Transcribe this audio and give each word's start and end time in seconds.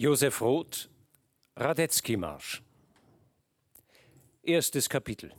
Josef 0.00 0.40
Roth, 0.40 0.88
Radetzky-Marsch. 1.56 2.62
Erstes 4.44 4.88
Kapitel. 4.88 5.32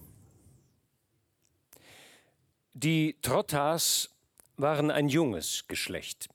Die 2.74 3.16
Trottas 3.22 4.10
waren 4.58 4.92
ein 4.92 5.08
junges 5.08 5.66
Geschlecht. 5.70 6.28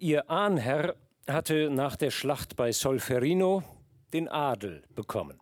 Ihr 0.00 0.28
Ahnherr 0.28 0.96
hatte 1.28 1.70
nach 1.70 1.94
der 1.94 2.10
Schlacht 2.10 2.56
bei 2.56 2.72
Solferino 2.72 3.62
den 4.12 4.26
Adel 4.26 4.82
bekommen. 4.92 5.40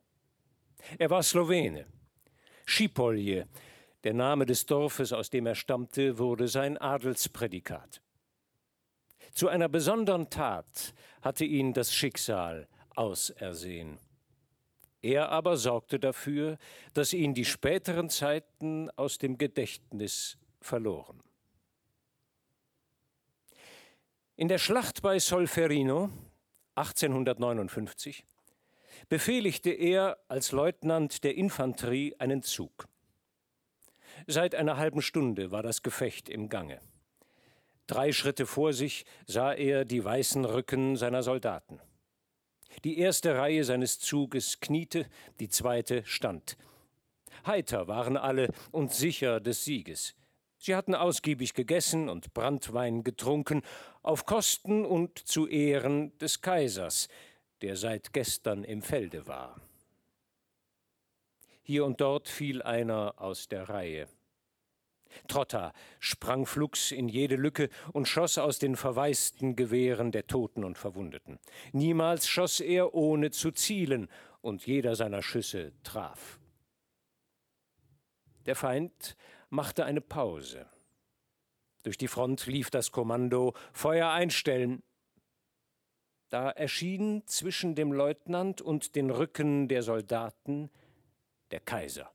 Er 0.99 1.09
war 1.09 1.23
Slowene. 1.23 1.87
Schipolje, 2.67 3.49
der 4.05 4.13
Name 4.13 4.45
des 4.45 4.67
Dorfes, 4.67 5.15
aus 5.15 5.31
dem 5.31 5.47
er 5.47 5.55
stammte, 5.55 6.19
wurde 6.19 6.47
sein 6.47 6.77
Adelsprädikat. 6.77 8.04
Zu 9.35 9.49
einer 9.49 9.69
besonderen 9.69 10.31
Tat 10.31 10.95
hatte 11.21 11.45
ihn 11.45 11.73
das 11.73 11.93
Schicksal 11.93 12.69
ausersehen. 12.95 13.99
Er 15.03 15.29
aber 15.31 15.57
sorgte 15.57 15.99
dafür, 15.99 16.57
dass 16.95 17.13
ihn 17.13 17.35
die 17.35 17.45
späteren 17.45 18.09
Zeiten 18.09 18.91
aus 18.91 19.19
dem 19.19 19.37
Gedächtnis 19.37 20.39
verloren. 20.61 21.21
In 24.37 24.49
der 24.49 24.59
Schlacht 24.59 25.03
bei 25.03 25.19
Solferino 25.19 26.11
1859 26.77 28.25
befehligte 29.09 29.71
er 29.71 30.17
als 30.29 30.53
Leutnant 30.53 31.25
der 31.25 31.37
Infanterie 31.37 32.15
einen 32.19 32.43
Zug. 32.43 32.89
Seit 34.27 34.55
einer 34.55 34.77
halben 34.77 35.03
Stunde 35.03 35.51
war 35.51 35.63
das 35.63 35.83
Gefecht 35.83 36.29
im 36.29 36.49
Gange. 36.49 36.81
Drei 37.87 38.13
Schritte 38.13 38.47
vor 38.47 38.73
sich 38.73 39.05
sah 39.27 39.53
er 39.53 39.85
die 39.85 40.03
weißen 40.03 40.45
Rücken 40.45 40.97
seiner 40.97 41.23
Soldaten. 41.23 41.81
Die 42.83 42.99
erste 42.99 43.37
Reihe 43.37 43.65
seines 43.65 43.99
Zuges 44.01 44.61
kniete, 44.61 45.07
die 45.39 45.49
zweite 45.49 46.05
stand. 46.07 46.57
Heiter 47.47 47.87
waren 47.89 48.17
alle 48.17 48.49
und 48.73 48.93
sicher 48.93 49.41
des 49.41 49.65
Sieges. 49.65 50.15
Sie 50.59 50.75
hatten 50.75 50.95
ausgiebig 50.95 51.53
gegessen 51.53 52.09
und 52.09 52.33
Branntwein 52.33 53.05
getrunken, 53.05 53.63
auf 54.03 54.25
Kosten 54.25 54.87
und 54.87 55.19
zu 55.19 55.47
Ehren 55.47 56.17
des 56.19 56.41
Kaisers, 56.41 57.09
der 57.61 57.77
seit 57.77 58.15
gestern 58.15 58.65
im 58.65 58.81
Felde 58.81 59.27
war. 59.27 59.61
Hier 61.63 61.85
und 61.85 62.01
dort 62.01 62.29
fiel 62.29 62.63
einer 62.63 63.15
aus 63.19 63.49
der 63.49 63.69
Reihe. 63.69 64.09
Trotta 65.29 65.73
sprang 65.99 66.47
flugs 66.47 66.93
in 66.93 67.09
jede 67.09 67.37
Lücke 67.37 67.69
und 67.93 68.09
schoss 68.09 68.39
aus 68.39 68.59
den 68.59 68.77
verwaisten 68.77 69.57
Gewehren 69.57 70.13
der 70.13 70.27
Toten 70.27 70.65
und 70.65 70.79
Verwundeten. 70.79 71.39
Niemals 71.73 72.29
schoss 72.29 72.61
er 72.61 72.95
ohne 72.95 73.31
zu 73.31 73.51
zielen, 73.51 74.09
und 74.45 74.67
jeder 74.67 74.95
seiner 74.95 75.23
Schüsse 75.23 75.73
traf. 75.83 76.39
Der 78.45 78.55
Feind 78.55 79.17
machte 79.49 79.87
eine 79.87 80.03
Pause. 80.03 80.67
Durch 81.83 81.97
die 81.97 82.09
Front 82.09 82.47
lief 82.47 82.71
das 82.71 82.93
Kommando 82.93 83.55
Feuer 83.73 84.11
einstellen. 84.11 84.83
Da 86.29 86.51
erschien 86.51 87.27
zwischen 87.27 87.75
dem 87.75 87.93
Leutnant 87.93 88.61
und 88.61 88.97
den 88.97 89.11
Rücken 89.11 89.69
der 89.69 89.83
Soldaten 89.83 90.71
der 91.51 91.61
Kaiser 91.61 92.13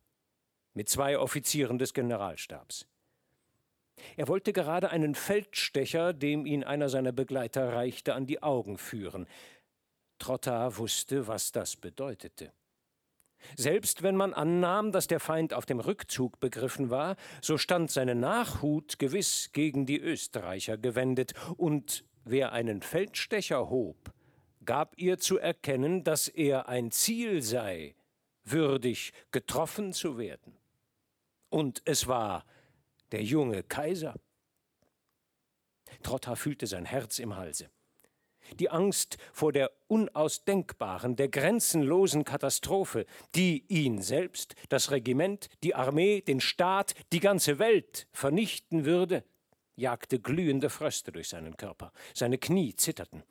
mit 0.80 0.88
zwei 0.88 1.19
Offizieren 1.19 1.77
des 1.77 1.94
Generalstabs. 1.94 2.88
Er 4.16 4.30
wollte 4.30 4.53
gerade 4.53 4.91
einen 4.91 5.13
Feldstecher, 5.13 6.13
dem 6.13 6.45
ihn 6.45 6.63
einer 6.63 6.88
seiner 6.88 7.11
Begleiter 7.11 7.73
reichte, 7.73 8.13
an 8.13 8.25
die 8.25 8.41
Augen 8.41 8.77
führen. 8.77 9.27
Trotta 10.19 10.77
wusste, 10.77 11.27
was 11.27 11.52
das 11.52 11.75
bedeutete. 11.75 12.53
Selbst 13.57 14.03
wenn 14.03 14.16
man 14.16 14.33
annahm, 14.33 14.94
dass 14.94 15.07
der 15.07 15.19
Feind 15.19 15.53
auf 15.53 15.66
dem 15.66 15.81
Rückzug 15.81 16.39
begriffen 16.39 16.89
war, 16.89 17.18
so 17.41 17.57
stand 17.57 17.91
seine 17.91 18.16
Nachhut 18.16 19.00
gewiss 19.00 19.50
gegen 19.51 19.85
die 19.85 20.00
Österreicher 20.00 20.78
gewendet, 20.78 21.34
und 21.57 22.06
wer 22.23 22.53
einen 22.53 22.81
Feldstecher 22.81 23.69
hob, 23.69 24.13
gab 24.63 24.97
ihr 24.97 25.18
zu 25.18 25.38
erkennen, 25.38 26.06
dass 26.06 26.29
er 26.29 26.69
ein 26.69 26.91
Ziel 26.91 27.41
sei, 27.41 27.95
würdig 28.45 29.12
getroffen 29.31 29.91
zu 29.91 30.18
werden. 30.18 30.59
Und 31.50 31.82
es 31.86 32.08
war 32.08 32.46
der 33.12 33.24
junge 33.24 33.64
Kaiser. 33.64 34.16
Trotta 36.04 36.36
fühlte 36.36 36.68
sein 36.68 36.86
Herz 36.86 37.20
im 37.20 37.36
Halse. 37.36 37.70
Die 38.60 38.70
Angst 38.70 39.18
vor 39.34 39.52
der 39.52 39.72
unausdenkbaren, 39.88 41.16
der 41.16 41.30
grenzenlosen 41.30 42.24
Katastrophe, 42.24 43.06
die 43.36 43.66
ihn 43.68 44.02
selbst, 44.02 44.56
das 44.70 44.92
Regiment, 44.92 45.50
die 45.64 45.76
Armee, 45.76 46.22
den 46.22 46.40
Staat, 46.40 46.96
die 47.12 47.20
ganze 47.20 47.60
Welt 47.60 48.08
vernichten 48.12 48.86
würde, 48.86 49.24
jagte 49.76 50.20
glühende 50.20 50.70
Fröste 50.70 51.12
durch 51.12 51.30
seinen 51.30 51.58
Körper. 51.58 51.92
Seine 52.14 52.38
Knie 52.38 52.76
zitterten 52.76 53.24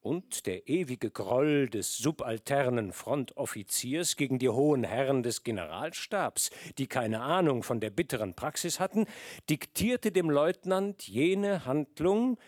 und 0.00 0.46
der 0.46 0.68
ewige 0.68 1.10
Groll 1.10 1.68
des 1.68 1.98
subalternen 1.98 2.92
Frontoffiziers 2.92 4.16
gegen 4.16 4.38
die 4.38 4.48
hohen 4.48 4.84
Herren 4.84 5.22
des 5.22 5.44
Generalstabs, 5.44 6.50
die 6.78 6.86
keine 6.86 7.20
Ahnung 7.20 7.62
von 7.62 7.80
der 7.80 7.90
bitteren 7.90 8.34
Praxis 8.34 8.80
hatten, 8.80 9.06
diktierte 9.48 10.10
dem 10.10 10.30
Leutnant 10.30 11.06
jene 11.06 11.66
Handlung, 11.66 12.38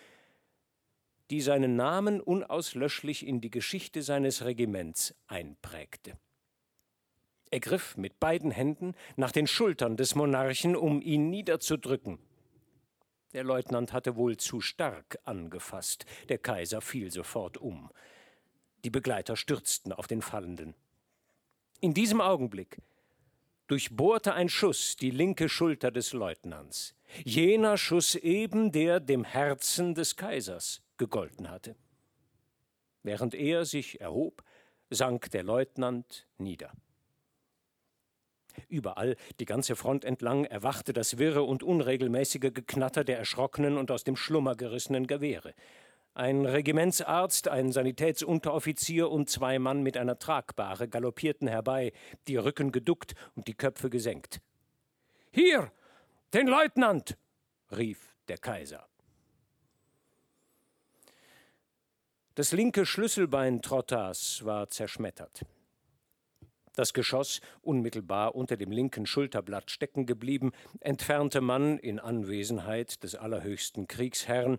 die 1.30 1.40
seinen 1.40 1.76
Namen 1.76 2.20
unauslöschlich 2.20 3.26
in 3.26 3.40
die 3.40 3.50
Geschichte 3.50 4.02
seines 4.02 4.44
Regiments 4.44 5.14
einprägte. 5.26 6.18
Er 7.50 7.60
griff 7.60 7.98
mit 7.98 8.18
beiden 8.18 8.50
Händen 8.50 8.94
nach 9.16 9.30
den 9.30 9.46
Schultern 9.46 9.98
des 9.98 10.14
Monarchen, 10.14 10.74
um 10.74 11.02
ihn 11.02 11.28
niederzudrücken. 11.28 12.18
Der 13.32 13.44
Leutnant 13.44 13.92
hatte 13.92 14.16
wohl 14.16 14.36
zu 14.36 14.60
stark 14.60 15.18
angefasst. 15.24 16.04
Der 16.28 16.38
Kaiser 16.38 16.80
fiel 16.80 17.10
sofort 17.10 17.56
um. 17.56 17.90
Die 18.84 18.90
Begleiter 18.90 19.36
stürzten 19.36 19.92
auf 19.92 20.06
den 20.06 20.22
Fallenden. 20.22 20.74
In 21.80 21.94
diesem 21.94 22.20
Augenblick 22.20 22.78
durchbohrte 23.68 24.34
ein 24.34 24.48
Schuss 24.48 24.96
die 24.96 25.10
linke 25.10 25.48
Schulter 25.48 25.90
des 25.90 26.12
Leutnants. 26.12 26.94
Jener 27.24 27.78
Schuss 27.78 28.14
eben, 28.16 28.70
der 28.70 29.00
dem 29.00 29.24
Herzen 29.24 29.94
des 29.94 30.16
Kaisers 30.16 30.82
gegolten 30.98 31.50
hatte. 31.50 31.74
Während 33.02 33.34
er 33.34 33.64
sich 33.64 34.00
erhob, 34.00 34.44
sank 34.90 35.30
der 35.30 35.42
Leutnant 35.42 36.26
nieder. 36.38 36.72
Überall, 38.68 39.16
die 39.40 39.44
ganze 39.44 39.76
Front 39.76 40.04
entlang, 40.04 40.44
erwachte 40.44 40.92
das 40.92 41.18
wirre 41.18 41.42
und 41.42 41.62
unregelmäßige 41.62 42.52
Geknatter 42.52 43.04
der 43.04 43.18
erschrockenen 43.18 43.76
und 43.76 43.90
aus 43.90 44.04
dem 44.04 44.16
Schlummer 44.16 44.54
gerissenen 44.54 45.06
Gewehre. 45.06 45.54
Ein 46.14 46.44
Regimentsarzt, 46.44 47.48
ein 47.48 47.72
Sanitätsunteroffizier 47.72 49.10
und 49.10 49.30
zwei 49.30 49.58
Mann 49.58 49.82
mit 49.82 49.96
einer 49.96 50.18
Tragbare 50.18 50.86
galoppierten 50.86 51.48
herbei, 51.48 51.92
die 52.28 52.36
Rücken 52.36 52.70
geduckt 52.70 53.14
und 53.34 53.48
die 53.48 53.54
Köpfe 53.54 53.88
gesenkt. 53.88 54.40
Hier, 55.30 55.72
den 56.34 56.46
Leutnant! 56.48 57.16
rief 57.74 58.14
der 58.28 58.36
Kaiser. 58.36 58.86
Das 62.34 62.52
linke 62.52 62.86
Schlüsselbein 62.86 63.60
Trottas 63.60 64.44
war 64.44 64.68
zerschmettert. 64.68 65.44
Das 66.74 66.94
Geschoss, 66.94 67.40
unmittelbar 67.60 68.34
unter 68.34 68.56
dem 68.56 68.70
linken 68.70 69.04
Schulterblatt 69.04 69.70
stecken 69.70 70.06
geblieben, 70.06 70.52
entfernte 70.80 71.40
man 71.40 71.78
in 71.78 71.98
Anwesenheit 71.98 73.02
des 73.02 73.14
allerhöchsten 73.14 73.88
Kriegsherrn 73.88 74.58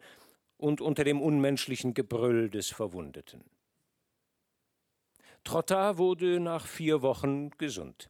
und 0.57 0.79
unter 0.79 1.03
dem 1.03 1.21
unmenschlichen 1.21 1.93
Gebrüll 1.93 2.49
des 2.49 2.69
Verwundeten. 2.69 3.43
Trotta 5.43 5.97
wurde 5.97 6.39
nach 6.39 6.67
vier 6.67 7.01
Wochen 7.01 7.49
gesund. 7.57 8.09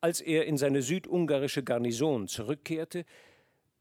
Als 0.00 0.20
er 0.20 0.46
in 0.46 0.56
seine 0.56 0.80
südungarische 0.80 1.64
Garnison 1.64 2.28
zurückkehrte, 2.28 3.04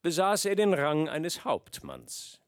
besaß 0.02 0.46
er 0.46 0.56
den 0.56 0.74
Rang 0.74 1.08
eines 1.08 1.46
Hauptmanns, 1.46 2.42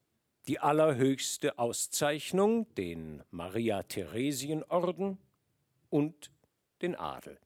die 0.47 0.59
allerhöchste 0.59 1.59
Auszeichnung, 1.59 2.65
den 2.75 3.24
Maria-Theresien-Orden 3.31 5.19
und 5.89 6.31
den 6.79 6.95
Adel. 6.95 7.39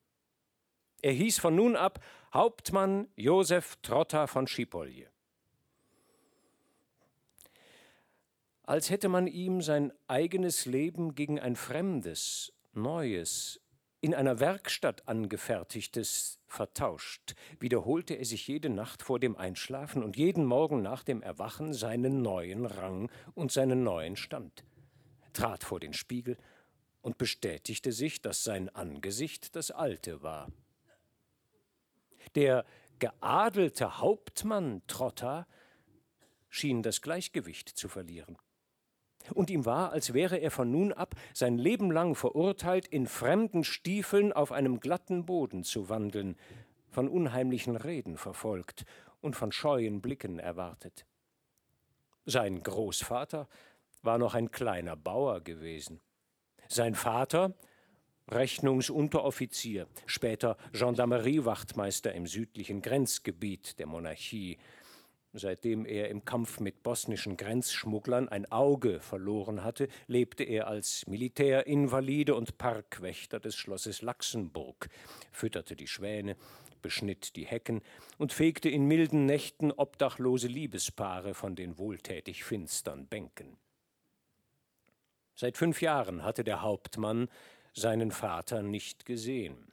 Er 1.01 1.11
hieß 1.11 1.39
von 1.39 1.55
nun 1.55 1.75
ab 1.75 2.03
Hauptmann 2.33 3.07
Josef 3.15 3.75
Trotta 3.81 4.27
von 4.27 4.47
Schipolje. 4.47 5.09
Als 8.63 8.89
hätte 8.89 9.09
man 9.09 9.27
ihm 9.27 9.61
sein 9.61 9.91
eigenes 10.07 10.65
Leben 10.65 11.15
gegen 11.15 11.39
ein 11.39 11.57
fremdes, 11.57 12.53
neues, 12.71 13.59
in 13.99 14.13
einer 14.13 14.39
Werkstatt 14.39 15.07
angefertigtes 15.07 16.39
vertauscht, 16.45 17.35
wiederholte 17.59 18.15
er 18.15 18.25
sich 18.25 18.47
jede 18.47 18.69
Nacht 18.69 19.01
vor 19.01 19.19
dem 19.19 19.35
Einschlafen 19.37 20.03
und 20.03 20.17
jeden 20.17 20.45
Morgen 20.45 20.81
nach 20.81 21.03
dem 21.03 21.21
Erwachen 21.21 21.73
seinen 21.73 22.21
neuen 22.21 22.65
Rang 22.65 23.09
und 23.33 23.51
seinen 23.51 23.83
neuen 23.83 24.15
Stand. 24.15 24.63
trat 25.33 25.63
vor 25.63 25.79
den 25.79 25.93
Spiegel 25.93 26.37
und 27.03 27.19
bestätigte 27.19 27.91
sich, 27.91 28.21
dass 28.21 28.43
sein 28.43 28.69
Angesicht 28.69 29.55
das 29.55 29.69
alte 29.69 30.23
war. 30.23 30.51
Der 32.33 32.65
geadelte 32.97 33.99
Hauptmann 33.99 34.81
Trotta 34.87 35.45
schien 36.49 36.81
das 36.81 37.01
Gleichgewicht 37.01 37.69
zu 37.69 37.89
verlieren. 37.89 38.37
Und 39.33 39.49
ihm 39.49 39.65
war, 39.65 39.91
als 39.91 40.13
wäre 40.13 40.37
er 40.37 40.51
von 40.51 40.71
nun 40.71 40.91
ab 40.93 41.15
sein 41.33 41.57
Leben 41.57 41.91
lang 41.91 42.15
verurteilt, 42.15 42.87
in 42.87 43.05
fremden 43.05 43.63
Stiefeln 43.63 44.33
auf 44.33 44.51
einem 44.51 44.79
glatten 44.79 45.25
Boden 45.25 45.63
zu 45.63 45.89
wandeln, 45.89 46.37
von 46.89 47.09
unheimlichen 47.09 47.75
Reden 47.75 48.17
verfolgt 48.17 48.85
und 49.21 49.35
von 49.35 49.51
scheuen 49.51 50.01
Blicken 50.01 50.39
erwartet. 50.39 51.05
Sein 52.25 52.63
Großvater 52.63 53.47
war 54.01 54.17
noch 54.17 54.35
ein 54.35 54.51
kleiner 54.51 54.95
Bauer 54.95 55.41
gewesen. 55.41 55.99
Sein 56.73 56.95
Vater 56.95 57.53
Rechnungsunteroffizier, 58.31 59.85
später 60.07 60.57
Gendarmeriewachtmeister 60.71 62.13
im 62.13 62.25
südlichen 62.25 62.81
Grenzgebiet 62.81 63.77
der 63.77 63.85
Monarchie, 63.85 64.57
Seitdem 65.35 65.85
er 65.85 66.09
im 66.09 66.25
Kampf 66.25 66.59
mit 66.59 66.81
bosnischen 66.81 67.37
Grenzschmugglern 67.37 68.27
ein 68.27 68.51
Auge 68.51 68.99
verloren 68.99 69.63
hatte, 69.63 69.87
lebte 70.07 70.43
er 70.43 70.67
als 70.67 71.05
Militärinvalide 71.07 72.33
und 72.33 72.57
Parkwächter 72.57 73.39
des 73.39 73.55
Schlosses 73.55 74.01
Laxenburg, 74.01 74.89
fütterte 75.31 75.75
die 75.75 75.87
Schwäne, 75.87 76.37
beschnitt 76.81 77.35
die 77.35 77.45
Hecken 77.45 77.81
und 78.17 78.33
fegte 78.33 78.69
in 78.69 78.85
milden 78.85 79.27
Nächten 79.27 79.71
obdachlose 79.71 80.47
Liebespaare 80.47 81.35
von 81.35 81.55
den 81.55 81.77
wohltätig 81.77 82.43
finstern 82.43 83.07
Bänken. 83.07 83.57
Seit 85.35 85.57
fünf 85.57 85.81
Jahren 85.81 86.23
hatte 86.23 86.43
der 86.43 86.61
Hauptmann 86.61 87.29
seinen 87.73 88.11
Vater 88.11 88.61
nicht 88.61 89.05
gesehen. 89.05 89.71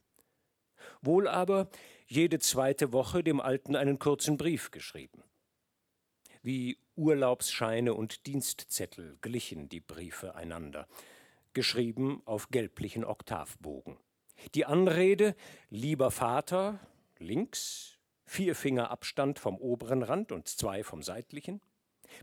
Wohl 1.03 1.29
aber 1.29 1.69
jede 2.07 2.39
zweite 2.39 2.93
Woche 2.93 3.23
dem 3.23 3.41
Alten 3.41 3.77
einen 3.77 3.99
kurzen 3.99 4.37
Brief 4.37 4.71
geschrieben. 4.71 5.23
Wie 6.43 6.79
Urlaubsscheine 6.97 7.95
und 7.95 8.27
Dienstzettel 8.27 9.19
glichen 9.21 9.69
die 9.69 9.81
Briefe 9.81 10.35
einander, 10.35 10.87
geschrieben 11.53 12.23
auf 12.25 12.49
gelblichen 12.51 13.05
Oktavbogen. 13.05 13.99
Die 14.55 14.65
Anrede 14.65 15.35
Lieber 15.69 16.11
Vater 16.11 16.81
links, 17.19 17.99
vier 18.25 18.55
Finger 18.55 18.91
Abstand 18.91 19.39
vom 19.39 19.59
oberen 19.59 20.03
Rand 20.03 20.33
und 20.33 20.49
zwei 20.49 20.83
vom 20.83 21.03
seitlichen, 21.03 21.61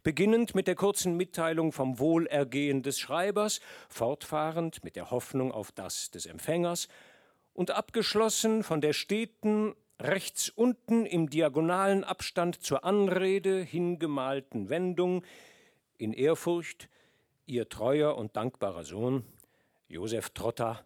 beginnend 0.04 0.56
mit 0.56 0.68
der 0.68 0.76
kurzen 0.76 1.18
Mitteilung 1.18 1.72
vom 1.72 2.00
Wohlergehen 2.00 2.84
des 2.84 3.00
Schreibers, 3.00 3.60
fortfahrend 3.90 4.84
mit 4.84 4.96
der 4.96 5.12
Hoffnung 5.12 5.52
auf 5.52 5.72
das 5.72 6.12
des 6.12 6.26
Empfängers 6.26 6.88
und 7.54 7.72
abgeschlossen 7.72 8.64
von 8.64 8.82
der 8.82 8.94
steten 8.94 9.76
rechts 10.00 10.50
unten 10.50 11.06
im 11.06 11.30
diagonalen 11.30 12.04
Abstand 12.04 12.64
zur 12.64 12.84
Anrede 12.84 13.62
hingemalten 13.62 14.70
Wendung 14.70 15.24
in 15.98 16.14
Ehrfurcht 16.14 16.90
ihr 17.48 17.70
treuer 17.70 18.16
und 18.16 18.36
dankbarer 18.36 18.84
Sohn 18.84 19.26
Josef 19.88 20.30
Trotter, 20.32 20.86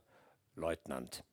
Leutnant. 0.55 1.23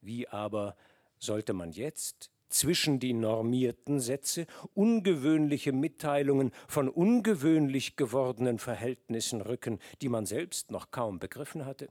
Wie 0.00 0.28
aber 0.28 0.76
sollte 1.18 1.52
man 1.52 1.72
jetzt 1.72 2.30
zwischen 2.50 3.00
die 3.00 3.12
normierten 3.12 4.00
Sätze 4.00 4.46
ungewöhnliche 4.74 5.72
Mitteilungen 5.72 6.52
von 6.68 6.88
ungewöhnlich 6.88 7.96
gewordenen 7.96 8.58
Verhältnissen 8.58 9.40
rücken, 9.40 9.78
die 10.02 10.08
man 10.08 10.26
selbst 10.26 10.70
noch 10.70 10.90
kaum 10.90 11.18
begriffen 11.18 11.64
hatte? 11.64 11.88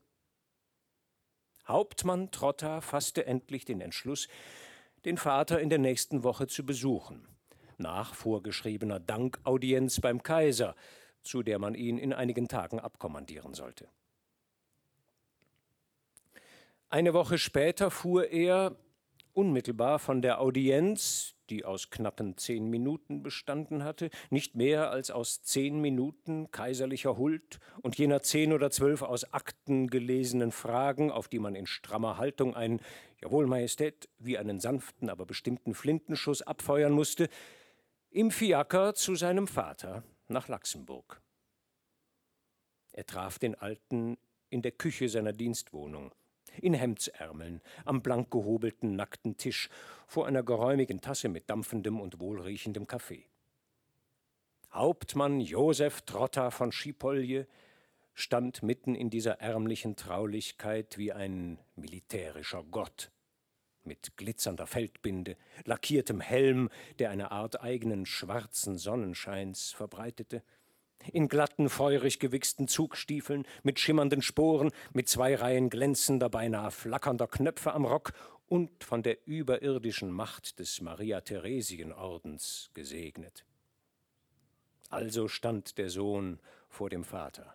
Hauptmann 1.68 2.32
Trotta 2.32 2.82
fasste 2.82 3.26
endlich 3.26 3.66
den 3.66 3.82
Entschluss, 3.82 4.28
den 5.06 5.18
Vater 5.18 5.60
in 5.62 5.70
der 5.70 5.80
nächsten 5.80 6.24
Woche 6.24 6.48
zu 6.48 6.66
besuchen, 6.66 7.28
nach 7.78 8.14
vorgeschriebener 8.14 9.00
Dankaudienz 9.00 10.02
beim 10.02 10.24
Kaiser, 10.24 10.76
zu 11.22 11.44
der 11.44 11.60
man 11.60 11.76
ihn 11.76 11.98
in 11.98 12.12
einigen 12.12 12.48
Tagen 12.48 12.80
abkommandieren 12.80 13.54
sollte. 13.54 13.88
Eine 16.90 17.14
Woche 17.14 17.38
später 17.38 17.92
fuhr 17.92 18.30
er, 18.30 18.76
unmittelbar 19.34 20.00
von 20.00 20.22
der 20.22 20.42
Audienz, 20.42 21.36
die 21.50 21.66
aus 21.66 21.90
knappen 21.90 22.38
zehn 22.38 22.70
Minuten 22.70 23.24
bestanden 23.24 23.84
hatte, 23.84 24.10
nicht 24.30 24.56
mehr 24.56 24.92
als 24.92 25.12
aus 25.12 25.42
zehn 25.42 25.82
Minuten 25.82 26.52
kaiserlicher 26.52 27.18
Huld 27.18 27.60
und 27.82 27.98
jener 27.98 28.22
zehn 28.22 28.54
oder 28.54 28.72
zwölf 28.72 29.02
aus 29.02 29.34
Akten 29.34 29.88
gelesenen 29.88 30.52
Fragen, 30.52 31.12
auf 31.12 31.28
die 31.28 31.40
man 31.40 31.56
in 31.56 31.66
strammer 31.66 32.18
Haltung 32.18 32.56
ein 32.56 32.80
Jawohl, 33.22 33.48
Majestät, 33.48 34.10
wie 34.18 34.38
einen 34.38 34.60
sanften, 34.60 35.10
aber 35.10 35.26
bestimmten 35.26 35.74
Flintenschuss 35.74 36.42
abfeuern 36.42 36.94
musste, 36.94 37.30
im 38.12 38.32
Fiaker 38.32 38.94
zu 38.94 39.16
seinem 39.16 39.48
Vater 39.48 40.04
nach 40.28 40.48
Laxenburg. 40.48 41.22
Er 42.92 43.06
traf 43.06 43.40
den 43.40 43.56
Alten 43.56 44.18
in 44.50 44.62
der 44.62 44.72
Küche 44.72 45.10
seiner 45.10 45.34
Dienstwohnung 45.34 46.12
in 46.62 46.74
Hemdsärmeln, 46.74 47.62
am 47.86 48.02
blank 48.02 48.32
gehobelten, 48.32 48.96
nackten 48.96 49.38
Tisch, 49.38 49.70
vor 50.08 50.28
einer 50.28 50.44
geräumigen 50.44 51.02
Tasse 51.02 51.30
mit 51.30 51.50
dampfendem 51.50 52.00
und 52.00 52.20
wohlriechendem 52.20 52.88
Kaffee. 52.88 53.26
Hauptmann 54.72 55.42
Josef 55.42 56.02
Trotta 56.02 56.52
von 56.52 56.72
Schipolje 56.72 57.48
stand 58.14 58.64
mitten 58.64 58.96
in 58.96 59.10
dieser 59.10 59.40
ärmlichen 59.40 59.96
Traulichkeit 59.96 60.98
wie 60.98 61.14
ein 61.14 61.58
militärischer 61.76 62.64
Gott, 62.70 63.12
mit 63.84 64.18
glitzernder 64.18 64.68
Feldbinde, 64.68 65.38
lackiertem 65.66 66.22
Helm, 66.22 66.70
der 67.00 67.10
eine 67.10 67.32
Art 67.32 67.62
eigenen 67.62 68.06
schwarzen 68.06 68.78
Sonnenscheins 68.78 69.72
verbreitete, 69.72 70.44
in 71.12 71.28
glatten, 71.28 71.70
feurig 71.70 72.20
gewichsten 72.20 72.68
Zugstiefeln, 72.68 73.46
mit 73.64 73.80
schimmernden 73.80 74.22
Sporen, 74.22 74.72
mit 74.94 75.08
zwei 75.10 75.36
Reihen 75.36 75.70
glänzender, 75.70 76.30
beinahe 76.30 76.72
flackernder 76.72 77.28
Knöpfe 77.28 77.74
am 77.74 77.86
Rock 77.86 78.14
und 78.48 78.84
von 78.84 79.04
der 79.04 79.28
überirdischen 79.28 80.12
Macht 80.12 80.60
des 80.60 80.82
Maria-Theresien-Ordens 80.82 82.72
gesegnet. 82.74 83.46
Also 84.90 85.28
stand 85.28 85.78
der 85.78 85.90
Sohn 85.90 86.40
vor 86.68 86.90
dem 86.90 87.04
Vater, 87.04 87.54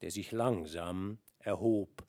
der 0.00 0.10
sich 0.10 0.32
langsam 0.32 1.18
erhob, 1.38 2.04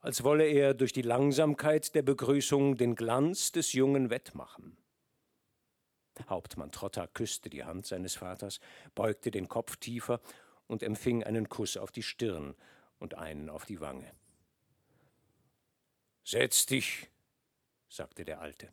als 0.00 0.24
wolle 0.24 0.44
er 0.44 0.74
durch 0.74 0.92
die 0.92 1.02
Langsamkeit 1.02 1.94
der 1.94 2.02
Begrüßung 2.02 2.76
den 2.76 2.94
Glanz 2.94 3.52
des 3.52 3.72
Jungen 3.72 4.10
wettmachen. 4.10 4.76
Hauptmann 6.28 6.72
Trotter 6.72 7.08
küsste 7.08 7.50
die 7.50 7.64
Hand 7.64 7.86
seines 7.86 8.16
Vaters, 8.16 8.60
beugte 8.94 9.30
den 9.30 9.48
Kopf 9.48 9.76
tiefer 9.76 10.20
und 10.66 10.82
empfing 10.82 11.24
einen 11.24 11.48
Kuss 11.48 11.76
auf 11.76 11.90
die 11.90 12.02
Stirn 12.02 12.54
und 12.98 13.14
einen 13.14 13.50
auf 13.50 13.64
die 13.64 13.80
Wange. 13.80 14.12
Setz 16.24 16.66
dich, 16.66 17.10
sagte 17.88 18.24
der 18.24 18.40
Alte. 18.40 18.72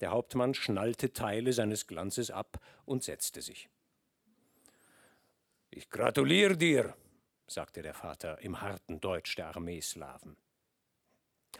Der 0.00 0.10
Hauptmann 0.10 0.54
schnallte 0.54 1.12
Teile 1.12 1.52
seines 1.52 1.86
Glanzes 1.86 2.30
ab 2.30 2.60
und 2.84 3.02
setzte 3.02 3.42
sich. 3.42 3.68
Ich 5.70 5.90
gratuliere 5.90 6.56
dir, 6.56 6.96
sagte 7.46 7.82
der 7.82 7.94
Vater 7.94 8.40
im 8.40 8.60
harten 8.60 9.00
Deutsch 9.00 9.36
der 9.36 9.48
Armeeslawen. 9.48 10.36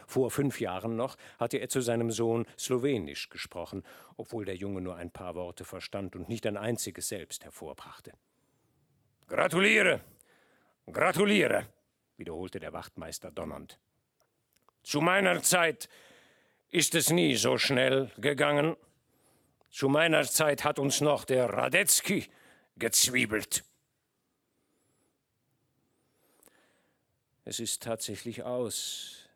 Vor 0.07 0.31
fünf 0.31 0.61
Jahren 0.61 0.95
noch 0.95 1.17
hatte 1.37 1.57
er 1.57 1.67
zu 1.67 1.81
seinem 1.81 2.11
Sohn 2.11 2.47
Slowenisch 2.57 3.29
gesprochen, 3.29 3.83
obwohl 4.15 4.45
der 4.45 4.55
Junge 4.55 4.79
nur 4.79 4.95
ein 4.95 5.11
paar 5.11 5.35
Worte 5.35 5.65
verstand 5.65 6.15
und 6.15 6.29
nicht 6.29 6.47
ein 6.47 6.55
einziges 6.55 7.09
selbst 7.09 7.43
hervorbrachte. 7.43 8.13
Gratuliere, 9.27 9.99
gratuliere, 10.89 11.67
wiederholte 12.15 12.61
der 12.61 12.71
Wachtmeister 12.71 13.31
donnernd. 13.31 13.77
Zu 14.81 15.01
meiner 15.01 15.43
Zeit 15.43 15.89
ist 16.69 16.95
es 16.95 17.09
nie 17.09 17.35
so 17.35 17.57
schnell 17.57 18.09
gegangen. 18.17 18.77
Zu 19.69 19.89
meiner 19.89 20.23
Zeit 20.23 20.63
hat 20.63 20.79
uns 20.79 21.01
noch 21.01 21.25
der 21.25 21.49
Radetzky 21.49 22.29
gezwiebelt. 22.77 23.65
Es 27.43 27.59
ist 27.59 27.83
tatsächlich 27.83 28.43
aus, 28.43 29.26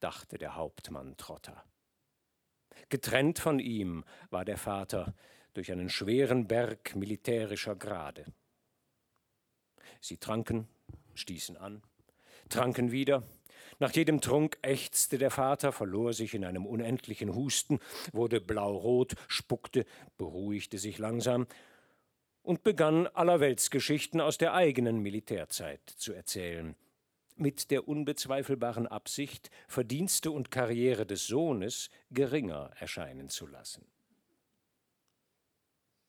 dachte 0.00 0.38
der 0.38 0.56
Hauptmann 0.56 1.16
Trotter. 1.16 1.64
Getrennt 2.88 3.38
von 3.38 3.58
ihm 3.58 4.04
war 4.30 4.44
der 4.44 4.56
Vater 4.56 5.14
durch 5.54 5.70
einen 5.70 5.90
schweren 5.90 6.46
Berg 6.46 6.96
militärischer 6.96 7.76
Grade. 7.76 8.24
Sie 10.00 10.16
tranken, 10.16 10.68
stießen 11.14 11.56
an, 11.56 11.82
tranken 12.48 12.90
wieder. 12.90 13.22
Nach 13.78 13.92
jedem 13.92 14.20
Trunk 14.20 14.58
ächzte 14.62 15.18
der 15.18 15.30
Vater, 15.30 15.72
verlor 15.72 16.12
sich 16.12 16.34
in 16.34 16.44
einem 16.44 16.66
unendlichen 16.66 17.34
Husten, 17.34 17.78
wurde 18.12 18.40
blaurot, 18.40 19.14
spuckte, 19.28 19.86
beruhigte 20.18 20.78
sich 20.78 20.98
langsam 20.98 21.46
und 22.42 22.62
begann 22.62 23.06
Allerweltsgeschichten 23.06 24.20
aus 24.20 24.38
der 24.38 24.54
eigenen 24.54 25.00
Militärzeit 25.00 25.80
zu 25.88 26.12
erzählen, 26.12 26.74
mit 27.40 27.70
der 27.70 27.88
unbezweifelbaren 27.88 28.86
Absicht, 28.86 29.50
Verdienste 29.66 30.30
und 30.30 30.50
Karriere 30.50 31.06
des 31.06 31.26
Sohnes 31.26 31.90
geringer 32.10 32.70
erscheinen 32.78 33.28
zu 33.28 33.46
lassen. 33.46 33.86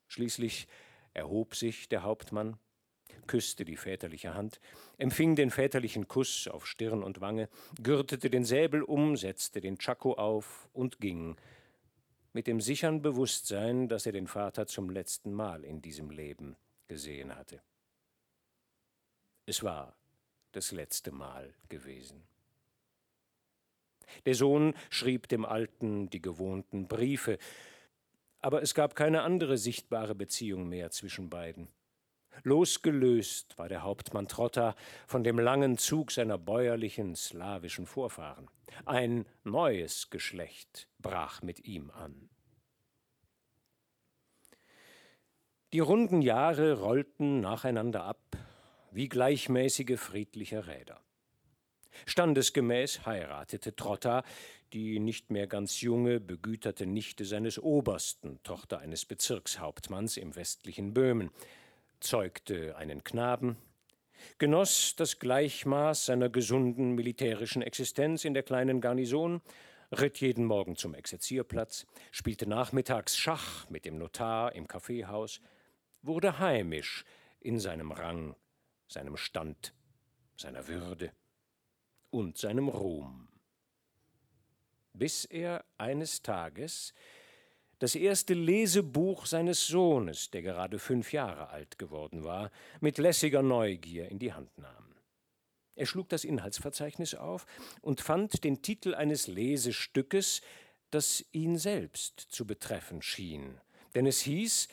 Schließlich 0.07 0.67
erhob 1.13 1.55
sich 1.55 1.88
der 1.88 2.03
Hauptmann, 2.03 2.57
küsste 3.27 3.63
die 3.63 3.77
väterliche 3.77 4.33
Hand, 4.33 4.59
empfing 4.97 5.35
den 5.35 5.51
väterlichen 5.51 6.07
Kuss 6.07 6.47
auf 6.47 6.67
Stirn 6.67 7.01
und 7.01 7.21
Wange, 7.21 7.50
gürtete 7.81 8.29
den 8.29 8.43
Säbel 8.43 8.83
um, 8.83 9.15
setzte 9.15 9.61
den 9.61 9.77
Tschako 9.77 10.13
auf 10.15 10.69
und 10.73 11.00
ging, 11.00 11.38
mit 12.33 12.47
dem 12.47 12.61
sichern 12.61 13.01
Bewusstsein, 13.01 13.88
dass 13.88 14.05
er 14.05 14.11
den 14.11 14.27
Vater 14.27 14.67
zum 14.67 14.89
letzten 14.89 15.33
Mal 15.33 15.63
in 15.63 15.81
diesem 15.81 16.09
Leben 16.09 16.55
gesehen 16.88 17.35
hatte. 17.35 17.61
Es 19.45 19.63
war 19.63 19.95
das 20.51 20.72
letzte 20.72 21.12
Mal 21.12 21.53
gewesen. 21.70 22.24
Der 24.25 24.36
Sohn 24.36 24.74
schrieb 24.89 25.27
dem 25.27 25.46
Alten 25.46 26.10
die 26.10 26.22
gewohnten 26.22 26.88
Briefe, 26.88 27.38
aber 28.39 28.62
es 28.62 28.74
gab 28.74 28.96
keine 28.96 29.22
andere 29.22 29.58
sichtbare 29.58 30.15
Beziehung 30.15 30.67
mehr 30.67 30.91
zwischen 30.91 31.29
beiden. 31.29 31.67
Losgelöst 32.43 33.58
war 33.58 33.70
der 33.70 33.84
Hauptmann 33.84 34.27
Trotta 34.27 34.75
von 35.05 35.24
dem 35.24 35.38
langen 35.38 35.77
Zug 35.77 36.12
seiner 36.12 36.38
bäuerlichen 36.38 37.15
slawischen 37.15 37.86
Vorfahren. 37.86 38.50
Ein 38.86 39.25
neues 39.43 40.10
Geschlecht 40.10 40.88
brach 41.00 41.41
mit 41.41 41.65
ihm 41.65 41.91
an. 41.91 42.29
Die 45.74 45.79
runden 45.79 46.22
Jahre 46.22 46.79
rollten 46.79 47.41
nacheinander 47.41 48.03
ab, 48.03 48.38
wie 48.91 49.10
gleichmäßige 49.10 50.00
friedliche 50.00 50.67
Räder. 50.67 51.01
Standesgemäß 52.05 53.05
heiratete 53.05 53.75
Trotta 53.75 54.24
die 54.74 55.00
nicht 55.00 55.31
mehr 55.31 55.48
ganz 55.48 55.81
junge, 55.81 56.19
begüterte 56.19 56.86
Nichte 56.86 57.25
seines 57.25 57.60
Obersten, 57.60 58.41
Tochter 58.43 58.79
eines 58.79 59.05
Bezirkshauptmanns 59.05 60.17
im 60.17 60.36
westlichen 60.36 60.93
Böhmen, 60.93 61.29
zeugte 62.00 62.75
einen 62.77 63.03
Knaben, 63.03 63.57
genoss 64.38 64.95
das 64.95 65.19
Gleichmaß 65.19 66.05
seiner 66.05 66.29
gesunden 66.29 66.93
militärischen 66.93 67.62
Existenz 67.62 68.24
in 68.24 68.33
der 68.33 68.43
kleinen 68.43 68.81
Garnison, 68.81 69.41
ritt 69.91 70.21
jeden 70.21 70.45
Morgen 70.45 70.77
zum 70.77 70.93
Exerzierplatz, 70.93 71.86
spielte 72.12 72.48
nachmittags 72.48 73.17
Schach 73.17 73.69
mit 73.69 73.86
dem 73.86 73.98
Notar 73.98 74.55
im 74.55 74.67
Kaffeehaus, 74.67 75.41
wurde 76.01 76.39
heimisch 76.39 77.03
in 77.41 77.60
seinem 77.60 77.91
Rang 77.91 78.36
seinem 78.91 79.17
Stand, 79.17 79.74
seiner 80.36 80.67
Würde 80.67 81.12
und 82.10 82.38
seinem 82.38 82.67
Ruhm. 82.67 83.27
Bis 84.93 85.25
er 85.25 85.63
eines 85.77 86.21
Tages 86.21 86.93
das 87.79 87.95
erste 87.95 88.36
Lesebuch 88.36 89.25
seines 89.25 89.65
Sohnes, 89.65 90.29
der 90.29 90.43
gerade 90.43 90.77
fünf 90.77 91.13
Jahre 91.13 91.50
alt 91.50 91.79
geworden 91.79 92.24
war, 92.24 92.51
mit 92.79 92.98
lässiger 92.98 93.41
Neugier 93.41 94.10
in 94.10 94.19
die 94.19 94.33
Hand 94.33 94.55
nahm. 94.57 94.93
Er 95.75 95.88
schlug 95.88 96.10
das 96.10 96.24
Inhaltsverzeichnis 96.24 97.15
auf 97.15 97.48
und 97.81 98.01
fand 98.01 98.43
den 98.43 98.62
Titel 98.62 98.93
eines 98.93 99.25
Lesestückes, 99.27 100.41
das 100.91 101.25
ihn 101.31 101.57
selbst 101.57 102.19
zu 102.19 102.45
betreffen 102.45 103.01
schien, 103.01 103.60
denn 103.95 104.05
es 104.05 104.19
hieß 104.21 104.67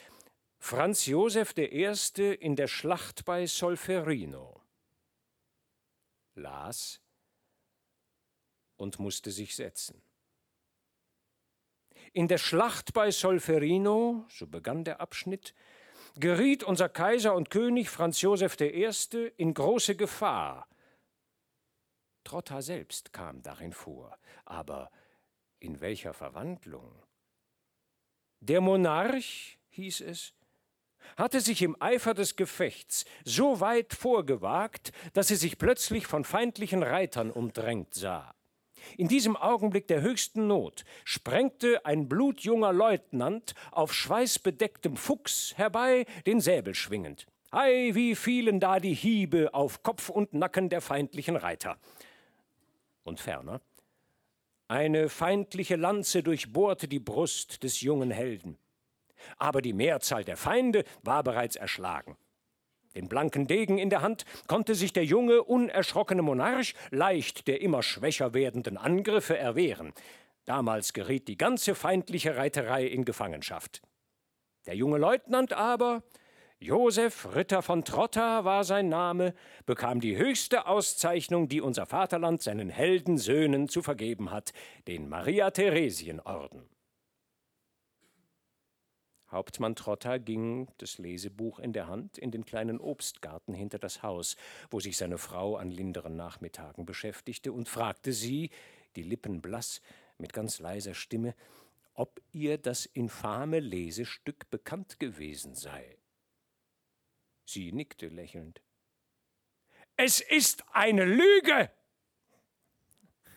Franz 0.59 1.07
Josef 1.07 1.57
I. 1.57 1.93
in 2.41 2.57
der 2.57 2.69
Schlacht 2.69 3.25
bei 3.25 3.47
Solferino, 3.47 4.61
las 6.35 7.01
und 8.77 8.99
musste 8.99 9.31
sich 9.31 9.55
setzen. 9.55 10.03
In 12.13 12.29
der 12.29 12.39
Schlacht 12.39 12.93
bei 12.93 13.11
Solferino, 13.11 14.25
so 14.29 14.47
begann 14.47 14.85
der 14.85 15.01
Abschnitt, 15.01 15.55
geriet 16.17 16.65
unser 16.65 16.89
Kaiser 16.89 17.35
und 17.35 17.51
König 17.51 17.91
Franz 17.91 18.21
Josef 18.21 18.61
I. 18.61 18.91
in 19.37 19.55
große 19.55 19.95
Gefahr. 19.95 20.69
Trotta 22.25 22.61
selbst 22.61 23.13
kam 23.13 23.43
darin 23.43 23.73
vor, 23.73 24.19
aber 24.45 24.91
in 25.61 25.81
welcher 25.81 26.13
Verwandlung? 26.13 27.03
Der 28.41 28.61
Monarch, 28.61 29.59
hieß 29.71 30.03
es, 30.03 30.35
hatte 31.17 31.41
sich 31.41 31.63
im 31.63 31.77
Eifer 31.81 32.15
des 32.15 32.37
Gefechts 32.37 33.05
so 33.25 33.61
weit 33.61 33.93
vorgewagt, 33.93 34.93
dass 35.13 35.31
er 35.31 35.37
sich 35.37 35.59
plötzlich 35.59 36.07
von 36.07 36.25
feindlichen 36.25 36.83
Reitern 36.83 37.31
umdrängt 37.31 37.95
sah. 37.95 38.35
In 38.97 39.09
diesem 39.09 39.37
Augenblick 39.37 39.89
der 39.89 40.01
höchsten 40.01 40.47
Not 40.47 40.85
sprengte 41.05 41.85
ein 41.85 42.09
blutjunger 42.09 42.73
Leutnant 42.73 43.55
auf 43.73 43.93
schweißbedecktem 43.93 44.97
Fuchs 44.97 45.55
herbei, 45.57 46.07
den 46.27 46.41
Säbel 46.41 46.75
schwingend. 46.75 47.27
Ei, 47.51 47.91
wie 47.95 48.15
fielen 48.15 48.61
da 48.61 48.79
die 48.79 48.95
Hiebe 48.95 49.55
auf 49.55 49.83
Kopf 49.83 50.09
und 50.09 50.35
Nacken 50.35 50.69
der 50.69 50.81
feindlichen 50.81 51.37
Reiter. 51.37 51.79
Und 53.05 53.21
ferner, 53.21 53.61
eine 54.69 55.09
feindliche 55.09 55.77
Lanze 55.77 56.23
durchbohrte 56.23 56.89
die 56.89 57.01
Brust 57.01 57.63
des 57.63 57.81
jungen 57.81 58.11
Helden 58.11 58.59
aber 59.37 59.63
die 59.63 59.73
Mehrzahl 59.73 60.25
der 60.25 60.37
Feinde 60.37 60.85
war 61.03 61.23
bereits 61.23 61.57
erschlagen. 61.57 62.17
Den 62.95 63.09
blanken 63.09 63.47
Degen 63.47 63.79
in 63.79 63.91
der 63.91 64.03
Hand 64.03 64.25
konnte 64.47 64.75
sich 64.75 64.93
der 64.93 65.05
junge, 65.05 65.45
unerschrockene 65.45 66.23
Monarch 66.23 66.75
leicht 66.91 67.47
der 67.47 67.61
immer 67.61 67.83
schwächer 67.83 68.35
werdenden 68.35 68.77
Angriffe 68.77 69.37
erwehren. 69.37 69.93
Damals 70.47 70.93
geriet 70.95 71.29
die 71.29 71.37
ganze 71.37 71.75
feindliche 71.75 72.37
Reiterei 72.37 72.87
in 72.87 73.05
Gefangenschaft. 73.05 73.83
Der 74.67 74.75
junge 74.75 74.99
Leutnant 74.99 75.53
aber, 75.53 76.03
Josef 76.61 77.37
Ritter 77.37 77.63
von 77.63 77.85
Trotta 77.85 78.45
war 78.45 78.65
sein 78.65 78.89
Name, 78.89 79.35
bekam 79.65 80.01
die 80.01 80.17
höchste 80.17 80.67
Auszeichnung, 80.67 81.49
die 81.49 81.61
unser 81.61 81.87
Vaterland 81.87 82.43
seinen 82.43 82.69
Heldensöhnen 82.69 83.69
zu 83.69 83.81
vergeben 83.81 84.33
hat, 84.33 84.53
den 84.89 85.09
Maria-Theresien-Orden. 85.09 86.69
Hauptmann 89.31 89.77
Trotta 89.77 90.19
ging, 90.19 90.69
das 90.79 90.99
Lesebuch 90.99 91.59
in 91.59 91.73
der 91.73 91.87
Hand, 91.87 92.17
in 92.17 92.31
den 92.31 92.45
kleinen 92.45 92.81
Obstgarten 92.81 93.53
hinter 93.53 93.79
das 93.79 94.03
Haus, 94.03 94.37
wo 94.71 94.81
sich 94.81 94.97
seine 94.97 95.19
Frau 95.19 95.57
an 95.57 95.71
linderen 95.71 96.17
Nachmittagen 96.17 96.87
beschäftigte, 96.87 97.53
und 97.53 97.69
fragte 97.69 98.13
sie, 98.13 98.51
die 98.97 99.03
Lippen 99.03 99.43
blass, 99.43 99.83
mit 100.17 100.33
ganz 100.33 100.61
leiser 100.61 100.95
Stimme, 100.95 101.35
ob 101.95 102.21
ihr 102.33 102.59
das 102.59 102.87
infame 102.87 103.61
Lesestück 103.61 104.49
bekannt 104.51 104.99
gewesen 104.99 105.55
sei. 105.55 105.99
Sie 107.45 107.73
nickte 107.73 108.09
lächelnd. 108.09 108.63
Es 109.97 110.21
ist 110.21 110.65
eine 110.73 111.05
Lüge! 111.05 111.71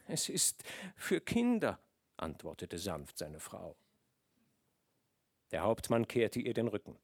Es 0.08 0.30
ist 0.30 0.64
für 0.96 1.22
Kinder, 1.22 1.80
antwortete 2.18 2.78
sanft 2.78 3.18
seine 3.18 3.40
Frau. 3.40 3.76
Der 5.52 5.64
Hauptmann 5.64 6.08
kehrte 6.08 6.40
ihr 6.40 6.54
den 6.54 6.68
Rücken. 6.68 6.98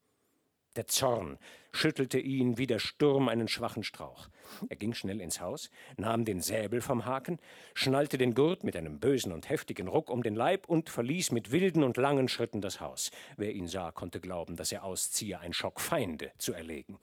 Der 0.77 0.86
Zorn 0.86 1.39
schüttelte 1.72 2.20
ihn 2.20 2.60
wie 2.60 2.68
der 2.68 2.77
Sturm 2.77 3.30
einen 3.30 3.48
schwachen 3.48 3.84
Strauch. 3.84 4.30
Er 4.70 4.75
ging 4.75 4.94
schnell 4.94 5.22
ins 5.22 5.42
Haus, 5.42 5.72
nahm 5.98 6.24
den 6.24 6.39
Säbel 6.39 6.82
vom 6.82 7.06
Haken, 7.06 7.39
schnallte 7.74 8.20
den 8.20 8.36
Gurt 8.36 8.63
mit 8.63 8.75
einem 8.75 9.00
bösen 9.00 9.32
und 9.32 9.50
heftigen 9.50 9.88
Ruck 9.88 10.12
um 10.12 10.22
den 10.22 10.36
Leib 10.36 10.70
und 10.70 10.92
verließ 10.92 11.32
mit 11.32 11.51
wilden 11.51 11.84
und 11.84 11.98
langen 11.98 12.27
Schritten 12.27 12.62
das 12.62 12.80
Haus. 12.80 13.10
Wer 13.38 13.54
ihn 13.54 13.68
sah, 13.68 13.92
konnte 13.92 14.20
glauben, 14.20 14.56
dass 14.56 14.72
er 14.72 14.84
ausziehe, 14.84 15.39
ein 15.39 15.51
Schock 15.51 15.82
Feinde 15.82 16.32
zu 16.38 16.54
erlegen. 16.54 17.00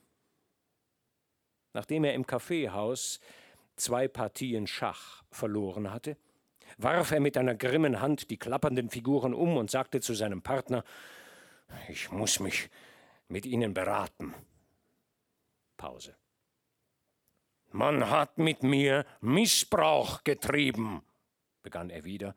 Nachdem 1.73 2.05
er 2.05 2.13
im 2.13 2.25
Kaffeehaus 2.25 3.19
zwei 3.75 4.07
Partien 4.07 4.67
Schach 4.67 5.23
verloren 5.31 5.91
hatte, 5.91 6.15
warf 6.77 7.11
er 7.11 7.19
mit 7.19 7.37
einer 7.37 7.55
grimmen 7.55 7.99
Hand 7.99 8.29
die 8.29 8.37
klappernden 8.37 8.89
Figuren 8.89 9.33
um 9.33 9.57
und 9.57 9.69
sagte 9.69 9.99
zu 9.99 10.13
seinem 10.13 10.41
Partner 10.41 10.85
ich 11.87 12.11
muss 12.11 12.39
mich 12.39 12.69
mit 13.27 13.45
Ihnen 13.45 13.73
beraten. 13.73 14.33
Pause. 15.77 16.15
Man 17.71 18.09
hat 18.09 18.37
mit 18.37 18.63
mir 18.63 19.05
Missbrauch 19.21 20.23
getrieben, 20.23 21.03
begann 21.61 21.89
er 21.89 22.05
wieder 22.05 22.35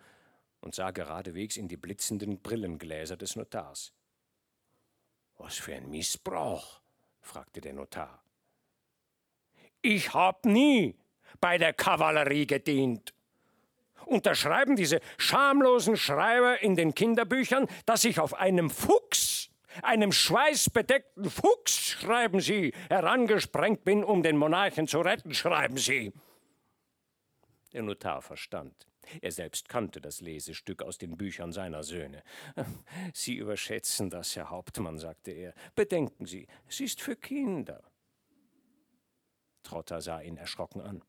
und 0.61 0.75
sah 0.75 0.90
geradewegs 0.90 1.56
in 1.56 1.68
die 1.68 1.76
blitzenden 1.76 2.40
Brillengläser 2.40 3.16
des 3.16 3.37
Notars. 3.37 3.92
Was 5.37 5.56
für 5.56 5.75
ein 5.75 5.88
Missbrauch? 5.90 6.80
fragte 7.20 7.61
der 7.61 7.75
Notar. 7.75 8.23
Ich 9.82 10.12
hab 10.12 10.44
nie 10.44 10.97
bei 11.40 11.58
der 11.58 11.73
Kavallerie 11.73 12.47
gedient. 12.47 13.14
Unterschreiben 14.06 14.75
diese 14.75 15.00
schamlosen 15.18 15.97
Schreiber 15.97 16.61
in 16.62 16.75
den 16.75 16.94
Kinderbüchern, 16.94 17.68
dass 17.87 18.04
ich 18.04 18.18
auf 18.18 18.35
einem 18.35 18.70
Fuchs 18.70 19.17
einem 19.82 20.12
schweißbedeckten 20.12 21.30
Fuchs, 21.30 21.76
schreiben 21.76 22.40
Sie, 22.40 22.73
herangesprengt 22.88 23.85
bin, 23.85 24.04
um 24.04 24.23
den 24.23 24.37
Monarchen 24.37 24.87
zu 24.87 25.00
retten, 25.00 25.35
schreiben 25.35 25.76
Sie. 25.76 26.12
Der 27.73 27.82
Notar 27.82 28.23
verstand. 28.23 28.87
Er 29.23 29.32
selbst 29.32 29.68
kannte 29.68 30.00
das 30.00 30.20
Lesestück 30.20 30.82
aus 30.82 30.99
den 30.99 31.16
Büchern 31.16 31.52
seiner 31.52 31.82
Söhne. 31.82 32.23
Sie 33.14 33.37
überschätzen 33.37 34.11
das, 34.11 34.37
Herr 34.37 34.50
Hauptmann, 34.50 34.99
sagte 34.99 35.30
er. 35.30 35.54
Bedenken 35.75 36.26
Sie, 36.26 36.47
es 36.68 36.80
ist 36.80 37.00
für 37.00 37.16
Kinder. 37.16 37.82
Trotter 39.62 40.00
sah 40.00 40.20
ihn 40.20 40.37
erschrocken 40.37 40.80
an. 40.80 41.02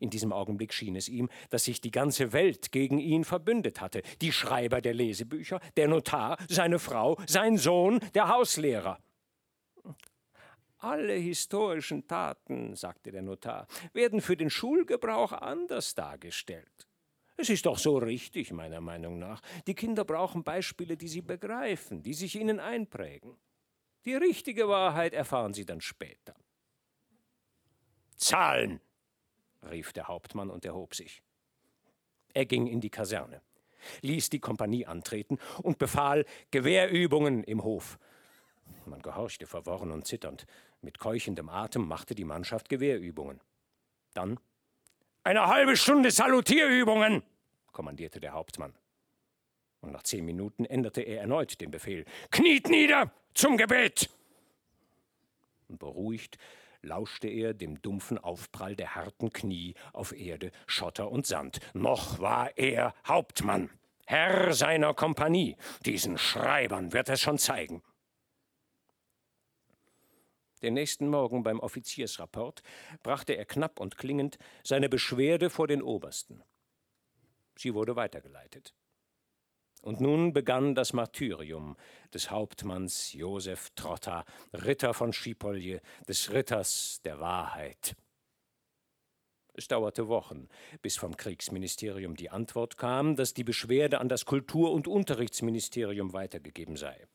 In 0.00 0.10
diesem 0.10 0.32
Augenblick 0.32 0.72
schien 0.72 0.96
es 0.96 1.08
ihm, 1.08 1.28
dass 1.50 1.64
sich 1.64 1.80
die 1.80 1.90
ganze 1.90 2.32
Welt 2.32 2.72
gegen 2.72 2.98
ihn 2.98 3.24
verbündet 3.24 3.80
hatte. 3.80 4.02
Die 4.20 4.32
Schreiber 4.32 4.80
der 4.80 4.94
Lesebücher, 4.94 5.60
der 5.76 5.88
Notar, 5.88 6.38
seine 6.48 6.78
Frau, 6.78 7.18
sein 7.26 7.56
Sohn, 7.56 8.00
der 8.14 8.28
Hauslehrer. 8.28 8.98
Alle 10.78 11.14
historischen 11.14 12.06
Taten, 12.06 12.76
sagte 12.76 13.10
der 13.10 13.22
Notar, 13.22 13.66
werden 13.92 14.20
für 14.20 14.36
den 14.36 14.50
Schulgebrauch 14.50 15.32
anders 15.32 15.94
dargestellt. 15.94 16.86
Es 17.38 17.50
ist 17.50 17.66
doch 17.66 17.78
so 17.78 17.98
richtig, 17.98 18.52
meiner 18.52 18.80
Meinung 18.80 19.18
nach. 19.18 19.42
Die 19.66 19.74
Kinder 19.74 20.04
brauchen 20.04 20.42
Beispiele, 20.42 20.96
die 20.96 21.08
sie 21.08 21.22
begreifen, 21.22 22.02
die 22.02 22.14
sich 22.14 22.36
ihnen 22.36 22.60
einprägen. 22.60 23.36
Die 24.04 24.14
richtige 24.14 24.68
Wahrheit 24.68 25.12
erfahren 25.12 25.52
sie 25.52 25.66
dann 25.66 25.80
später. 25.80 26.34
Zahlen, 28.16 28.80
rief 29.62 29.92
der 29.92 30.08
Hauptmann 30.08 30.50
und 30.50 30.64
erhob 30.64 30.94
sich. 30.94 31.22
Er 32.34 32.46
ging 32.46 32.66
in 32.66 32.80
die 32.80 32.90
Kaserne, 32.90 33.40
ließ 34.02 34.30
die 34.30 34.40
Kompanie 34.40 34.86
antreten 34.86 35.38
und 35.62 35.78
befahl 35.78 36.24
Gewehrübungen 36.50 37.44
im 37.44 37.64
Hof. 37.64 37.98
Man 38.84 39.00
gehorchte 39.00 39.46
verworren 39.46 39.90
und 39.90 40.06
zitternd. 40.06 40.46
Mit 40.82 40.98
keuchendem 40.98 41.48
Atem 41.48 41.86
machte 41.86 42.14
die 42.14 42.24
Mannschaft 42.24 42.68
Gewehrübungen. 42.68 43.40
Dann 44.14 44.38
eine 45.24 45.46
halbe 45.46 45.76
Stunde 45.76 46.10
Salutierübungen, 46.10 47.22
kommandierte 47.72 48.20
der 48.20 48.32
Hauptmann. 48.32 48.74
Und 49.80 49.92
nach 49.92 50.02
zehn 50.02 50.24
Minuten 50.24 50.64
änderte 50.64 51.02
er 51.02 51.20
erneut 51.20 51.60
den 51.60 51.70
Befehl. 51.70 52.04
Kniet 52.30 52.68
nieder 52.68 53.12
zum 53.34 53.56
Gebet! 53.56 54.08
Und 55.68 55.78
beruhigt 55.78 56.38
lauschte 56.86 57.28
er 57.28 57.52
dem 57.52 57.82
dumpfen 57.82 58.16
Aufprall 58.16 58.76
der 58.76 58.94
harten 58.94 59.32
Knie 59.32 59.74
auf 59.92 60.12
Erde, 60.12 60.52
Schotter 60.66 61.10
und 61.10 61.26
Sand. 61.26 61.58
Noch 61.74 62.18
war 62.20 62.56
er 62.56 62.94
Hauptmann, 63.06 63.70
Herr 64.06 64.54
seiner 64.54 64.94
Kompanie. 64.94 65.56
Diesen 65.84 66.16
Schreibern 66.16 66.92
wird 66.92 67.08
es 67.08 67.20
schon 67.20 67.38
zeigen. 67.38 67.82
Den 70.62 70.74
nächsten 70.74 71.08
Morgen 71.08 71.42
beim 71.42 71.60
Offiziersrapport 71.60 72.62
brachte 73.02 73.34
er 73.34 73.44
knapp 73.44 73.78
und 73.78 73.98
klingend 73.98 74.38
seine 74.64 74.88
Beschwerde 74.88 75.50
vor 75.50 75.66
den 75.66 75.82
Obersten. 75.82 76.42
Sie 77.58 77.74
wurde 77.74 77.96
weitergeleitet. 77.96 78.74
Und 79.86 80.00
nun 80.00 80.32
begann 80.32 80.74
das 80.74 80.92
Martyrium 80.94 81.76
des 82.12 82.32
Hauptmanns 82.32 83.12
Josef 83.12 83.70
Trotta, 83.76 84.24
Ritter 84.52 84.94
von 84.94 85.12
Schipolje, 85.12 85.80
des 86.08 86.32
Ritters 86.32 87.00
der 87.04 87.20
Wahrheit. 87.20 87.94
Es 89.54 89.68
dauerte 89.68 90.08
Wochen, 90.08 90.48
bis 90.82 90.96
vom 90.96 91.16
Kriegsministerium 91.16 92.16
die 92.16 92.30
Antwort 92.30 92.78
kam, 92.78 93.14
dass 93.14 93.32
die 93.32 93.44
Beschwerde 93.44 94.00
an 94.00 94.08
das 94.08 94.24
Kultur- 94.24 94.72
und 94.72 94.88
Unterrichtsministerium 94.88 96.12
weitergegeben 96.12 96.76
sei. 96.76 97.06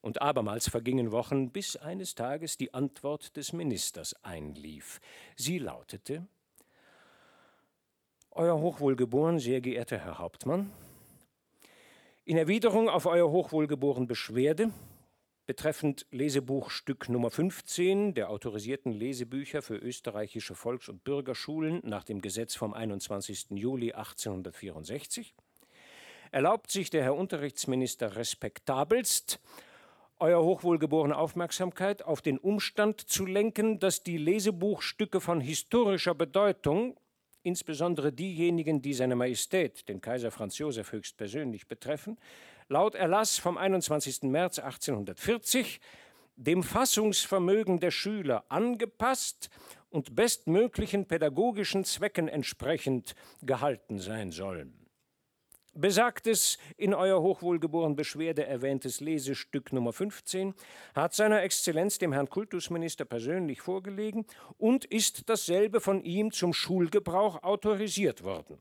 Und 0.00 0.22
abermals 0.22 0.70
vergingen 0.70 1.10
Wochen, 1.10 1.50
bis 1.50 1.74
eines 1.74 2.14
Tages 2.14 2.56
die 2.56 2.72
Antwort 2.72 3.36
des 3.36 3.52
Ministers 3.52 4.14
einlief. 4.22 5.00
Sie 5.34 5.58
lautete 5.58 6.28
Euer 8.30 8.60
Hochwohlgeboren, 8.60 9.40
sehr 9.40 9.60
geehrter 9.60 9.98
Herr 9.98 10.18
Hauptmann, 10.18 10.70
in 12.26 12.36
Erwiderung 12.36 12.88
auf 12.88 13.06
Euer 13.06 13.30
Hochwohlgeboren 13.30 14.08
Beschwerde 14.08 14.72
betreffend 15.46 16.06
Lesebuchstück 16.10 17.08
Nummer 17.08 17.30
15 17.30 18.14
der 18.14 18.30
autorisierten 18.30 18.90
Lesebücher 18.90 19.62
für 19.62 19.76
österreichische 19.76 20.56
Volks- 20.56 20.88
und 20.88 21.04
Bürgerschulen 21.04 21.80
nach 21.84 22.02
dem 22.02 22.20
Gesetz 22.20 22.56
vom 22.56 22.74
21. 22.74 23.50
Juli 23.50 23.92
1864 23.92 25.34
erlaubt 26.32 26.72
sich 26.72 26.90
der 26.90 27.04
Herr 27.04 27.14
Unterrichtsminister 27.14 28.16
respektabelst 28.16 29.38
euer 30.18 30.42
hochwohlgeborene 30.42 31.16
Aufmerksamkeit 31.16 32.02
auf 32.02 32.22
den 32.22 32.38
Umstand 32.38 33.02
zu 33.02 33.24
lenken, 33.24 33.78
dass 33.78 34.02
die 34.02 34.18
Lesebuchstücke 34.18 35.20
von 35.20 35.40
historischer 35.40 36.16
Bedeutung, 36.16 36.98
insbesondere 37.46 38.12
diejenigen, 38.12 38.82
die 38.82 38.92
seine 38.92 39.16
Majestät, 39.16 39.88
den 39.88 40.00
Kaiser 40.00 40.30
Franz 40.30 40.58
Josef 40.58 40.92
höchstpersönlich 40.92 41.66
betreffen, 41.68 42.18
laut 42.68 42.94
Erlass 42.94 43.38
vom 43.38 43.56
21. 43.56 44.24
März 44.24 44.58
1840 44.58 45.80
dem 46.36 46.62
Fassungsvermögen 46.62 47.80
der 47.80 47.90
Schüler 47.90 48.44
angepasst 48.50 49.48
und 49.88 50.14
bestmöglichen 50.14 51.06
pädagogischen 51.06 51.84
Zwecken 51.84 52.28
entsprechend 52.28 53.14
gehalten 53.42 53.98
sein 53.98 54.30
sollen. 54.32 54.85
Besagtes 55.78 56.56
in 56.78 56.94
euer 56.94 57.20
hochwohlgeboren 57.20 57.96
Beschwerde 57.96 58.46
erwähntes 58.46 59.00
Lesestück 59.00 59.74
Nummer 59.74 59.92
15 59.92 60.54
hat 60.94 61.12
seiner 61.12 61.42
Exzellenz 61.42 61.98
dem 61.98 62.14
Herrn 62.14 62.30
Kultusminister 62.30 63.04
persönlich 63.04 63.60
vorgelegen 63.60 64.24
und 64.56 64.86
ist 64.86 65.28
dasselbe 65.28 65.82
von 65.82 66.02
ihm 66.02 66.32
zum 66.32 66.54
Schulgebrauch 66.54 67.42
autorisiert 67.42 68.24
worden. 68.24 68.58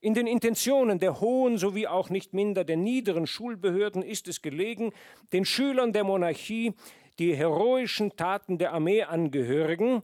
In 0.00 0.14
den 0.14 0.26
Intentionen 0.26 0.98
der 0.98 1.20
hohen 1.20 1.56
sowie 1.56 1.86
auch 1.86 2.10
nicht 2.10 2.34
minder 2.34 2.64
der 2.64 2.78
niederen 2.78 3.28
Schulbehörden 3.28 4.02
ist 4.02 4.26
es 4.26 4.42
gelegen, 4.42 4.92
den 5.32 5.44
Schülern 5.44 5.92
der 5.92 6.02
Monarchie 6.02 6.74
die 7.20 7.36
heroischen 7.36 8.16
Taten 8.16 8.58
der 8.58 8.72
Armeeangehörigen 8.72 10.02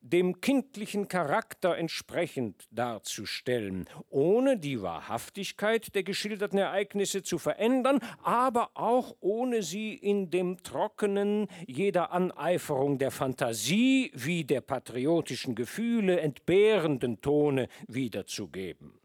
dem 0.00 0.40
kindlichen 0.40 1.08
Charakter 1.08 1.76
entsprechend 1.76 2.68
darzustellen, 2.70 3.88
ohne 4.08 4.56
die 4.58 4.80
Wahrhaftigkeit 4.80 5.94
der 5.94 6.02
geschilderten 6.02 6.58
Ereignisse 6.58 7.22
zu 7.22 7.38
verändern, 7.38 8.00
aber 8.22 8.70
auch 8.74 9.16
ohne 9.20 9.62
sie 9.62 9.94
in 9.94 10.30
dem 10.30 10.62
trockenen, 10.62 11.48
jeder 11.66 12.12
Aneiferung 12.12 12.98
der 12.98 13.10
Fantasie 13.10 14.10
wie 14.14 14.44
der 14.44 14.60
patriotischen 14.60 15.54
Gefühle 15.54 16.20
entbehrenden 16.20 17.20
Tone 17.20 17.68
wiederzugeben. 17.86 18.98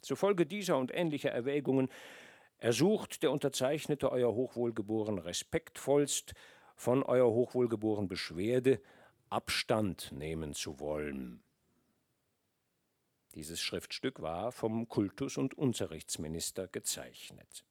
Zufolge 0.00 0.46
dieser 0.46 0.78
und 0.78 0.94
ähnlicher 0.94 1.30
Erwägungen 1.30 1.88
ersucht 2.58 3.22
der 3.22 3.32
Unterzeichnete 3.32 4.10
Euer 4.10 4.34
Hochwohlgeboren 4.34 5.18
respektvollst 5.18 6.34
von 6.76 7.02
Euer 7.02 7.30
Hochwohlgeboren 7.30 8.08
Beschwerde 8.08 8.80
Abstand 9.30 10.10
nehmen 10.10 10.54
zu 10.54 10.80
wollen. 10.80 11.40
Dieses 13.36 13.60
Schriftstück 13.60 14.20
war 14.20 14.50
vom 14.50 14.88
Kultus- 14.88 15.36
und 15.36 15.54
Unterrichtsminister 15.54 16.66
gezeichnet. 16.66 17.64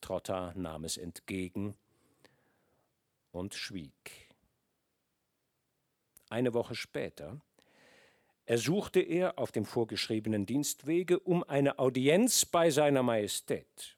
Trotta 0.00 0.52
nahm 0.56 0.82
es 0.82 0.96
entgegen 0.96 1.76
und 3.30 3.54
schwieg. 3.54 4.28
Eine 6.28 6.54
Woche 6.54 6.74
später 6.74 7.40
ersuchte 8.44 8.98
er 8.98 9.38
auf 9.38 9.52
dem 9.52 9.64
vorgeschriebenen 9.64 10.44
Dienstwege 10.44 11.20
um 11.20 11.44
eine 11.44 11.78
Audienz 11.78 12.44
bei 12.44 12.70
seiner 12.70 13.04
Majestät. 13.04 13.96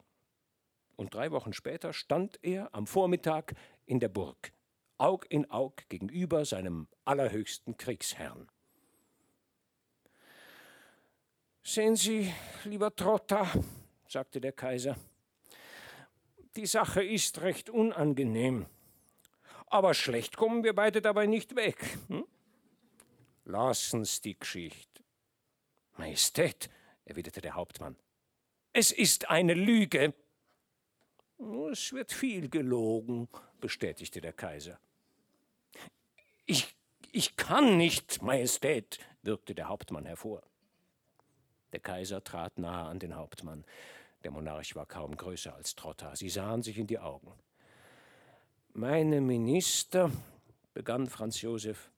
Und 0.96 1.14
drei 1.14 1.30
Wochen 1.30 1.54
später 1.54 1.94
stand 1.94 2.38
er 2.42 2.74
am 2.74 2.86
Vormittag 2.86 3.54
in 3.86 3.98
der 3.98 4.10
Burg 4.10 4.52
Aug 5.00 5.24
in 5.30 5.50
Aug 5.50 5.88
gegenüber 5.88 6.44
seinem 6.44 6.86
allerhöchsten 7.04 7.76
Kriegsherrn. 7.78 8.48
Sehen 11.62 11.96
Sie, 11.96 12.32
lieber 12.64 12.94
Trotta, 12.94 13.50
sagte 14.06 14.40
der 14.40 14.52
Kaiser, 14.52 14.96
die 16.56 16.66
Sache 16.66 17.02
ist 17.02 17.40
recht 17.40 17.70
unangenehm. 17.70 18.66
Aber 19.66 19.94
schlecht 19.94 20.36
kommen 20.36 20.64
wir 20.64 20.74
beide 20.74 21.00
dabei 21.00 21.26
nicht 21.26 21.56
weg. 21.56 21.98
Hm? 22.08 22.26
Lassen's 23.44 24.20
die 24.20 24.38
Geschichte. 24.38 25.02
Majestät, 25.96 26.68
erwiderte 27.04 27.40
der 27.40 27.54
Hauptmann, 27.54 27.96
es 28.72 28.92
ist 28.92 29.30
eine 29.30 29.54
Lüge. 29.54 30.14
Es 31.70 31.92
wird 31.92 32.12
viel 32.12 32.50
gelogen, 32.50 33.28
bestätigte 33.60 34.20
der 34.20 34.32
Kaiser. 34.32 34.78
Ich, 36.50 36.74
ich 37.12 37.36
kann 37.36 37.76
nicht, 37.76 38.22
Majestät, 38.22 38.98
wirkte 39.22 39.54
der 39.54 39.68
Hauptmann 39.68 40.04
hervor. 40.04 40.42
Der 41.72 41.78
Kaiser 41.78 42.24
trat 42.24 42.58
nahe 42.58 42.88
an 42.88 42.98
den 42.98 43.14
Hauptmann. 43.14 43.64
Der 44.24 44.32
Monarch 44.32 44.74
war 44.74 44.84
kaum 44.84 45.16
größer 45.16 45.54
als 45.54 45.76
Trotta. 45.76 46.16
Sie 46.16 46.28
sahen 46.28 46.64
sich 46.64 46.76
in 46.76 46.88
die 46.88 46.98
Augen. 46.98 47.32
Meine 48.72 49.20
Minister, 49.20 50.10
begann 50.74 51.06
Franz 51.06 51.40
Josef, 51.40 51.88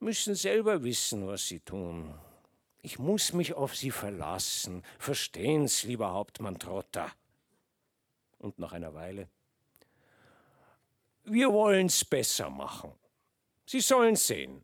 müssen 0.00 0.34
selber 0.34 0.82
wissen, 0.82 1.28
was 1.28 1.46
sie 1.46 1.60
tun. 1.60 2.12
Ich 2.80 2.98
muss 2.98 3.32
mich 3.32 3.54
auf 3.54 3.76
sie 3.76 3.92
verlassen. 3.92 4.82
Verstehen's, 4.98 5.84
lieber 5.84 6.10
Hauptmann 6.10 6.58
Trotter. 6.58 7.12
Und 8.40 8.58
nach 8.58 8.72
einer 8.72 8.92
Weile. 8.92 9.28
Wir 11.22 11.52
wollen's 11.52 12.04
besser 12.04 12.50
machen. 12.50 12.92
Sie 13.72 13.80
sollen's 13.80 14.26
sehen. 14.26 14.62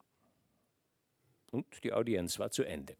Und 1.50 1.82
die 1.82 1.94
Audienz 1.94 2.38
war 2.38 2.50
zu 2.50 2.62
Ende. 2.64 2.94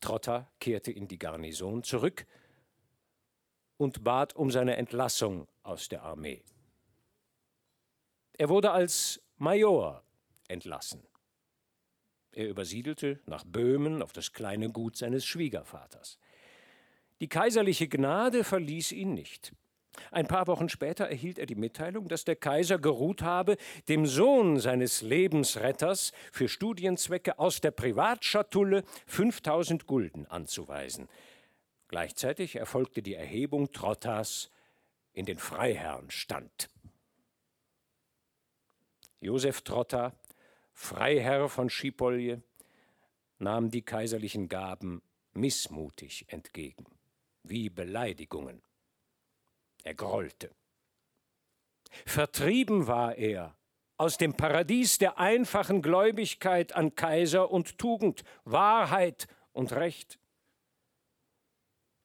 Trotter 0.00 0.50
kehrte 0.58 0.90
in 0.90 1.06
die 1.06 1.16
Garnison 1.16 1.84
zurück 1.84 2.26
und 3.76 4.02
bat 4.02 4.34
um 4.34 4.50
seine 4.50 4.78
Entlassung 4.78 5.46
aus 5.62 5.88
der 5.88 6.02
Armee. 6.02 6.42
Er 8.32 8.48
wurde 8.48 8.72
als 8.72 9.22
Major 9.36 10.02
entlassen. 10.48 11.06
Er 12.32 12.48
übersiedelte 12.48 13.20
nach 13.26 13.44
Böhmen 13.44 14.02
auf 14.02 14.12
das 14.12 14.32
kleine 14.32 14.72
Gut 14.72 14.96
seines 14.96 15.24
Schwiegervaters. 15.24 16.18
Die 17.20 17.28
kaiserliche 17.28 17.86
Gnade 17.86 18.42
verließ 18.42 18.90
ihn 18.90 19.14
nicht. 19.14 19.52
Ein 20.10 20.26
paar 20.26 20.46
Wochen 20.46 20.68
später 20.68 21.06
erhielt 21.06 21.38
er 21.38 21.46
die 21.46 21.54
Mitteilung, 21.54 22.08
dass 22.08 22.24
der 22.24 22.36
Kaiser 22.36 22.78
geruht 22.78 23.22
habe, 23.22 23.56
dem 23.88 24.06
Sohn 24.06 24.60
seines 24.60 25.02
Lebensretters 25.02 26.12
für 26.32 26.48
Studienzwecke 26.48 27.38
aus 27.38 27.60
der 27.60 27.70
Privatschatulle 27.70 28.84
5000 29.06 29.86
Gulden 29.86 30.26
anzuweisen. 30.26 31.08
Gleichzeitig 31.88 32.56
erfolgte 32.56 33.02
die 33.02 33.14
Erhebung 33.14 33.72
Trottas 33.72 34.50
in 35.12 35.24
den 35.24 35.38
Freiherrnstand. 35.38 36.68
Josef 39.20 39.62
Trotta, 39.62 40.12
Freiherr 40.72 41.48
von 41.48 41.70
Schipolje, 41.70 42.42
nahm 43.38 43.70
die 43.70 43.82
kaiserlichen 43.82 44.48
Gaben 44.48 45.02
missmutig 45.32 46.26
entgegen, 46.28 46.86
wie 47.42 47.70
Beleidigungen. 47.70 48.62
Er 49.86 49.94
grollte. 49.94 50.50
Vertrieben 52.04 52.88
war 52.88 53.14
er 53.14 53.56
aus 53.96 54.18
dem 54.18 54.34
Paradies 54.34 54.98
der 54.98 55.18
einfachen 55.18 55.80
Gläubigkeit 55.80 56.74
an 56.74 56.96
Kaiser 56.96 57.52
und 57.52 57.78
Tugend, 57.78 58.24
Wahrheit 58.44 59.28
und 59.52 59.70
Recht. 59.70 60.18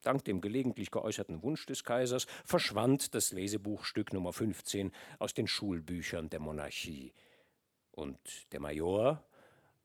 Dank 0.03 0.23
dem 0.25 0.41
gelegentlich 0.41 0.91
geäußerten 0.91 1.41
Wunsch 1.41 1.65
des 1.65 1.83
Kaisers 1.83 2.27
verschwand 2.45 3.15
das 3.15 3.31
Lesebuchstück 3.31 4.13
Nummer 4.13 4.31
15 4.31 4.91
aus 5.17 5.33
den 5.33 5.47
Schulbüchern 5.47 6.29
der 6.29 6.39
Monarchie. 6.39 7.15
Und 7.89 8.19
der 8.51 8.59
Major 8.59 9.27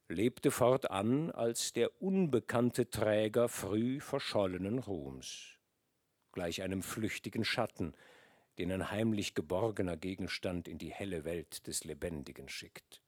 lebte 0.08 0.50
fortan 0.50 1.30
als 1.30 1.72
der 1.72 2.02
unbekannte 2.02 2.90
Träger 2.90 3.48
früh 3.48 4.00
verschollenen 4.00 4.80
Ruhms, 4.80 5.55
gleich 6.36 6.60
einem 6.60 6.82
flüchtigen 6.82 7.46
Schatten, 7.46 7.94
den 8.58 8.70
ein 8.70 8.90
heimlich 8.90 9.34
geborgener 9.34 9.96
Gegenstand 9.96 10.68
in 10.68 10.76
die 10.76 10.92
helle 10.92 11.24
Welt 11.24 11.66
des 11.66 11.84
Lebendigen 11.84 12.50
schickt. 12.50 13.00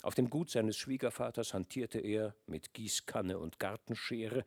Auf 0.00 0.14
dem 0.14 0.30
Gut 0.30 0.48
seines 0.48 0.78
Schwiegervaters 0.78 1.52
hantierte 1.52 2.00
er 2.00 2.34
mit 2.46 2.72
Gießkanne 2.72 3.38
und 3.38 3.58
Gartenschere 3.58 4.46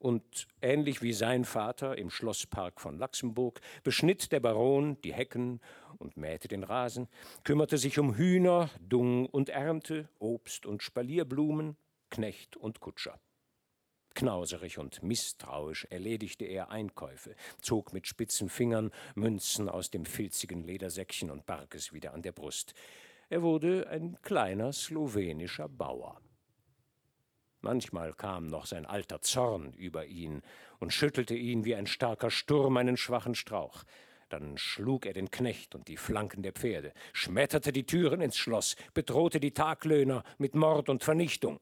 und 0.00 0.48
ähnlich 0.60 1.02
wie 1.02 1.12
sein 1.12 1.44
Vater 1.44 1.96
im 1.98 2.10
Schlosspark 2.10 2.80
von 2.80 2.98
Luxemburg 2.98 3.60
beschnitt 3.84 4.32
der 4.32 4.40
Baron 4.40 5.00
die 5.02 5.14
Hecken 5.14 5.60
und 5.98 6.16
mähte 6.16 6.48
den 6.48 6.64
Rasen, 6.64 7.06
kümmerte 7.44 7.78
sich 7.78 8.00
um 8.00 8.16
Hühner, 8.16 8.70
Dung 8.80 9.26
und 9.26 9.50
Ernte, 9.50 10.08
Obst 10.18 10.66
und 10.66 10.82
Spalierblumen, 10.82 11.76
Knecht 12.10 12.56
und 12.56 12.80
Kutscher. 12.80 13.20
Knauserig 14.16 14.78
und 14.78 15.02
misstrauisch 15.02 15.86
erledigte 15.90 16.46
er 16.46 16.70
Einkäufe, 16.70 17.36
zog 17.60 17.92
mit 17.92 18.06
spitzen 18.06 18.48
Fingern 18.48 18.90
Münzen 19.14 19.68
aus 19.68 19.90
dem 19.90 20.06
filzigen 20.06 20.64
Ledersäckchen 20.64 21.30
und 21.30 21.44
barg 21.44 21.74
es 21.74 21.92
wieder 21.92 22.14
an 22.14 22.22
der 22.22 22.32
Brust. 22.32 22.72
Er 23.28 23.42
wurde 23.42 23.86
ein 23.90 24.16
kleiner 24.22 24.72
slowenischer 24.72 25.68
Bauer. 25.68 26.18
Manchmal 27.60 28.14
kam 28.14 28.46
noch 28.46 28.64
sein 28.64 28.86
alter 28.86 29.20
Zorn 29.20 29.74
über 29.74 30.06
ihn 30.06 30.40
und 30.78 30.94
schüttelte 30.94 31.34
ihn 31.34 31.66
wie 31.66 31.74
ein 31.74 31.86
starker 31.86 32.30
Sturm 32.30 32.78
einen 32.78 32.96
schwachen 32.96 33.34
Strauch. 33.34 33.84
Dann 34.30 34.56
schlug 34.56 35.04
er 35.04 35.12
den 35.12 35.30
Knecht 35.30 35.74
und 35.74 35.88
die 35.88 35.98
Flanken 35.98 36.42
der 36.42 36.52
Pferde, 36.52 36.94
schmetterte 37.12 37.70
die 37.70 37.84
Türen 37.84 38.22
ins 38.22 38.38
Schloss, 38.38 38.76
bedrohte 38.94 39.40
die 39.40 39.52
Taglöhner 39.52 40.24
mit 40.38 40.54
Mord 40.54 40.88
und 40.88 41.04
Vernichtung. 41.04 41.60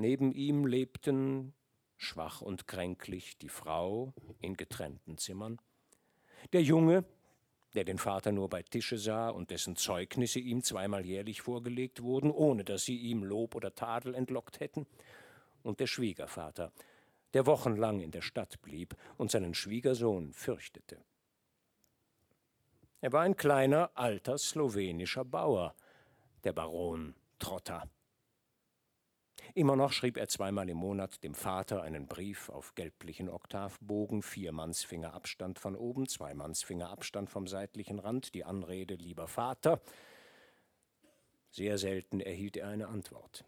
Neben 0.00 0.32
ihm 0.32 0.64
lebten, 0.64 1.52
schwach 1.98 2.40
und 2.40 2.66
kränklich, 2.66 3.36
die 3.36 3.50
Frau 3.50 4.14
in 4.40 4.56
getrennten 4.56 5.18
Zimmern, 5.18 5.60
der 6.54 6.62
Junge, 6.62 7.04
der 7.74 7.84
den 7.84 7.98
Vater 7.98 8.32
nur 8.32 8.48
bei 8.48 8.62
Tische 8.62 8.96
sah 8.96 9.28
und 9.28 9.50
dessen 9.50 9.76
Zeugnisse 9.76 10.40
ihm 10.40 10.62
zweimal 10.62 11.04
jährlich 11.04 11.42
vorgelegt 11.42 12.02
wurden, 12.02 12.30
ohne 12.30 12.64
dass 12.64 12.86
sie 12.86 12.96
ihm 12.96 13.22
Lob 13.22 13.54
oder 13.54 13.74
Tadel 13.74 14.14
entlockt 14.14 14.60
hätten, 14.60 14.86
und 15.62 15.80
der 15.80 15.86
Schwiegervater, 15.86 16.72
der 17.34 17.44
wochenlang 17.44 18.00
in 18.00 18.10
der 18.10 18.22
Stadt 18.22 18.62
blieb 18.62 18.96
und 19.18 19.30
seinen 19.30 19.52
Schwiegersohn 19.52 20.32
fürchtete. 20.32 21.04
Er 23.02 23.12
war 23.12 23.20
ein 23.20 23.36
kleiner, 23.36 23.90
alter 23.92 24.38
slowenischer 24.38 25.26
Bauer, 25.26 25.74
der 26.42 26.54
Baron 26.54 27.14
Trotter. 27.38 27.86
Immer 29.54 29.74
noch 29.74 29.92
schrieb 29.92 30.16
er 30.16 30.28
zweimal 30.28 30.68
im 30.68 30.76
Monat 30.76 31.24
dem 31.24 31.34
Vater 31.34 31.82
einen 31.82 32.06
Brief 32.06 32.50
auf 32.50 32.74
gelblichen 32.76 33.28
Oktavbogen, 33.28 34.22
vier 34.22 34.52
Mannsfinger 34.52 35.12
Abstand 35.12 35.58
von 35.58 35.74
oben, 35.74 36.06
zwei 36.06 36.34
Mannsfinger 36.34 36.90
Abstand 36.90 37.30
vom 37.30 37.48
seitlichen 37.48 37.98
Rand, 37.98 38.34
die 38.34 38.44
Anrede 38.44 38.94
Lieber 38.94 39.26
Vater. 39.26 39.80
Sehr 41.50 41.78
selten 41.78 42.20
erhielt 42.20 42.56
er 42.56 42.68
eine 42.68 42.86
Antwort. 42.86 43.44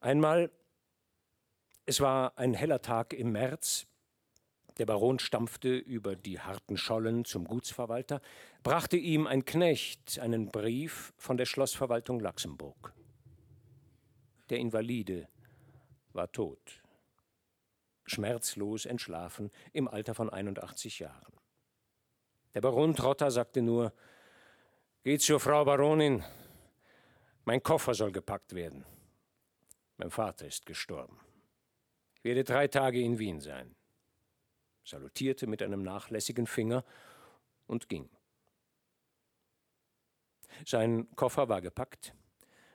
Einmal, 0.00 0.50
es 1.86 2.00
war 2.00 2.36
ein 2.36 2.52
heller 2.52 2.82
Tag 2.82 3.14
im 3.14 3.32
März, 3.32 3.86
der 4.76 4.86
Baron 4.86 5.18
stampfte 5.18 5.76
über 5.76 6.14
die 6.14 6.40
harten 6.40 6.76
Schollen 6.76 7.24
zum 7.24 7.46
Gutsverwalter, 7.46 8.20
brachte 8.62 8.98
ihm 8.98 9.26
ein 9.26 9.46
Knecht 9.46 10.18
einen 10.20 10.50
Brief 10.50 11.14
von 11.16 11.38
der 11.38 11.46
Schlossverwaltung 11.46 12.20
Luxemburg. 12.20 12.92
Der 14.50 14.58
Invalide 14.58 15.28
war 16.12 16.30
tot, 16.32 16.82
schmerzlos 18.06 18.86
entschlafen 18.86 19.50
im 19.72 19.88
Alter 19.88 20.14
von 20.14 20.30
81 20.30 21.00
Jahren. 21.00 21.32
Der 22.54 22.60
Baron 22.60 22.94
Trotter 22.94 23.30
sagte 23.30 23.62
nur, 23.62 23.92
Geh 25.04 25.18
zur 25.18 25.38
Frau 25.38 25.64
Baronin, 25.64 26.24
mein 27.44 27.62
Koffer 27.62 27.94
soll 27.94 28.12
gepackt 28.12 28.54
werden. 28.54 28.84
Mein 29.96 30.10
Vater 30.10 30.46
ist 30.46 30.66
gestorben. 30.66 31.18
Ich 32.14 32.24
werde 32.24 32.44
drei 32.44 32.68
Tage 32.68 33.00
in 33.00 33.18
Wien 33.18 33.40
sein. 33.40 33.74
Salutierte 34.84 35.46
mit 35.46 35.62
einem 35.62 35.82
nachlässigen 35.82 36.46
Finger 36.46 36.84
und 37.66 37.88
ging. 37.88 38.10
Sein 40.66 41.08
Koffer 41.14 41.48
war 41.48 41.60
gepackt, 41.60 42.14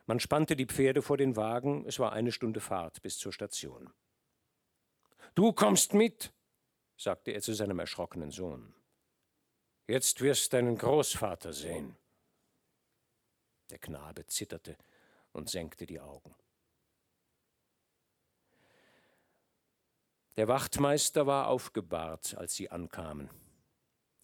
man 0.06 0.20
spannte 0.20 0.56
die 0.56 0.66
Pferde 0.66 1.02
vor 1.02 1.18
den 1.18 1.36
Wagen, 1.36 1.86
es 1.86 2.00
war 2.00 2.14
eine 2.14 2.32
Stunde 2.32 2.60
Fahrt 2.60 3.02
bis 3.02 3.18
zur 3.18 3.32
Station. 3.32 3.94
Du 5.36 5.54
kommst 5.54 5.94
mit, 5.94 6.34
sagte 6.98 7.32
er 7.32 7.42
zu 7.42 7.54
seinem 7.54 7.80
erschrockenen 7.80 8.32
Sohn. 8.32 8.74
Jetzt 9.88 10.22
wirst 10.22 10.54
deinen 10.54 10.78
Großvater 10.78 11.54
sehen. 11.54 11.98
Der 13.70 13.80
Knabe 13.80 14.26
zitterte 14.28 14.78
und 15.32 15.50
senkte 15.50 15.86
die 15.86 16.00
Augen. 16.00 16.36
Der 20.36 20.48
Wachtmeister 20.48 21.28
war 21.28 21.48
aufgebahrt, 21.48 22.36
als 22.36 22.56
sie 22.56 22.72
ankamen. 22.72 23.30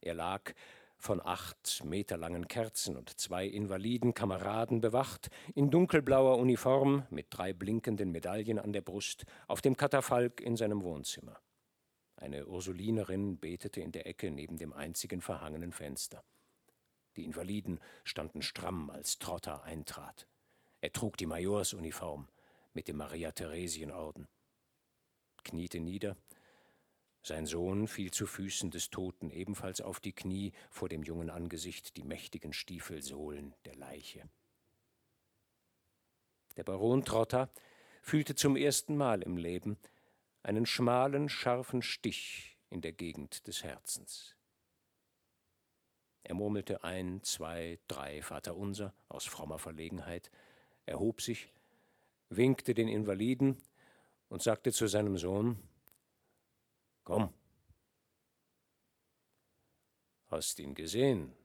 Er 0.01 0.15
lag 0.15 0.53
von 0.99 1.21
acht 1.25 1.83
meterlangen 1.85 2.47
Kerzen 2.47 2.97
und 2.97 3.17
zwei 3.19 3.47
invaliden 3.47 4.13
Kameraden 4.13 4.81
bewacht, 4.81 5.29
in 5.55 5.71
dunkelblauer 5.71 6.37
Uniform 6.37 7.07
mit 7.09 7.27
drei 7.29 7.53
blinkenden 7.53 8.11
Medaillen 8.11 8.59
an 8.59 8.73
der 8.73 8.81
Brust, 8.81 9.25
auf 9.47 9.61
dem 9.61 9.77
Katafalk 9.77 10.41
in 10.41 10.57
seinem 10.57 10.83
Wohnzimmer. 10.83 11.39
Eine 12.17 12.47
Ursulinerin 12.47 13.39
betete 13.39 13.79
in 13.79 13.93
der 13.93 14.05
Ecke 14.05 14.29
neben 14.29 14.57
dem 14.57 14.73
einzigen 14.73 15.21
verhangenen 15.21 15.71
Fenster. 15.71 16.21
Die 17.15 17.23
Invaliden 17.23 17.79
standen 18.03 18.41
stramm, 18.41 18.89
als 18.89 19.19
Trotter 19.19 19.63
eintrat. 19.63 20.27
Er 20.81 20.91
trug 20.91 21.15
die 21.15 21.25
Majorsuniform 21.25 22.27
mit 22.73 22.89
dem 22.89 22.97
Maria-Theresien-Orden, 22.97 24.27
kniete 25.43 25.79
nieder, 25.79 26.17
Sein 27.21 27.45
Sohn 27.45 27.87
fiel 27.87 28.11
zu 28.11 28.25
Füßen 28.25 28.71
des 28.71 28.89
Toten 28.89 29.29
ebenfalls 29.29 29.81
auf 29.81 29.99
die 29.99 30.13
Knie, 30.13 30.53
vor 30.69 30.89
dem 30.89 31.03
jungen 31.03 31.29
Angesicht 31.29 31.97
die 31.97 32.03
mächtigen 32.03 32.53
Stiefelsohlen 32.53 33.53
der 33.65 33.75
Leiche. 33.75 34.29
Der 36.55 36.63
Baron 36.63 37.03
Trotter 37.03 37.49
fühlte 38.01 38.35
zum 38.35 38.55
ersten 38.55 38.95
Mal 38.95 39.21
im 39.21 39.37
Leben 39.37 39.77
einen 40.43 40.65
schmalen, 40.65 41.29
scharfen 41.29 41.81
Stich 41.81 42.57
in 42.69 42.81
der 42.81 42.93
Gegend 42.93 43.47
des 43.47 43.63
Herzens. 43.63 44.35
Er 46.23 46.35
murmelte 46.35 46.83
ein, 46.83 47.23
zwei, 47.23 47.79
drei 47.87 48.21
Vaterunser 48.21 48.93
aus 49.07 49.25
frommer 49.25 49.57
Verlegenheit, 49.57 50.31
erhob 50.85 51.21
sich, 51.21 51.51
winkte 52.29 52.73
den 52.73 52.87
Invaliden 52.87 53.57
und 54.29 54.41
sagte 54.41 54.71
zu 54.71 54.87
seinem 54.87 55.17
Sohn 55.17 55.57
Komm. 57.09 57.33
Hast 60.27 60.59
ihn 60.59 60.75
gesehen? 60.75 61.35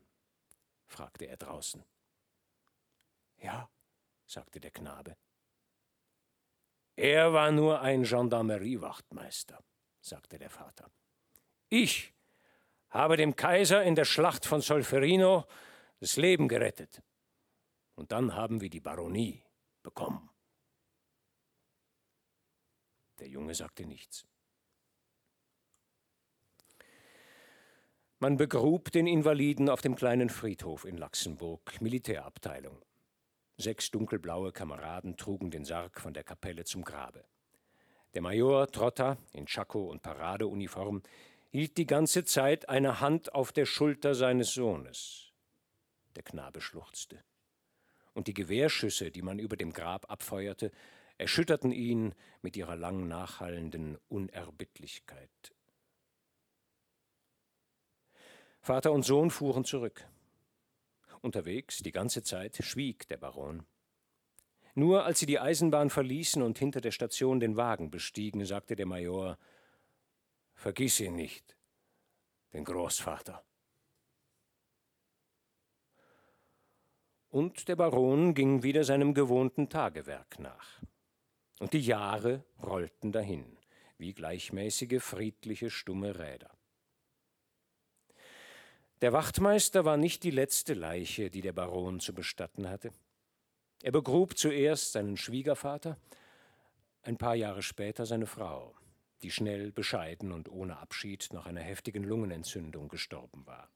fragte 0.85 1.24
er 1.24 1.38
draußen. 1.38 1.83
Ja, 3.38 3.70
sagte 4.27 4.61
der 4.61 4.72
Knabe. 4.72 5.16
Er 6.96 7.33
war 7.33 7.50
nur 7.50 7.81
ein 7.81 8.03
Gendarmeriewachtmeister, 8.03 9.59
sagte 10.03 10.38
der 10.38 10.50
Vater. 10.50 10.90
Ich 11.70 12.12
habe 12.90 13.16
dem 13.16 13.35
Kaiser 13.35 13.83
in 13.85 13.94
der 13.94 14.05
Schlacht 14.05 14.44
von 14.44 14.61
Solferino 14.61 15.46
das 15.98 16.16
Leben 16.16 16.46
gerettet. 16.46 17.03
Und 17.94 18.12
dann 18.12 18.35
haben 18.35 18.61
wir 18.61 18.68
die 18.68 18.81
Baronie 18.81 19.42
bekommen. 19.83 20.29
Der 23.18 23.29
Junge 23.29 23.55
sagte 23.55 23.87
nichts. 23.87 24.27
Man 28.24 28.38
begrub 28.38 28.90
den 28.90 29.06
Invaliden 29.06 29.68
auf 29.68 29.82
dem 29.82 29.96
kleinen 29.96 30.30
Friedhof 30.30 30.87
in 30.87 30.96
Laxenburg, 30.96 31.78
Militärabteilung. 31.82 32.80
Sechs 33.58 33.90
dunkelblaue 33.90 34.50
Kameraden 34.50 35.18
trugen 35.18 35.50
den 35.50 35.66
Sarg 35.66 36.00
von 36.00 36.14
der 36.14 36.24
Kapelle 36.24 36.64
zum 36.64 36.84
Grabe. 36.84 37.22
Der 38.14 38.22
Major 38.22 38.66
Trotta 38.66 39.18
in 39.34 39.44
Tschako 39.44 39.90
und 39.90 40.00
Paradeuniform 40.00 41.02
hielt 41.50 41.76
die 41.76 41.87
ganze 41.87 42.24
Zeit 42.24 42.66
eine 42.70 43.02
Hand 43.02 43.34
auf 43.34 43.52
der 43.52 43.66
Schulter 43.66 44.14
seines 44.14 44.54
Sohnes. 44.54 45.30
Der 46.16 46.22
Knabe 46.22 46.62
schluchzte. 46.62 47.22
Und 48.14 48.26
die 48.26 48.32
Gewehrschüsse, 48.32 49.10
die 49.10 49.20
man 49.20 49.38
über 49.38 49.58
dem 49.58 49.74
Grab 49.74 50.10
abfeuerte, 50.10 50.70
erschütterten 51.18 51.72
ihn 51.72 52.14
mit 52.40 52.56
ihrer 52.56 52.76
lang 52.76 53.06
nachhallenden 53.06 53.98
Unerbittlichkeit. 54.08 55.53
Vater 58.64 58.92
und 58.92 59.03
Sohn 59.03 59.31
fuhren 59.31 59.66
zurück. 59.66 60.09
Unterwegs, 61.20 61.83
die 61.83 61.92
ganze 61.92 62.22
Zeit, 62.22 62.57
schwieg 62.64 63.07
der 63.09 63.18
Baron. 63.18 63.66
Nur 64.74 65.05
als 65.05 65.18
sie 65.18 65.27
die 65.27 65.38
Eisenbahn 65.38 65.90
verließen 65.90 66.40
und 66.40 66.59
hinter 66.59 66.81
der 66.81 66.90
Station 66.90 67.40
den 67.40 67.59
Wagen 67.59 67.90
bestiegen, 67.90 68.42
sagte 68.46 68.74
der 68.74 68.87
Major 68.87 69.37
Vergiss 70.55 70.98
ihn 71.00 71.14
nicht, 71.14 71.59
den 72.55 72.64
Großvater. 72.64 73.44
Und 77.29 77.68
der 77.68 77.77
Baron 77.77 78.33
ging 78.33 78.62
wieder 78.62 78.85
seinem 78.85 79.12
gewohnten 79.12 79.68
Tagewerk 79.68 80.38
nach. 80.38 80.81
Und 81.59 81.74
die 81.74 81.83
Jahre 81.83 82.46
rollten 82.62 83.12
dahin, 83.12 83.59
wie 83.98 84.14
gleichmäßige, 84.14 85.03
friedliche, 85.03 85.68
stumme 85.68 86.18
Räder. 86.18 86.57
Der 89.04 89.12
Wachtmeister 89.12 89.84
war 89.84 89.98
nicht 89.98 90.22
die 90.24 90.30
letzte 90.30 90.72
Leiche, 90.72 91.28
die 91.28 91.42
der 91.42 91.52
Baron 91.52 92.00
zu 92.00 92.14
bestatten 92.14 92.70
hatte. 92.70 92.90
Er 93.82 93.92
begrub 93.92 94.38
zuerst 94.38 94.92
seinen 94.92 95.18
Schwiegervater, 95.18 95.98
ein 97.02 97.18
paar 97.18 97.34
Jahre 97.34 97.60
später 97.60 98.06
seine 98.06 98.24
Frau 98.24 98.74
die 99.22 99.30
schnell, 99.30 99.72
bescheiden 99.72 100.32
und 100.32 100.48
ohne 100.48 100.78
Abschied 100.78 101.28
nach 101.34 101.44
einer 101.44 101.60
heftigen 101.60 102.02
Lungenentzündung 102.02 102.88
gestorben 102.88 103.46
war. 103.46 103.68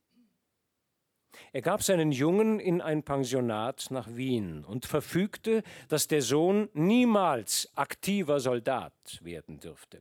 Er 1.53 1.61
gab 1.61 1.83
seinen 1.83 2.11
Jungen 2.11 2.59
in 2.59 2.81
ein 2.81 3.03
Pensionat 3.03 3.89
nach 3.91 4.09
Wien 4.17 4.65
und 4.65 4.87
verfügte, 4.87 5.63
dass 5.89 6.09
der 6.09 6.23
Sohn 6.23 6.71
niemals 6.73 7.71
aktiver 7.75 8.41
Soldat 8.41 9.19
werden 9.21 9.61
dürfte. 9.61 10.01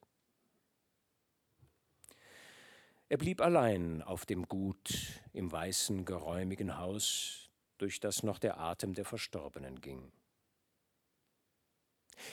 Er 3.09 3.17
blieb 3.17 3.39
allein 3.39 4.01
auf 4.01 4.25
dem 4.25 4.47
Gut 4.49 5.21
im 5.31 5.49
weißen, 5.49 6.03
geräumigen 6.03 6.77
Haus, 6.77 7.49
durch 7.77 8.01
das 8.01 8.21
noch 8.21 8.37
der 8.37 8.59
Atem 8.59 8.93
der 8.93 9.05
Verstorbenen 9.05 9.79
ging. 9.79 10.11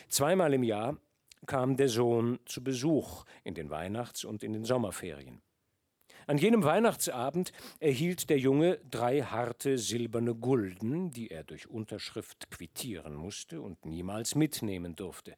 Zweimal 0.08 0.52
im 0.52 0.64
Jahr 0.64 0.96
kam 1.46 1.76
der 1.76 1.88
Sohn 1.88 2.40
zu 2.44 2.64
Besuch 2.64 3.24
in 3.44 3.54
den 3.54 3.70
Weihnachts- 3.70 4.24
und 4.24 4.42
in 4.42 4.52
den 4.52 4.64
Sommerferien. 4.64 5.42
An 6.26 6.38
jenem 6.38 6.64
Weihnachtsabend 6.64 7.52
erhielt 7.78 8.30
der 8.30 8.38
Junge 8.38 8.80
drei 8.90 9.22
harte 9.22 9.78
silberne 9.78 10.34
Gulden, 10.34 11.10
die 11.10 11.30
er 11.30 11.44
durch 11.44 11.68
Unterschrift 11.68 12.50
quittieren 12.50 13.14
musste 13.14 13.60
und 13.60 13.84
niemals 13.84 14.34
mitnehmen 14.34 14.96
durfte. 14.96 15.36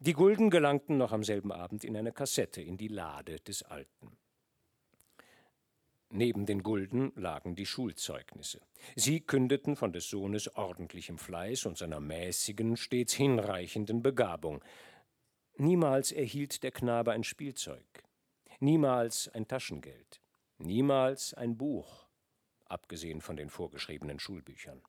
Die 0.00 0.12
Gulden 0.12 0.50
gelangten 0.50 0.98
noch 0.98 1.12
am 1.12 1.22
selben 1.22 1.52
Abend 1.52 1.84
in 1.84 1.96
eine 1.96 2.12
Kassette 2.12 2.60
in 2.60 2.76
die 2.76 2.88
Lade 2.88 3.36
des 3.36 3.62
Alten. 3.62 4.18
Neben 6.16 6.46
den 6.46 6.62
Gulden 6.62 7.10
lagen 7.16 7.56
die 7.56 7.66
Schulzeugnisse. 7.66 8.60
Sie 8.94 9.18
kündeten 9.18 9.74
von 9.74 9.92
des 9.92 10.08
Sohnes 10.08 10.54
ordentlichem 10.54 11.18
Fleiß 11.18 11.66
und 11.66 11.76
seiner 11.76 11.98
mäßigen, 11.98 12.76
stets 12.76 13.14
hinreichenden 13.14 14.00
Begabung. 14.00 14.62
Niemals 15.56 16.12
erhielt 16.12 16.62
der 16.62 16.70
Knabe 16.70 17.10
ein 17.10 17.24
Spielzeug, 17.24 18.04
niemals 18.60 19.26
ein 19.30 19.48
Taschengeld, 19.48 20.20
niemals 20.58 21.34
ein 21.34 21.56
Buch, 21.56 22.06
abgesehen 22.66 23.20
von 23.20 23.36
den 23.36 23.50
vorgeschriebenen 23.50 24.20
Schulbüchern. 24.20 24.82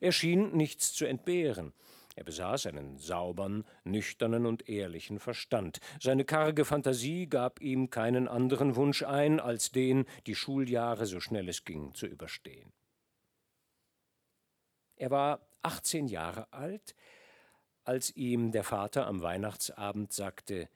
Er 0.00 0.12
schien 0.12 0.56
nichts 0.56 0.92
zu 0.92 1.04
entbehren. 1.04 1.72
Er 2.20 2.24
besaß 2.24 2.66
einen 2.66 2.98
saubern, 2.98 3.64
nüchternen 3.84 4.44
und 4.44 4.68
ehrlichen 4.68 5.18
Verstand. 5.18 5.80
Seine 6.02 6.26
karge 6.26 6.66
Fantasie 6.66 7.26
gab 7.26 7.62
ihm 7.62 7.88
keinen 7.88 8.28
anderen 8.28 8.76
Wunsch 8.76 9.02
ein, 9.02 9.40
als 9.40 9.70
den, 9.70 10.04
die 10.26 10.34
Schuljahre 10.34 11.06
so 11.06 11.18
schnell 11.18 11.48
es 11.48 11.64
ging 11.64 11.94
zu 11.94 12.04
überstehen. 12.04 12.74
Er 14.96 15.10
war 15.10 15.40
achtzehn 15.62 16.08
Jahre 16.08 16.52
alt, 16.52 16.94
als 17.84 18.14
ihm 18.14 18.52
der 18.52 18.64
Vater 18.64 19.06
am 19.06 19.22
Weihnachtsabend 19.22 20.12
sagte, 20.12 20.68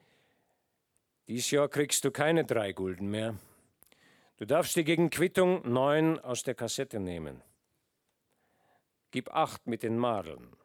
Dies 1.28 1.50
Jahr 1.50 1.68
kriegst 1.68 2.06
du 2.06 2.10
keine 2.10 2.46
drei 2.46 2.72
Gulden 2.72 3.10
mehr. 3.10 3.36
Du 4.38 4.46
darfst 4.46 4.76
dir 4.76 4.84
gegen 4.84 5.10
Quittung 5.10 5.70
neun 5.70 6.18
aus 6.20 6.42
der 6.42 6.54
Kassette 6.54 7.00
nehmen. 7.00 7.42
Gib 9.10 9.28
acht 9.28 9.66
mit 9.66 9.82
den 9.82 9.98
Madeln. 9.98 10.56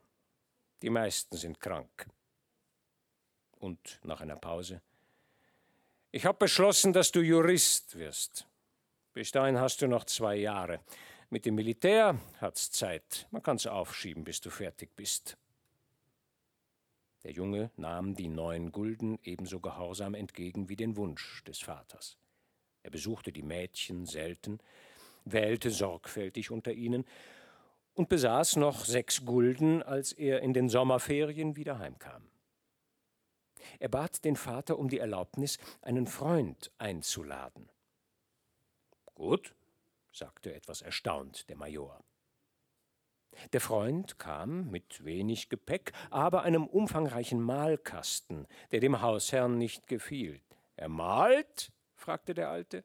Die 0.82 0.90
meisten 0.90 1.36
sind 1.36 1.60
krank. 1.60 2.08
Und 3.60 4.00
nach 4.04 4.22
einer 4.22 4.38
Pause. 4.38 4.82
Ich 6.12 6.26
habe 6.26 6.38
beschlossen, 6.38 6.94
dass 6.94 7.12
du 7.12 7.22
Jurist 7.22 7.98
wirst. 7.98 8.48
Bis 9.14 9.32
dahin 9.32 9.60
hast 9.60 9.82
du 9.82 9.88
noch 9.88 10.06
zwei 10.06 10.36
Jahre. 10.36 10.80
Mit 11.30 11.46
dem 11.46 11.56
Militär 11.56 12.18
hat's 12.40 12.72
Zeit. 12.72 13.28
Man 13.32 13.44
kann's 13.44 13.68
aufschieben, 13.68 14.24
bis 14.24 14.42
du 14.42 14.50
fertig 14.50 14.96
bist. 14.96 15.38
Der 17.24 17.32
Junge 17.32 17.70
nahm 17.76 18.16
die 18.16 18.30
neun 18.30 18.72
Gulden 18.72 19.20
ebenso 19.24 19.60
gehorsam 19.60 20.16
entgegen 20.16 20.70
wie 20.70 20.78
den 20.78 20.96
Wunsch 20.96 21.44
des 21.44 21.60
Vaters. 21.60 22.18
Er 22.82 22.92
besuchte 22.92 23.34
die 23.34 23.44
Mädchen 23.44 24.06
selten, 24.06 24.60
wählte 25.26 25.70
sorgfältig 25.70 26.50
unter 26.50 26.72
ihnen 26.72 27.06
und 27.94 28.10
besaß 28.10 28.56
noch 28.56 28.86
sechs 28.86 29.26
Gulden, 29.26 29.84
als 29.84 30.12
er 30.14 30.42
in 30.42 30.54
den 30.54 30.70
Sommerferien 30.70 31.56
wieder 31.56 31.80
heimkam. 31.80 32.30
Er 33.80 33.90
bat 33.90 34.24
den 34.26 34.36
Vater 34.36 34.80
um 34.80 34.90
die 34.90 35.00
Erlaubnis, 35.00 35.58
einen 35.82 36.08
Freund 36.08 36.72
einzuladen. 36.78 37.70
Gut, 39.16 39.54
sagte 40.12 40.54
etwas 40.54 40.82
erstaunt 40.82 41.50
der 41.50 41.58
Major. 41.58 42.04
Der 43.54 43.62
Freund 43.62 44.18
kam 44.18 44.70
mit 44.70 45.06
wenig 45.06 45.50
Gepäck, 45.50 45.94
aber 46.10 46.44
einem 46.44 46.66
umfangreichen 46.66 47.42
Malkasten, 47.42 48.48
der 48.72 48.80
dem 48.80 49.02
Hausherrn 49.02 49.58
nicht 49.58 49.88
gefiel. 49.88 50.42
Er 50.76 50.90
malt? 50.90 51.72
fragte 51.96 52.34
der 52.34 52.50
Alte. 52.50 52.84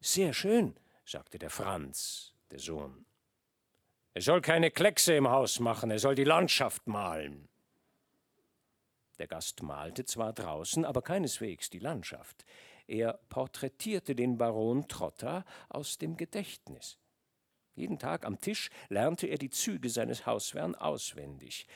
Sehr 0.00 0.32
schön, 0.32 0.76
sagte 1.04 1.38
der 1.38 1.50
Franz, 1.50 2.34
der 2.50 2.58
Sohn. 2.58 3.06
Er 4.14 4.22
soll 4.22 4.40
keine 4.40 4.70
Kleckse 4.70 5.14
im 5.14 5.28
Haus 5.28 5.60
machen, 5.60 5.90
er 5.90 5.98
soll 5.98 6.14
die 6.14 6.24
Landschaft 6.24 6.86
malen. 6.86 7.48
Der 9.18 9.26
Gast 9.26 9.62
malte 9.62 10.04
zwar 10.04 10.32
draußen, 10.32 10.84
aber 10.84 11.02
keineswegs 11.02 11.70
die 11.70 11.80
Landschaft. 11.80 12.44
Er 12.86 13.14
porträtierte 13.28 14.14
den 14.14 14.38
Baron 14.38 14.88
Trotta 14.88 15.44
aus 15.68 15.98
dem 15.98 16.16
Gedächtnis. 16.16 16.98
Jeden 17.74 17.98
Tag 17.98 18.24
am 18.24 18.40
Tisch 18.40 18.70
lernte 18.88 19.26
er 19.26 19.38
die 19.38 19.50
Züge 19.50 19.90
seines 19.90 20.26
Hausherrn 20.26 20.74
auswendig. 20.74 21.66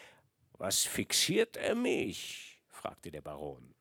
Was 0.52 0.84
fixiert 0.84 1.56
er 1.56 1.74
mich? 1.74 2.62
fragte 2.68 3.10
der 3.10 3.20
Baron. 3.20 3.74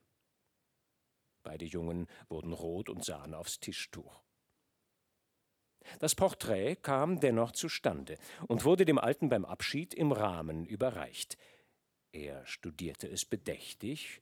Beide 1.43 1.65
Jungen 1.65 2.07
wurden 2.29 2.53
rot 2.53 2.89
und 2.89 3.03
sahen 3.03 3.33
aufs 3.33 3.59
Tischtuch. 3.59 4.21
Das 5.99 6.15
Porträt 6.15 6.75
kam 6.75 7.19
dennoch 7.19 7.51
zustande 7.51 8.17
und 8.47 8.65
wurde 8.65 8.85
dem 8.85 8.97
Alten 8.97 9.29
beim 9.29 9.45
Abschied 9.45 9.93
im 9.93 10.11
Rahmen 10.11 10.65
überreicht. 10.65 11.37
Er 12.11 12.45
studierte 12.45 13.07
es 13.07 13.25
bedächtig 13.25 14.21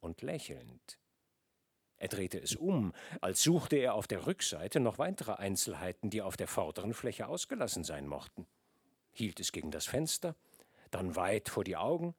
und 0.00 0.22
lächelnd. 0.22 0.98
Er 1.96 2.08
drehte 2.08 2.40
es 2.40 2.54
um, 2.54 2.94
als 3.20 3.42
suchte 3.42 3.76
er 3.76 3.94
auf 3.94 4.06
der 4.06 4.26
Rückseite 4.26 4.78
noch 4.78 4.98
weitere 4.98 5.32
Einzelheiten, 5.32 6.10
die 6.10 6.22
auf 6.22 6.36
der 6.36 6.46
vorderen 6.46 6.94
Fläche 6.94 7.26
ausgelassen 7.26 7.82
sein 7.82 8.06
mochten, 8.06 8.46
hielt 9.10 9.40
es 9.40 9.50
gegen 9.50 9.72
das 9.72 9.86
Fenster, 9.86 10.36
dann 10.90 11.16
weit 11.16 11.48
vor 11.48 11.64
die 11.64 11.76
Augen, 11.76 12.14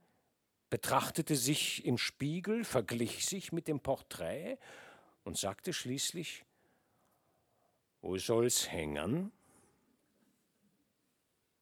betrachtete 0.70 1.36
sich 1.36 1.86
im 1.86 1.98
Spiegel, 1.98 2.66
verglich 2.66 3.26
sich 3.26 3.52
mit 3.52 3.68
dem 3.68 3.80
Porträt 3.80 4.58
und 5.24 5.38
sagte 5.38 5.74
schließlich 5.74 6.46
Wo 8.02 8.18
soll's 8.18 8.72
hängen? 8.72 9.32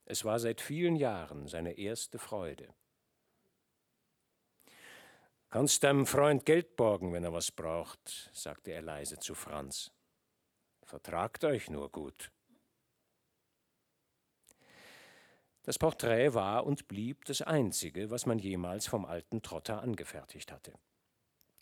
Es 0.05 0.23
war 0.23 0.39
seit 0.39 0.61
vielen 0.61 0.95
Jahren 0.95 1.47
seine 1.47 1.73
erste 1.73 2.19
Freude. 2.19 2.73
Kannst 5.49 5.83
deinem 5.83 6.05
Freund 6.05 6.45
Geld 6.45 6.75
borgen, 6.75 7.13
wenn 7.13 7.23
er 7.23 7.33
was 7.33 7.51
braucht, 7.51 8.29
sagte 8.33 8.71
er 8.71 8.81
leise 8.81 9.17
zu 9.19 9.33
Franz. 9.33 9.91
Vertragt 10.83 11.43
euch 11.43 11.69
nur 11.69 11.89
gut. 11.91 12.31
Das 15.63 15.77
Porträt 15.77 16.33
war 16.33 16.65
und 16.65 16.87
blieb 16.87 17.25
das 17.25 17.41
einzige, 17.41 18.09
was 18.09 18.25
man 18.25 18.39
jemals 18.39 18.87
vom 18.87 19.05
alten 19.05 19.41
Trotter 19.41 19.81
angefertigt 19.81 20.51
hatte. 20.51 20.73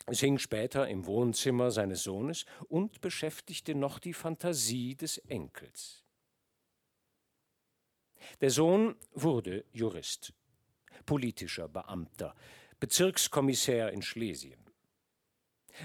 Es 0.07 0.19
hing 0.19 0.37
später 0.37 0.87
im 0.87 1.05
Wohnzimmer 1.05 1.71
seines 1.71 2.03
Sohnes 2.03 2.45
und 2.67 3.01
beschäftigte 3.01 3.73
noch 3.73 3.97
die 3.97 4.13
Fantasie 4.13 4.95
des 4.95 5.17
Enkels. 5.17 6.03
Der 8.41 8.51
Sohn 8.51 8.95
wurde 9.13 9.65
Jurist, 9.71 10.33
politischer 11.05 11.67
Beamter, 11.67 12.35
Bezirkskommissär 12.79 13.91
in 13.91 14.01
Schlesien. 14.01 14.59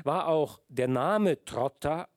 War 0.04 0.28
auch 0.28 0.60
der 0.68 0.88
Name 0.88 1.44
Trotta 1.44 2.08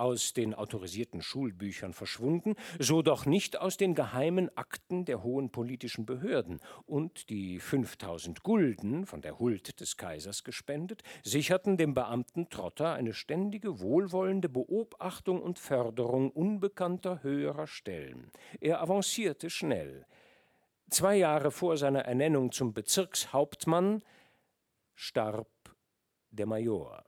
aus 0.00 0.32
den 0.32 0.54
autorisierten 0.54 1.20
Schulbüchern 1.20 1.92
verschwunden, 1.92 2.54
so 2.78 3.02
doch 3.02 3.26
nicht 3.26 3.60
aus 3.60 3.76
den 3.76 3.94
geheimen 3.94 4.50
Akten 4.56 5.04
der 5.04 5.22
hohen 5.22 5.50
politischen 5.50 6.06
Behörden, 6.06 6.60
und 6.86 7.28
die 7.28 7.60
5000 7.60 8.42
Gulden, 8.42 9.04
von 9.04 9.20
der 9.20 9.38
Huld 9.38 9.78
des 9.80 9.96
Kaisers 9.96 10.42
gespendet, 10.42 11.02
sicherten 11.22 11.76
dem 11.76 11.94
Beamten 11.94 12.48
Trotter 12.48 12.94
eine 12.94 13.12
ständige 13.12 13.80
wohlwollende 13.80 14.48
Beobachtung 14.48 15.42
und 15.42 15.58
Förderung 15.58 16.30
unbekannter 16.30 17.22
höherer 17.22 17.66
Stellen. 17.66 18.30
Er 18.60 18.80
avancierte 18.80 19.50
schnell. 19.50 20.06
Zwei 20.88 21.16
Jahre 21.16 21.50
vor 21.50 21.76
seiner 21.76 22.00
Ernennung 22.00 22.50
zum 22.50 22.72
Bezirkshauptmann 22.72 24.02
starb 24.94 25.48
der 26.30 26.46
Major. 26.46 27.04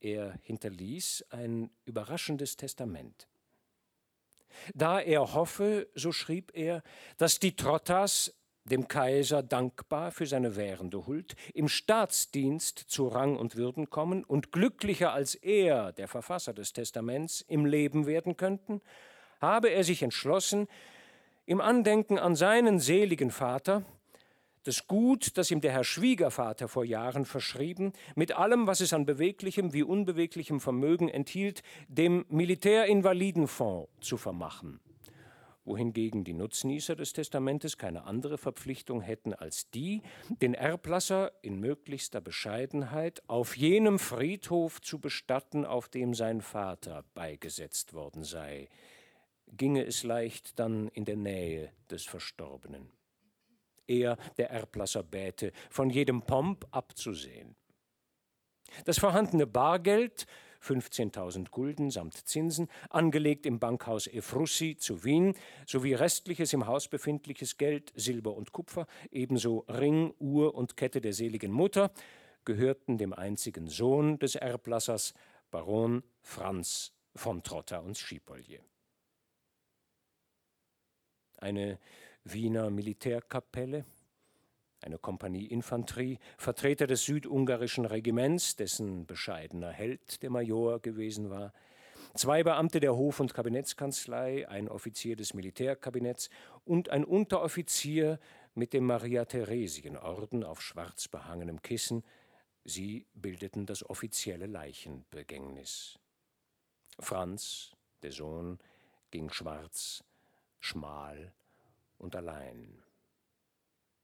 Er 0.00 0.38
hinterließ 0.42 1.26
ein 1.30 1.70
überraschendes 1.84 2.56
Testament. 2.56 3.28
Da 4.74 5.00
er 5.00 5.34
hoffe, 5.34 5.88
so 5.94 6.12
schrieb 6.12 6.52
er, 6.54 6.82
dass 7.16 7.38
die 7.38 7.56
Trottas 7.56 8.34
dem 8.64 8.86
Kaiser 8.86 9.42
dankbar 9.42 10.10
für 10.10 10.26
seine 10.26 10.56
währende 10.56 11.06
Huld, 11.06 11.34
im 11.54 11.68
Staatsdienst 11.68 12.78
zu 12.78 13.08
Rang 13.08 13.36
und 13.36 13.56
Würden 13.56 13.90
kommen 13.90 14.24
und 14.24 14.52
glücklicher 14.52 15.12
als 15.12 15.34
er, 15.34 15.92
der 15.92 16.08
Verfasser 16.08 16.52
des 16.52 16.72
Testaments, 16.72 17.40
im 17.48 17.64
Leben 17.64 18.06
werden 18.06 18.36
könnten, 18.36 18.80
habe 19.40 19.68
er 19.68 19.84
sich 19.84 20.02
entschlossen, 20.02 20.68
im 21.46 21.60
Andenken 21.60 22.18
an 22.18 22.36
seinen 22.36 22.78
seligen 22.78 23.30
Vater 23.30 23.84
das 24.68 24.86
Gut, 24.86 25.38
das 25.38 25.50
ihm 25.50 25.62
der 25.62 25.72
Herr 25.72 25.82
Schwiegervater 25.82 26.68
vor 26.68 26.84
Jahren 26.84 27.24
verschrieben, 27.24 27.94
mit 28.14 28.32
allem, 28.32 28.66
was 28.66 28.80
es 28.82 28.92
an 28.92 29.06
beweglichem 29.06 29.72
wie 29.72 29.82
unbeweglichem 29.82 30.60
Vermögen 30.60 31.08
enthielt, 31.08 31.62
dem 31.88 32.26
Militärinvalidenfonds 32.28 33.88
zu 34.02 34.18
vermachen, 34.18 34.78
wohingegen 35.64 36.22
die 36.22 36.34
Nutznießer 36.34 36.96
des 36.96 37.14
Testamentes 37.14 37.78
keine 37.78 38.04
andere 38.04 38.36
Verpflichtung 38.36 39.00
hätten 39.00 39.32
als 39.32 39.70
die, 39.70 40.02
den 40.42 40.52
Erblasser 40.52 41.32
in 41.40 41.58
möglichster 41.58 42.20
Bescheidenheit 42.20 43.22
auf 43.26 43.56
jenem 43.56 43.98
Friedhof 43.98 44.82
zu 44.82 44.98
bestatten, 44.98 45.64
auf 45.64 45.88
dem 45.88 46.12
sein 46.12 46.42
Vater 46.42 47.04
beigesetzt 47.14 47.94
worden 47.94 48.22
sei, 48.22 48.68
ginge 49.46 49.86
es 49.86 50.02
leicht 50.02 50.58
dann 50.58 50.88
in 50.88 51.06
der 51.06 51.16
Nähe 51.16 51.72
des 51.88 52.04
Verstorbenen 52.04 52.97
er, 53.88 54.16
der 54.36 54.50
Erblasser, 54.50 55.02
bäte, 55.02 55.52
von 55.70 55.90
jedem 55.90 56.22
Pomp 56.22 56.66
abzusehen. 56.70 57.56
Das 58.84 58.98
vorhandene 58.98 59.46
Bargeld, 59.46 60.26
15.000 60.62 61.50
Gulden 61.50 61.90
samt 61.90 62.14
Zinsen, 62.14 62.68
angelegt 62.90 63.46
im 63.46 63.58
Bankhaus 63.58 64.06
Efrussi 64.06 64.76
zu 64.76 65.04
Wien, 65.04 65.34
sowie 65.66 65.94
restliches 65.94 66.52
im 66.52 66.66
Haus 66.66 66.88
befindliches 66.88 67.56
Geld, 67.56 67.92
Silber 67.94 68.34
und 68.34 68.52
Kupfer, 68.52 68.86
ebenso 69.10 69.64
Ring, 69.68 70.14
Uhr 70.18 70.54
und 70.54 70.76
Kette 70.76 71.00
der 71.00 71.12
seligen 71.12 71.52
Mutter, 71.52 71.92
gehörten 72.44 72.98
dem 72.98 73.12
einzigen 73.12 73.68
Sohn 73.68 74.18
des 74.18 74.34
Erblassers, 74.34 75.14
Baron 75.50 76.02
Franz 76.20 76.92
von 77.14 77.42
Trotta 77.42 77.78
und 77.78 77.96
Schiepolje. 77.96 78.60
Eine 81.38 81.78
Wiener 82.32 82.70
Militärkapelle, 82.70 83.84
eine 84.82 84.98
Kompanie 84.98 85.46
Infanterie, 85.46 86.18
Vertreter 86.36 86.86
des 86.86 87.04
südungarischen 87.04 87.84
Regiments, 87.84 88.56
dessen 88.56 89.06
bescheidener 89.06 89.70
Held 89.70 90.22
der 90.22 90.30
Major 90.30 90.80
gewesen 90.80 91.30
war, 91.30 91.52
zwei 92.14 92.42
Beamte 92.42 92.80
der 92.80 92.96
Hof- 92.96 93.20
und 93.20 93.34
Kabinettskanzlei, 93.34 94.48
ein 94.48 94.68
Offizier 94.68 95.16
des 95.16 95.34
Militärkabinetts 95.34 96.28
und 96.64 96.90
ein 96.90 97.04
Unteroffizier 97.04 98.18
mit 98.54 98.72
dem 98.72 98.84
Maria-Theresien-Orden 98.84 100.44
auf 100.44 100.60
schwarz 100.60 101.08
behangenem 101.08 101.62
Kissen. 101.62 102.04
Sie 102.64 103.06
bildeten 103.14 103.66
das 103.66 103.88
offizielle 103.88 104.46
Leichenbegängnis. 104.46 105.98
Franz, 107.00 107.72
der 108.02 108.12
Sohn, 108.12 108.58
ging 109.10 109.30
schwarz, 109.30 110.04
schmal 110.60 111.32
und 111.98 112.16
allein. 112.16 112.82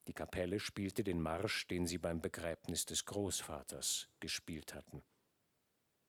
Die 0.06 0.12
Kapelle 0.12 0.60
spielte 0.60 1.02
den 1.02 1.20
Marsch, 1.20 1.66
den 1.66 1.86
sie 1.86 1.98
beim 1.98 2.20
Begräbnis 2.20 2.84
des 2.84 3.06
Großvaters 3.06 4.10
gespielt 4.20 4.74
hatten. 4.74 5.02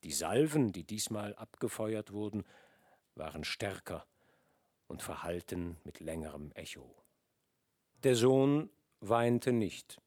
Die 0.03 0.11
Salven, 0.11 0.71
die 0.71 0.83
diesmal 0.83 1.33
abgefeuert 1.35 2.11
wurden, 2.11 2.43
waren 3.15 3.43
stärker 3.43 4.05
und 4.87 5.01
verhallten 5.01 5.77
mit 5.83 5.99
längerem 5.99 6.51
Echo. 6.51 6.93
Der 8.03 8.15
Sohn 8.15 8.69
weinte 8.99 9.53
nicht. 9.53 10.01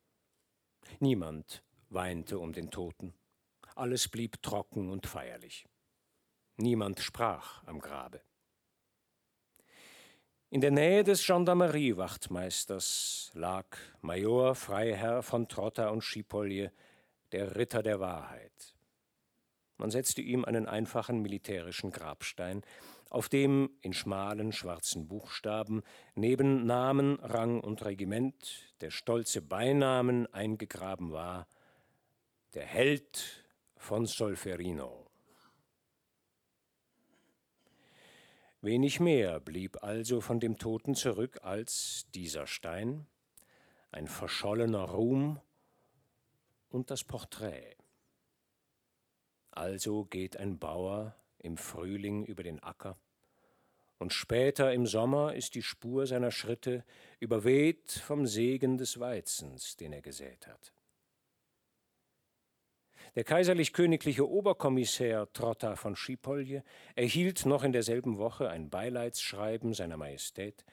Niemand 1.01 1.65
weinte 1.89 2.39
um 2.39 2.53
den 2.53 2.71
Toten. 2.71 3.15
Alles 3.75 4.09
blieb 4.09 4.43
trocken 4.43 4.91
und 4.91 5.07
feierlich. 5.07 5.67
Niemand 6.57 7.01
sprach 7.01 7.65
am 7.67 7.81
Grabe. 7.81 8.21
In 10.51 10.63
der 10.63 10.71
Nähe 10.71 11.05
des 11.05 11.27
Gendarmeriewachtmeisters 11.27 13.33
lag 13.35 13.67
Major 14.01 14.55
Freiherr 14.55 15.23
von 15.23 15.47
Trotta 15.47 15.91
und 15.91 16.01
Schipolje, 16.01 16.73
der 17.33 17.57
Ritter 17.57 17.83
der 17.83 18.01
Wahrheit. 18.01 18.75
Man 19.77 19.91
setzte 19.91 20.23
ihm 20.23 20.47
einen 20.47 20.67
einfachen 20.67 21.21
militärischen 21.21 21.91
Grabstein, 21.91 22.63
auf 23.11 23.29
dem 23.29 23.69
in 23.83 23.93
schmalen 23.93 24.53
schwarzen 24.53 25.07
Buchstaben 25.07 25.83
neben 26.15 26.65
Namen, 26.65 27.19
Rang 27.21 27.61
und 27.61 27.85
Regiment 27.85 28.75
der 28.81 28.91
stolze 28.91 29.43
Beinamen 29.43 30.33
eingegraben 30.33 31.13
war 31.13 31.47
der 32.55 32.65
Held 32.65 33.45
von 33.77 34.07
Solferino. 34.07 35.08
Wenig 38.61 38.99
mehr 38.99 39.39
blieb 39.41 39.83
also 39.83 40.21
von 40.21 40.41
dem 40.41 40.59
Toten 40.59 40.95
zurück 40.95 41.39
als 41.43 42.07
dieser 42.15 42.47
Stein, 42.47 43.07
ein 43.93 44.09
verschollener 44.09 44.85
Ruhm 44.85 45.41
und 46.69 46.91
das 46.91 47.05
Porträt. 47.05 47.77
Also 49.51 50.05
geht 50.05 50.37
ein 50.37 50.59
Bauer 50.59 51.15
im 51.39 51.57
Frühling 51.57 52.25
über 52.25 52.43
den 52.43 52.63
Acker, 52.63 52.99
und 53.99 54.13
später 54.13 54.73
im 54.73 54.87
Sommer 54.87 55.35
ist 55.35 55.55
die 55.57 55.63
Spur 55.63 56.07
seiner 56.07 56.31
Schritte 56.31 56.85
überweht 57.19 57.91
vom 57.91 58.27
Segen 58.27 58.79
des 58.79 59.01
Weizens, 59.01 59.77
den 59.77 59.93
er 59.93 60.03
gesät 60.03 60.47
hat. 60.47 60.73
Der 63.15 63.25
kaiserlich-königliche 63.25 64.29
Oberkommissär 64.29 65.33
Trotta 65.33 65.77
von 65.77 65.97
Schipolje 65.97 66.63
erhielt 66.95 67.47
noch 67.47 67.65
in 67.65 67.73
derselben 67.73 68.19
Woche 68.19 68.51
ein 68.51 68.71
Beileidsschreiben 68.71 69.75
seiner 69.75 69.97
Majestät, 69.97 70.65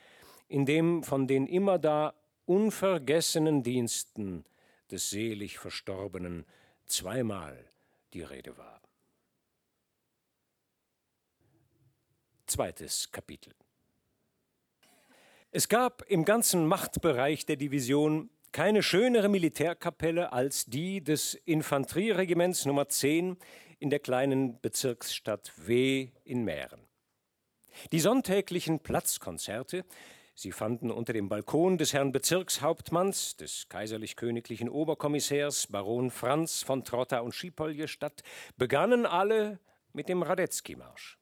in 0.47 0.65
dem 0.65 1.03
von 1.03 1.27
den 1.27 1.47
immerdar 1.47 2.13
unvergessenen 2.45 3.63
Diensten 3.63 4.45
des 4.91 5.09
selig 5.09 5.57
Verstorbenen 5.57 6.45
zweimal 6.85 7.57
die 8.13 8.21
Rede 8.21 8.57
war. 8.57 8.81
Zweites 12.45 13.11
Kapitel. 13.11 13.53
Es 15.51 15.69
gab 15.69 16.03
im 16.09 16.25
ganzen 16.25 16.67
Machtbereich 16.67 17.45
der 17.45 17.55
Division 17.55 18.29
keine 18.55 18.83
schönere 18.83 19.27
Militärkapelle 19.27 20.31
als 20.31 20.63
die 20.63 21.03
des 21.03 21.33
Infanterieregiments 21.33 22.65
Nummer 22.65 22.87
10 22.87 23.35
in 23.79 23.89
der 23.89 23.99
kleinen 23.99 24.61
Bezirksstadt 24.61 25.51
W 25.57 26.07
in 26.23 26.45
Mähren. 26.45 26.79
Die 27.91 27.99
sonntäglichen 27.99 28.79
Platzkonzerte, 28.79 29.83
sie 30.35 30.53
fanden 30.53 30.89
unter 30.89 31.11
dem 31.11 31.27
Balkon 31.27 31.77
des 31.77 31.91
Herrn 31.91 32.13
Bezirkshauptmanns, 32.13 33.35
des 33.35 33.67
kaiserlich-königlichen 33.67 34.69
Oberkommissärs 34.69 35.67
Baron 35.67 36.09
Franz 36.09 36.63
von 36.63 36.85
Trotta 36.85 37.19
und 37.19 37.35
Schipolje 37.35 37.89
statt, 37.89 38.23
begannen 38.55 39.05
alle 39.05 39.59
mit 39.91 40.07
dem 40.07 40.23
Radetzky-Marsch. 40.23 41.19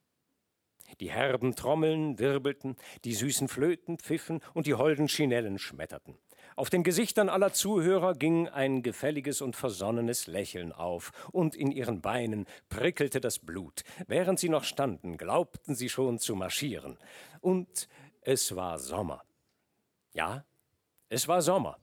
Die 0.99 1.09
herben 1.09 1.55
Trommeln 1.55 2.19
wirbelten, 2.19 2.75
die 3.05 3.15
süßen 3.15 3.47
Flöten 3.47 3.97
pfiffen 3.97 4.39
und 4.53 4.67
die 4.67 4.75
holden 4.75 5.07
Chinellen 5.07 5.57
schmetterten. 5.57 6.19
Auf 6.55 6.69
den 6.69 6.83
Gesichtern 6.83 7.29
aller 7.29 7.53
Zuhörer 7.53 8.13
ging 8.13 8.47
ein 8.47 8.83
gefälliges 8.83 9.41
und 9.41 9.55
versonnenes 9.55 10.27
Lächeln 10.27 10.71
auf, 10.71 11.11
und 11.31 11.55
in 11.55 11.71
ihren 11.71 12.01
Beinen 12.01 12.45
prickelte 12.69 13.19
das 13.19 13.39
Blut. 13.39 13.83
Während 14.07 14.39
sie 14.39 14.49
noch 14.49 14.63
standen, 14.63 15.17
glaubten 15.17 15.75
sie 15.75 15.89
schon 15.89 16.19
zu 16.19 16.35
marschieren. 16.35 16.97
Und 17.41 17.87
es 18.21 18.55
war 18.55 18.79
Sommer. 18.79 19.23
Ja, 20.13 20.45
es 21.09 21.27
war 21.27 21.41
Sommer. 21.41 21.77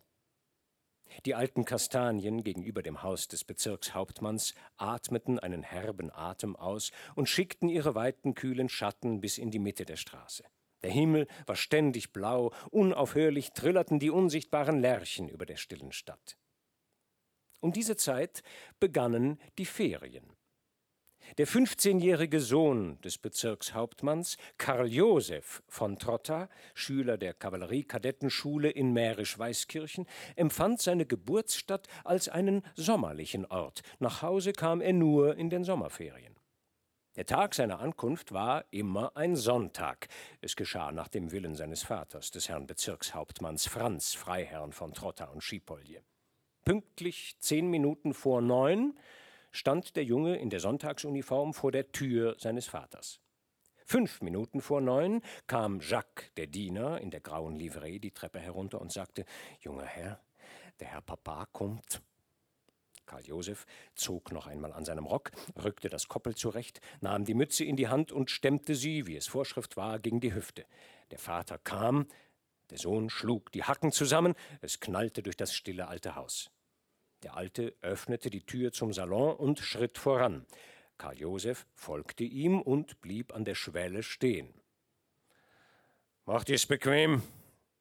Die 1.26 1.34
alten 1.34 1.64
Kastanien 1.64 2.44
gegenüber 2.44 2.82
dem 2.82 3.02
Haus 3.02 3.28
des 3.28 3.44
Bezirkshauptmanns 3.44 4.54
atmeten 4.76 5.38
einen 5.38 5.62
herben 5.62 6.10
Atem 6.10 6.56
aus 6.56 6.92
und 7.14 7.28
schickten 7.28 7.68
ihre 7.68 7.94
weiten, 7.94 8.34
kühlen 8.34 8.68
Schatten 8.68 9.20
bis 9.20 9.36
in 9.36 9.50
die 9.50 9.58
Mitte 9.58 9.84
der 9.84 9.96
Straße. 9.96 10.44
Der 10.82 10.90
Himmel 10.90 11.26
war 11.46 11.56
ständig 11.56 12.12
blau, 12.12 12.52
unaufhörlich 12.70 13.52
trillerten 13.52 13.98
die 13.98 14.10
unsichtbaren 14.10 14.80
Lerchen 14.80 15.28
über 15.28 15.46
der 15.46 15.56
stillen 15.56 15.92
Stadt. 15.92 16.36
Um 17.60 17.72
diese 17.72 17.96
Zeit 17.96 18.42
begannen 18.78 19.38
die 19.58 19.66
Ferien. 19.66 20.24
Der 21.38 21.46
15-jährige 21.46 22.40
Sohn 22.40 23.00
des 23.02 23.18
Bezirkshauptmanns, 23.18 24.36
Karl 24.58 24.88
Josef 24.88 25.62
von 25.68 25.98
Trotta, 25.98 26.48
Schüler 26.74 27.18
der 27.18 27.34
Kavalleriekadettenschule 27.34 28.70
in 28.70 28.92
Mährisch-Weißkirchen, 28.92 30.06
empfand 30.34 30.80
seine 30.80 31.06
Geburtsstadt 31.06 31.86
als 32.04 32.28
einen 32.28 32.62
sommerlichen 32.74 33.46
Ort. 33.46 33.82
Nach 34.00 34.22
Hause 34.22 34.52
kam 34.52 34.80
er 34.80 34.92
nur 34.92 35.36
in 35.36 35.50
den 35.50 35.62
Sommerferien. 35.62 36.29
Der 37.20 37.26
Tag 37.26 37.54
seiner 37.54 37.80
Ankunft 37.80 38.32
war 38.32 38.64
immer 38.70 39.14
ein 39.14 39.36
Sonntag. 39.36 40.08
Es 40.40 40.56
geschah 40.56 40.90
nach 40.90 41.08
dem 41.08 41.32
Willen 41.32 41.54
seines 41.54 41.82
Vaters, 41.82 42.30
des 42.30 42.48
Herrn 42.48 42.66
Bezirkshauptmanns 42.66 43.66
Franz, 43.66 44.14
Freiherrn 44.14 44.72
von 44.72 44.94
Trotta 44.94 45.26
und 45.26 45.42
Schipolje. 45.42 46.02
Pünktlich 46.64 47.36
zehn 47.38 47.68
Minuten 47.68 48.14
vor 48.14 48.40
neun 48.40 48.98
stand 49.52 49.96
der 49.96 50.04
Junge 50.04 50.38
in 50.38 50.48
der 50.48 50.60
Sonntagsuniform 50.60 51.52
vor 51.52 51.72
der 51.72 51.92
Tür 51.92 52.36
seines 52.38 52.68
Vaters. 52.68 53.20
Fünf 53.84 54.22
Minuten 54.22 54.62
vor 54.62 54.80
neun 54.80 55.20
kam 55.46 55.80
Jacques, 55.80 56.32
der 56.38 56.46
Diener, 56.46 57.02
in 57.02 57.10
der 57.10 57.20
grauen 57.20 57.54
Livree 57.54 57.98
die 57.98 58.12
Treppe 58.12 58.38
herunter 58.38 58.80
und 58.80 58.92
sagte: 58.92 59.26
Junger 59.60 59.84
Herr, 59.84 60.22
der 60.80 60.88
Herr 60.88 61.02
Papa 61.02 61.44
kommt. 61.52 62.00
Karl 63.10 63.26
Josef 63.26 63.66
zog 63.96 64.30
noch 64.30 64.46
einmal 64.46 64.72
an 64.72 64.84
seinem 64.84 65.04
Rock, 65.04 65.32
rückte 65.60 65.88
das 65.88 66.06
Koppel 66.06 66.36
zurecht, 66.36 66.80
nahm 67.00 67.24
die 67.24 67.34
Mütze 67.34 67.64
in 67.64 67.74
die 67.74 67.88
Hand 67.88 68.12
und 68.12 68.30
stemmte 68.30 68.76
sie, 68.76 69.08
wie 69.08 69.16
es 69.16 69.26
Vorschrift 69.26 69.76
war, 69.76 69.98
gegen 69.98 70.20
die 70.20 70.32
Hüfte. 70.32 70.64
Der 71.10 71.18
Vater 71.18 71.58
kam, 71.58 72.06
der 72.70 72.78
Sohn 72.78 73.10
schlug 73.10 73.50
die 73.50 73.64
Hacken 73.64 73.90
zusammen, 73.90 74.36
es 74.60 74.78
knallte 74.78 75.24
durch 75.24 75.36
das 75.36 75.52
stille 75.52 75.88
alte 75.88 76.14
Haus. 76.14 76.52
Der 77.24 77.36
Alte 77.36 77.74
öffnete 77.80 78.30
die 78.30 78.46
Tür 78.46 78.70
zum 78.70 78.92
Salon 78.92 79.34
und 79.34 79.58
schritt 79.58 79.98
voran. 79.98 80.46
Karl 80.96 81.18
Josef 81.18 81.66
folgte 81.74 82.22
ihm 82.22 82.62
und 82.62 83.00
blieb 83.00 83.34
an 83.34 83.44
der 83.44 83.56
Schwelle 83.56 84.04
stehen. 84.04 84.54
Macht 86.26 86.48
ihr's 86.48 86.66
bequem, 86.66 87.24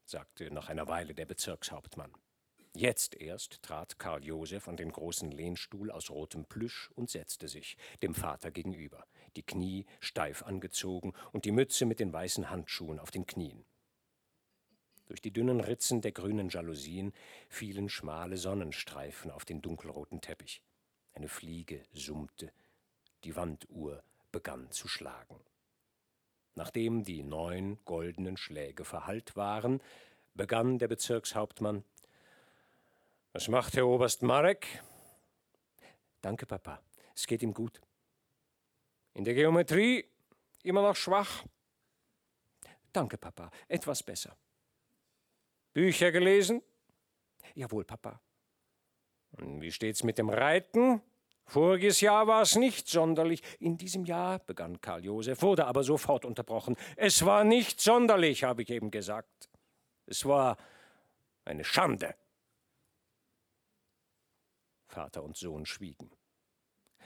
sagte 0.06 0.52
nach 0.52 0.70
einer 0.70 0.88
Weile 0.88 1.14
der 1.14 1.28
Bezirkshauptmann. 1.28 2.12
Jetzt 2.80 3.20
erst 3.20 3.62
trat 3.62 4.00
Karl 4.00 4.24
Josef 4.24 4.70
an 4.70 4.78
den 4.78 4.94
großen 4.94 5.32
Lehnstuhl 5.32 5.92
aus 5.92 6.10
rotem 6.10 6.46
Plüsch 6.46 6.90
und 6.96 7.10
setzte 7.10 7.50
sich, 7.50 7.76
dem 8.02 8.16
Vater 8.16 8.52
gegenüber, 8.52 9.06
die 9.36 9.44
Knie 9.44 9.86
steif 10.00 10.44
angezogen 10.44 11.12
und 11.34 11.44
die 11.44 11.52
Mütze 11.52 11.86
mit 11.86 12.00
den 12.00 12.14
weißen 12.14 12.50
Handschuhen 12.50 12.98
auf 12.98 13.12
den 13.12 13.26
Knien. 13.26 13.66
Durch 15.08 15.22
die 15.22 15.34
dünnen 15.34 15.60
Ritzen 15.60 16.00
der 16.00 16.14
grünen 16.14 16.48
Jalousien 16.48 17.12
fielen 17.50 17.90
schmale 17.90 18.38
Sonnenstreifen 18.38 19.30
auf 19.30 19.44
den 19.44 19.62
dunkelroten 19.62 20.22
Teppich. 20.22 20.62
Eine 21.12 21.28
Fliege 21.28 21.84
summte, 21.92 22.50
die 23.26 23.36
Wanduhr 23.36 24.02
begann 24.32 24.72
zu 24.72 24.88
schlagen. 24.88 25.42
Nachdem 26.56 27.04
die 27.04 27.24
neun 27.24 27.78
goldenen 27.84 28.38
Schläge 28.38 28.86
verhallt 28.86 29.36
waren, 29.36 29.82
begann 30.34 30.80
der 30.80 30.88
Bezirkshauptmann 30.88 31.84
Was 33.40 33.48
macht 33.48 33.78
Herr 33.78 33.88
Oberst 33.88 34.22
Marek? 34.22 34.68
Danke, 36.20 36.46
Papa. 36.46 36.82
Es 37.16 37.26
geht 37.26 37.42
ihm 37.42 37.54
gut. 37.54 37.80
In 39.14 39.24
der 39.24 39.34
Geometrie 39.34 40.04
immer 40.64 40.82
noch 40.82 40.98
schwach? 40.98 41.46
Danke, 42.92 43.18
Papa. 43.18 43.50
Etwas 43.70 44.04
besser. 44.04 44.36
Bücher 45.72 46.12
gelesen? 46.12 46.62
Jawohl, 47.56 47.86
Papa. 47.86 48.20
Und 49.38 49.62
wie 49.62 49.72
steht's 49.72 50.04
mit 50.04 50.18
dem 50.18 50.30
Reiten? 50.30 51.02
Voriges 51.46 52.02
Jahr 52.02 52.28
war 52.28 52.42
es 52.42 52.58
nicht 52.58 52.90
sonderlich. 52.90 53.42
In 53.62 53.78
diesem 53.78 54.04
Jahr, 54.04 54.40
begann 54.40 54.82
Karl 54.82 55.06
Josef, 55.06 55.42
wurde 55.42 55.66
aber 55.66 55.86
sofort 55.86 56.26
unterbrochen. 56.26 56.76
Es 56.98 57.24
war 57.24 57.46
nicht 57.46 57.80
sonderlich, 57.80 58.44
habe 58.44 58.64
ich 58.64 58.70
eben 58.70 58.92
gesagt. 58.92 59.48
Es 60.08 60.26
war 60.26 60.58
eine 61.46 61.64
Schande. 61.64 62.16
Vater 64.90 65.24
und 65.24 65.38
Sohn 65.38 65.66
schwiegen. 65.66 66.12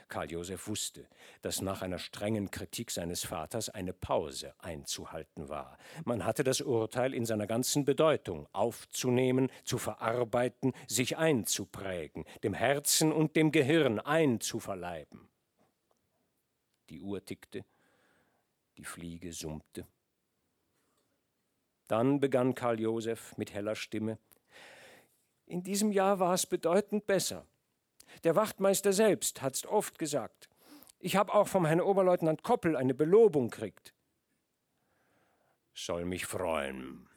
Karl 0.08 0.30
Josef 0.30 0.68
wusste, 0.68 1.08
dass 1.42 1.62
nach 1.62 1.82
einer 1.82 1.98
strengen 1.98 2.50
Kritik 2.50 2.90
seines 2.90 3.24
Vaters 3.24 3.68
eine 3.68 3.92
Pause 3.92 4.54
einzuhalten 4.58 5.48
war. 5.48 5.78
Man 6.04 6.24
hatte 6.24 6.44
das 6.44 6.60
Urteil 6.60 7.14
in 7.14 7.24
seiner 7.24 7.46
ganzen 7.46 7.84
Bedeutung 7.84 8.46
aufzunehmen, 8.52 9.50
zu 9.64 9.78
verarbeiten, 9.78 10.72
sich 10.86 11.16
einzuprägen, 11.16 12.24
dem 12.42 12.54
Herzen 12.54 13.12
und 13.12 13.36
dem 13.36 13.50
Gehirn 13.50 13.98
einzuverleiben. 13.98 15.28
Die 16.90 17.00
Uhr 17.00 17.24
tickte, 17.24 17.64
die 18.76 18.84
Fliege 18.84 19.32
summte. 19.32 19.86
Dann 21.88 22.20
begann 22.20 22.54
Karl 22.54 22.80
Josef 22.80 23.36
mit 23.36 23.52
heller 23.52 23.74
Stimme 23.74 24.18
In 25.46 25.62
diesem 25.62 25.92
Jahr 25.92 26.18
war 26.18 26.34
es 26.34 26.46
bedeutend 26.46 27.06
besser. 27.06 27.46
Der 28.22 28.36
Wachtmeister 28.36 28.92
selbst 28.92 29.42
hat's 29.42 29.66
oft 29.66 29.98
gesagt. 29.98 30.48
Ich 31.00 31.16
habe 31.16 31.34
auch 31.34 31.48
vom 31.48 31.66
Herrn 31.66 31.80
Oberleutnant 31.80 32.42
Koppel 32.42 32.76
eine 32.76 32.94
Belobung 32.94 33.50
kriegt. 33.50 33.92
Soll 35.74 36.04
mich 36.04 36.24
freuen, 36.24 37.08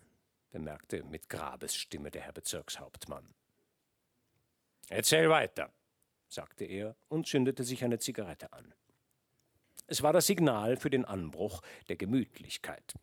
bemerkte 0.50 1.04
mit 1.04 1.30
Grabesstimme 1.30 2.10
der 2.10 2.24
Herr 2.24 2.34
Bezirkshauptmann. 2.34 3.34
Erzähl 4.89 5.30
weiter, 5.30 5.72
sagte 6.28 6.66
er 6.66 6.95
und 7.08 7.28
zündete 7.28 7.64
sich 7.64 7.84
eine 7.84 8.00
Zigarette 8.00 8.52
an. 8.52 8.74
Es 9.86 10.02
war 10.02 10.12
das 10.12 10.28
Signal 10.28 10.76
für 10.76 10.89
den 10.89 11.06
Anbruch 11.06 11.62
der 11.88 11.95
Gemütlichkeit. 11.95 12.95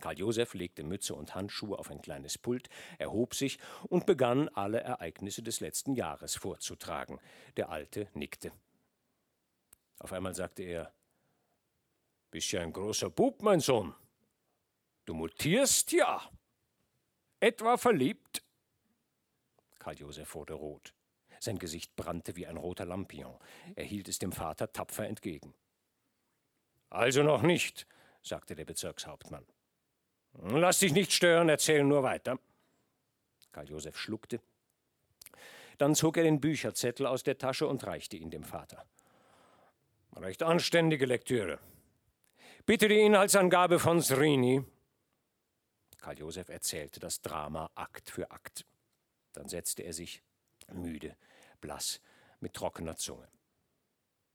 Karl 0.00 0.18
Josef 0.18 0.54
legte 0.54 0.84
Mütze 0.84 1.14
und 1.14 1.34
Handschuhe 1.34 1.78
auf 1.78 1.90
ein 1.90 2.00
kleines 2.00 2.38
Pult, 2.38 2.68
erhob 2.98 3.34
sich 3.34 3.58
und 3.88 4.06
begann, 4.06 4.48
alle 4.50 4.80
Ereignisse 4.80 5.42
des 5.42 5.60
letzten 5.60 5.94
Jahres 5.94 6.36
vorzutragen. 6.36 7.18
Der 7.56 7.70
Alte 7.70 8.08
nickte. 8.14 8.52
Auf 9.98 10.12
einmal 10.12 10.34
sagte 10.34 10.62
er: 10.62 10.92
Bist 12.30 12.52
ja 12.52 12.60
ein 12.60 12.72
großer 12.72 13.10
Bub, 13.10 13.42
mein 13.42 13.60
Sohn. 13.60 13.94
Du 15.04 15.14
mutierst 15.14 15.92
ja. 15.92 16.30
Etwa 17.40 17.76
verliebt? 17.76 18.42
Karl 19.78 19.98
Josef 19.98 20.34
wurde 20.34 20.54
rot. 20.54 20.92
Sein 21.40 21.58
Gesicht 21.58 21.94
brannte 21.96 22.36
wie 22.36 22.46
ein 22.46 22.56
roter 22.56 22.84
Lampion. 22.84 23.38
Er 23.76 23.84
hielt 23.84 24.08
es 24.08 24.18
dem 24.18 24.32
Vater 24.32 24.72
tapfer 24.72 25.06
entgegen. 25.06 25.54
Also 26.90 27.22
noch 27.22 27.42
nicht, 27.42 27.86
sagte 28.22 28.54
der 28.54 28.64
Bezirkshauptmann. 28.64 29.46
Lass 30.34 30.78
dich 30.78 30.92
nicht 30.92 31.12
stören, 31.12 31.48
erzähl 31.48 31.84
nur 31.84 32.02
weiter. 32.02 32.38
Karl 33.52 33.68
Josef 33.68 33.98
schluckte. 33.98 34.40
Dann 35.78 35.94
zog 35.94 36.16
er 36.16 36.24
den 36.24 36.40
Bücherzettel 36.40 37.06
aus 37.06 37.22
der 37.22 37.38
Tasche 37.38 37.66
und 37.66 37.84
reichte 37.86 38.16
ihn 38.16 38.30
dem 38.30 38.44
Vater. 38.44 38.84
Recht 40.16 40.42
anständige 40.42 41.06
Lektüre. 41.06 41.58
Bitte 42.66 42.88
die 42.88 43.00
Inhaltsangabe 43.00 43.78
von 43.78 44.00
Srini. 44.00 44.64
Karl 45.98 46.18
Josef 46.18 46.48
erzählte 46.48 47.00
das 47.00 47.22
Drama 47.22 47.70
Akt 47.74 48.10
für 48.10 48.30
Akt. 48.30 48.64
Dann 49.32 49.48
setzte 49.48 49.82
er 49.82 49.92
sich, 49.92 50.22
müde, 50.72 51.16
blass, 51.60 52.00
mit 52.40 52.54
trockener 52.54 52.96
Zunge. 52.96 53.28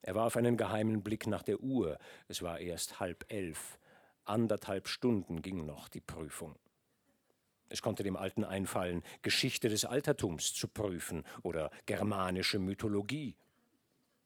Er 0.02 0.16
warf 0.16 0.36
einen 0.36 0.58
geheimen 0.58 1.02
Blick 1.02 1.28
nach 1.28 1.44
der 1.44 1.60
Uhr. 1.62 1.98
Es 2.28 2.41
war 2.41 2.60
erst 2.60 3.00
halb 3.00 3.26
elf. 3.30 3.80
Anderthalb 4.26 4.88
Stunden 4.88 5.41
ging 5.41 5.65
noch 5.65 5.89
die 5.89 6.01
Prüfung. 6.01 6.55
Es 7.69 7.82
konnte 7.82 8.03
dem 8.03 8.15
Alten 8.15 8.43
einfallen, 8.43 9.01
Geschichte 9.21 9.67
des 9.67 9.86
Altertums 9.86 10.53
zu 10.53 10.67
prüfen 10.67 11.24
oder 11.41 11.71
germanische 11.86 12.59
Mythologie. 12.59 13.36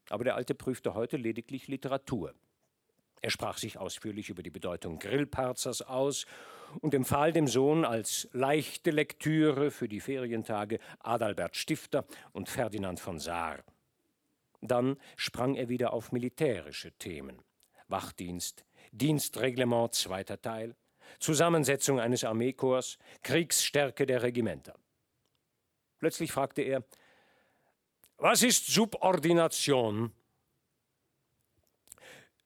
Aber 0.10 0.24
der 0.24 0.36
Alte 0.36 0.54
prüfte 0.54 0.94
heute 0.94 1.18
lediglich 1.18 1.68
Literatur. 1.68 2.34
Er 3.22 3.32
sprach 3.32 3.58
sich 3.58 3.78
ausführlich 3.78 4.30
über 4.30 4.44
die 4.44 4.50
Bedeutung 4.50 5.00
Grillparzers 5.00 5.82
aus 5.82 6.26
und 6.82 6.94
empfahl 6.94 7.32
dem 7.32 7.48
Sohn 7.48 7.86
als 7.86 8.28
leichte 8.34 8.92
Lektüre 8.92 9.72
für 9.72 9.88
die 9.88 10.02
Ferientage 10.02 10.80
Adalbert 11.00 11.56
Stifter 11.56 12.06
und 12.34 12.50
Ferdinand 12.50 13.00
von 13.00 13.20
Saar. 13.20 13.64
Dann 14.62 14.98
sprang 15.16 15.56
er 15.56 15.70
wieder 15.70 15.94
auf 15.94 16.12
militärische 16.12 16.92
Themen. 16.94 17.42
Wachdienst, 17.88 18.66
Dienstreglement 18.98 19.94
zweiter 19.94 20.42
Teil, 20.42 20.76
Zusammensetzung 21.20 22.00
eines 22.00 22.24
Armeekorps, 22.24 22.98
Kriegsstärke 23.24 24.06
der 24.06 24.24
Regimenter. 24.24 24.76
Plötzlich 26.00 26.32
fragte 26.32 26.62
er, 26.62 26.84
was 28.18 28.44
ist 28.44 28.68
Subordination? 28.68 30.12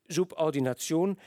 Subordination 0.07 1.17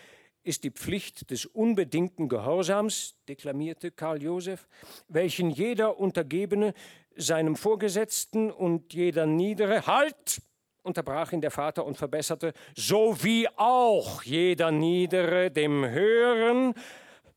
ist 0.43 0.65
die 0.65 0.71
Pflicht 0.71 1.31
des 1.31 1.47
unbedingten 1.47 2.29
Gehorsams, 2.29 3.17
deklamierte 3.29 3.91
Karl 3.91 4.23
Joseph, 4.23 4.69
welchen 5.09 5.49
jeder 5.51 5.99
Untergebene 5.99 6.75
seinem 7.17 7.57
Vorgesetzten 7.57 8.51
und 8.51 8.93
jeder 8.93 9.25
Niedere 9.25 9.87
Halt 9.87 10.43
unterbrach 10.85 11.33
ihn 11.33 11.41
der 11.41 11.51
Vater 11.51 11.85
und 11.85 11.97
verbesserte, 11.97 12.53
so 12.77 13.23
wie 13.23 13.49
auch 13.57 14.23
jeder 14.23 14.71
Niedere 14.71 15.51
dem 15.51 15.85
Höheren, 15.85 16.75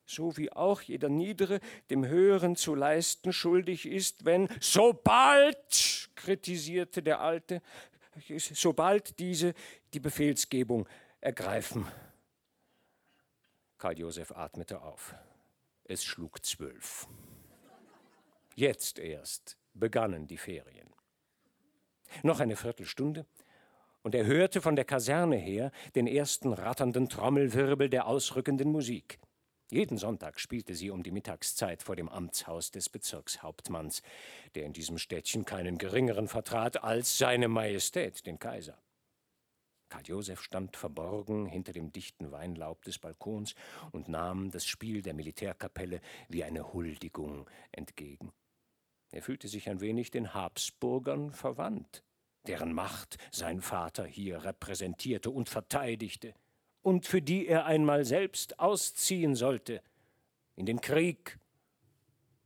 so 0.05 0.37
wie 0.37 0.51
auch 0.51 0.81
jeder 0.81 1.09
Niedere 1.09 1.59
dem 1.89 2.05
Höheren 2.05 2.55
zu 2.55 2.75
leisten 2.75 3.33
schuldig 3.33 3.85
ist, 3.85 4.25
wenn 4.25 4.47
sobald, 4.59 6.09
kritisierte 6.15 7.01
der 7.01 7.21
Alte, 7.21 7.61
sobald 8.37 9.19
diese 9.19 9.53
die 9.93 9.99
Befehlsgebung 9.99 10.87
ergreifen. 11.21 11.87
Karl 13.77 13.99
Josef 13.99 14.31
atmete 14.31 14.81
auf. 14.81 15.13
Es 15.83 16.03
schlug 16.03 16.43
zwölf. 16.43 17.07
Jetzt 18.55 18.97
erst 18.97 19.57
begannen 19.73 20.25
die 20.25 20.37
Ferien. 20.37 20.96
Noch 22.24 22.39
eine 22.39 22.55
Viertelstunde, 22.55 23.26
und 24.03 24.16
er 24.16 24.26
hörte 24.26 24.62
von 24.62 24.76
der 24.76 24.86
Kaserne 24.86 25.36
her 25.36 25.72
den 25.95 26.08
ersten 26.08 26.53
ratternden 26.53 27.10
Trommelwirbel 27.10 27.89
der 27.89 28.08
ausrückenden 28.08 28.72
Musik. 28.72 29.20
Jeden 29.70 29.97
Sonntag 29.97 30.39
spielte 30.39 30.76
sie 30.76 30.91
um 30.91 31.03
die 31.03 31.12
Mittagszeit 31.12 31.84
vor 31.84 31.97
dem 31.97 32.08
Amtshaus 32.08 32.72
des 32.72 32.88
Bezirkshauptmanns, 32.88 34.01
der 34.55 34.64
in 34.64 34.72
diesem 34.72 34.97
Städtchen 34.97 35.43
keinen 35.43 35.78
geringeren 35.78 36.30
vertrat 36.30 36.86
als 36.86 37.18
seine 37.18 37.49
Majestät, 37.49 38.26
den 38.26 38.39
Kaiser. 38.39 38.78
Karl 39.89 40.03
Josef 40.05 40.41
stand 40.41 40.78
verborgen 40.78 41.45
hinter 41.45 41.74
dem 41.74 41.91
dichten 41.91 42.32
Weinlaub 42.32 42.84
des 42.84 42.99
Balkons 42.99 43.55
und 43.91 44.08
nahm 44.08 44.51
das 44.51 44.66
Spiel 44.66 45.01
der 45.01 45.14
Militärkapelle 45.14 45.99
wie 46.30 46.45
eine 46.45 46.72
Huldigung 46.72 47.45
entgegen. 47.74 48.32
Er 49.12 49.22
fühlte 49.22 49.47
sich 49.47 49.70
ein 49.70 49.82
wenig 49.82 50.12
den 50.12 50.34
Habsburgern 50.34 51.32
verwandt 51.32 52.03
deren 52.47 52.74
Macht 52.74 53.18
sein 53.32 53.62
Vater 53.62 54.05
hier 54.05 54.43
repräsentierte 54.43 55.30
und 55.30 55.49
verteidigte 55.49 56.34
und 56.82 57.05
für 57.05 57.22
die 57.22 57.47
er 57.47 57.66
einmal 57.66 58.05
selbst 58.05 58.60
ausziehen 58.60 59.36
sollte, 59.36 59.82
in 60.55 60.66
den 60.66 60.82
Krieg 60.82 61.38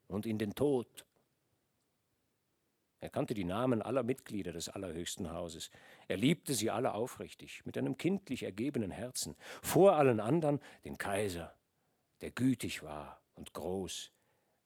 und 0.07 0.26
in 0.26 0.38
den 0.38 0.55
Tod. 0.55 1.05
Er 2.99 3.09
kannte 3.09 3.34
die 3.34 3.45
Namen 3.45 3.82
aller 3.82 4.03
Mitglieder 4.03 4.51
des 4.51 4.70
Allerhöchsten 4.70 5.32
Hauses. 5.32 5.72
Er 6.07 6.18
liebte 6.18 6.53
sie 6.53 6.70
alle 6.70 6.93
aufrichtig, 6.93 7.66
mit 7.66 7.78
einem 7.78 7.97
kindlich 7.97 8.43
ergebenen 8.43 8.91
Herzen, 8.91 9.36
vor 9.64 9.93
allen 9.93 10.20
anderen 10.20 10.59
den 10.86 10.97
Kaiser, 10.97 11.55
der 12.22 12.32
gütig 12.32 12.84
war 12.84 13.22
und 13.34 13.53
groß, 13.53 14.12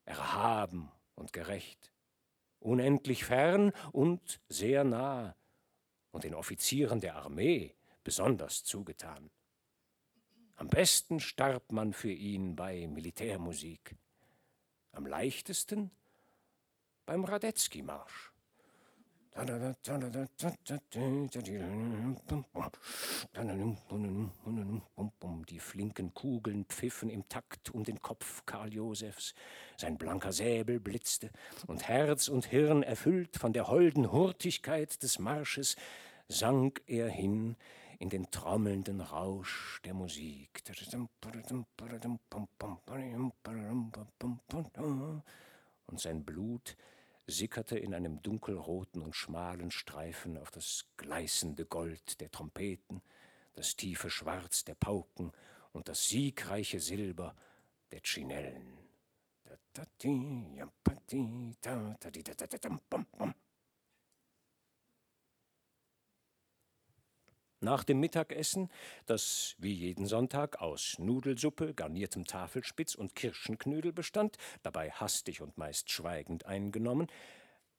erhaben 0.04 0.92
und 1.16 1.34
gerecht 1.34 1.92
unendlich 2.66 3.26
fern 3.26 3.72
und 3.92 4.42
sehr 4.50 4.84
nah 4.84 5.36
und 6.12 6.24
den 6.24 6.34
Offizieren 6.34 7.00
der 7.00 7.16
Armee 7.16 7.76
besonders 8.04 8.64
zugetan. 8.64 9.30
Am 10.56 10.70
besten 10.70 11.20
starb 11.20 11.72
man 11.72 11.94
für 11.94 12.12
ihn 12.12 12.56
bei 12.56 12.88
Militärmusik, 12.88 13.96
am 14.94 15.06
leichtesten 15.06 15.92
beim 17.06 17.24
Radetzky-Marsch. 17.24 18.35
Die 25.50 25.60
flinken 25.60 26.14
Kugeln 26.14 26.66
pfiffen 26.66 27.10
im 27.10 27.28
Takt 27.28 27.70
um 27.72 27.84
den 27.84 28.02
Kopf 28.02 28.46
Karl 28.46 28.74
Josephs. 28.74 29.34
Sein 29.78 29.98
blanker 29.98 30.32
Säbel 30.32 30.80
blitzte, 30.80 31.32
und 31.68 31.86
Herz 31.88 32.30
und 32.30 32.46
Hirn 32.46 32.82
erfüllt 32.82 33.36
von 33.36 33.52
der 33.52 33.68
holden 33.68 34.12
Hurtigkeit 34.12 35.04
des 35.04 35.20
Marsches, 35.20 35.76
sank 36.30 36.82
er 36.88 37.10
hin 37.10 37.58
in 38.00 38.10
den 38.10 38.32
trommelnden 38.32 39.02
Rausch 39.02 39.82
der 39.84 39.94
Musik. 39.94 40.64
Und 45.88 46.00
sein 46.00 46.24
Blut 46.24 46.78
sickerte 47.28 47.78
in 47.78 47.94
einem 47.94 48.22
dunkelroten 48.22 49.02
und 49.02 49.16
schmalen 49.16 49.72
Streifen 49.72 50.38
auf 50.38 50.52
das 50.52 50.86
gleißende 50.98 51.66
Gold 51.66 52.22
der 52.22 52.32
Trompeten, 52.32 53.02
das 53.54 53.76
tiefe 53.76 54.10
Schwarz 54.10 54.64
der 54.64 54.76
Pauken 54.76 55.32
und 55.72 55.88
das 55.88 56.08
siegreiche 56.08 56.80
Silber 56.80 57.36
der 57.92 58.02
Chinellen. 58.02 58.78
Nach 67.66 67.84
dem 67.84 68.00
Mittagessen, 68.00 68.70
das 69.08 69.56
wie 69.58 69.74
jeden 69.74 70.06
Sonntag 70.06 70.62
aus 70.62 70.98
Nudelsuppe, 71.00 71.74
garniertem 71.74 72.26
Tafelspitz 72.26 72.94
und 72.94 73.16
Kirschenknödel 73.16 73.92
bestand, 73.92 74.38
dabei 74.62 74.92
hastig 74.92 75.42
und 75.42 75.58
meist 75.58 75.90
schweigend 75.92 76.46
eingenommen, 76.46 77.08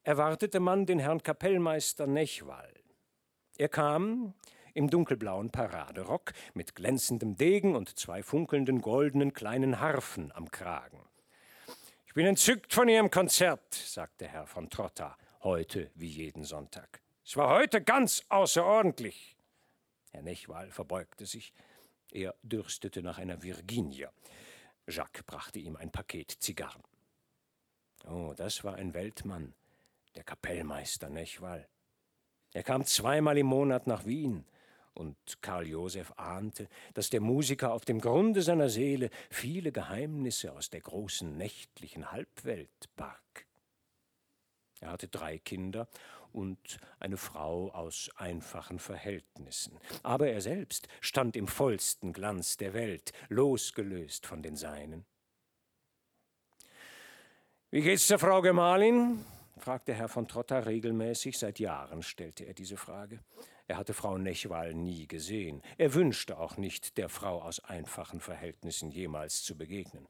erwartete 0.02 0.58
man 0.58 0.86
den 0.86 0.98
Herrn 0.98 1.22
Kapellmeister 1.22 2.08
Nechwall. 2.08 2.74
Er 3.58 3.68
kam 3.68 4.34
im 4.74 4.90
dunkelblauen 4.90 5.50
Paraderock 5.50 6.32
mit 6.52 6.74
glänzendem 6.74 7.36
Degen 7.36 7.76
und 7.76 7.96
zwei 7.96 8.24
funkelnden 8.24 8.80
goldenen 8.80 9.34
kleinen 9.34 9.78
Harfen 9.78 10.32
am 10.32 10.50
Kragen. 10.50 11.00
Ich 12.06 12.14
bin 12.14 12.26
entzückt 12.26 12.74
von 12.74 12.88
Ihrem 12.88 13.12
Konzert, 13.12 13.72
sagte 13.72 14.26
Herr 14.26 14.48
von 14.48 14.68
Trotta, 14.68 15.16
heute 15.44 15.92
wie 15.94 16.08
jeden 16.08 16.42
Sonntag. 16.42 17.00
Es 17.24 17.36
war 17.36 17.50
heute 17.50 17.80
ganz 17.80 18.24
außerordentlich. 18.28 19.35
Herr 20.16 20.22
Nechwal 20.22 20.70
verbeugte 20.70 21.26
sich. 21.26 21.52
Er 22.10 22.34
dürstete 22.42 23.02
nach 23.02 23.18
einer 23.18 23.42
Virginia. 23.42 24.10
Jacques 24.88 25.22
brachte 25.24 25.58
ihm 25.58 25.76
ein 25.76 25.92
Paket 25.92 26.30
Zigarren. 26.40 26.82
Oh, 28.06 28.32
das 28.34 28.64
war 28.64 28.76
ein 28.76 28.94
Weltmann, 28.94 29.52
der 30.14 30.24
Kapellmeister 30.24 31.10
Nechwal. 31.10 31.68
Er 32.54 32.62
kam 32.62 32.86
zweimal 32.86 33.36
im 33.36 33.46
Monat 33.46 33.86
nach 33.86 34.06
Wien, 34.06 34.46
und 34.94 35.18
Karl 35.42 35.66
Josef 35.66 36.14
ahnte, 36.16 36.66
dass 36.94 37.10
der 37.10 37.20
Musiker 37.20 37.74
auf 37.74 37.84
dem 37.84 38.00
Grunde 38.00 38.40
seiner 38.40 38.70
Seele 38.70 39.10
viele 39.28 39.70
Geheimnisse 39.70 40.52
aus 40.52 40.70
der 40.70 40.80
großen 40.80 41.36
nächtlichen 41.36 42.10
Halbwelt 42.10 42.88
barg. 42.96 43.46
Er 44.80 44.92
hatte 44.92 45.08
drei 45.08 45.38
Kinder 45.38 45.88
und 46.36 46.78
eine 47.00 47.16
Frau 47.16 47.70
aus 47.70 48.10
einfachen 48.16 48.78
Verhältnissen. 48.78 49.78
Aber 50.02 50.28
er 50.28 50.42
selbst 50.42 50.86
stand 51.00 51.34
im 51.34 51.48
vollsten 51.48 52.12
Glanz 52.12 52.58
der 52.58 52.74
Welt, 52.74 53.12
losgelöst 53.30 54.26
von 54.26 54.42
den 54.42 54.54
Seinen. 54.54 55.06
Wie 57.70 57.80
geht's 57.80 58.06
der 58.06 58.18
Frau 58.18 58.42
Gemahlin? 58.42 59.24
fragte 59.58 59.94
Herr 59.94 60.08
von 60.08 60.28
Trotter 60.28 60.66
regelmäßig. 60.66 61.38
Seit 61.38 61.58
Jahren 61.58 62.02
stellte 62.02 62.44
er 62.44 62.52
diese 62.52 62.76
Frage. 62.76 63.20
Er 63.66 63.78
hatte 63.78 63.94
Frau 63.94 64.18
Nechwal 64.18 64.74
nie 64.74 65.08
gesehen. 65.08 65.62
Er 65.78 65.94
wünschte 65.94 66.38
auch 66.38 66.58
nicht, 66.58 66.98
der 66.98 67.08
Frau 67.08 67.40
aus 67.40 67.64
einfachen 67.64 68.20
Verhältnissen 68.20 68.90
jemals 68.90 69.42
zu 69.42 69.56
begegnen. 69.56 70.06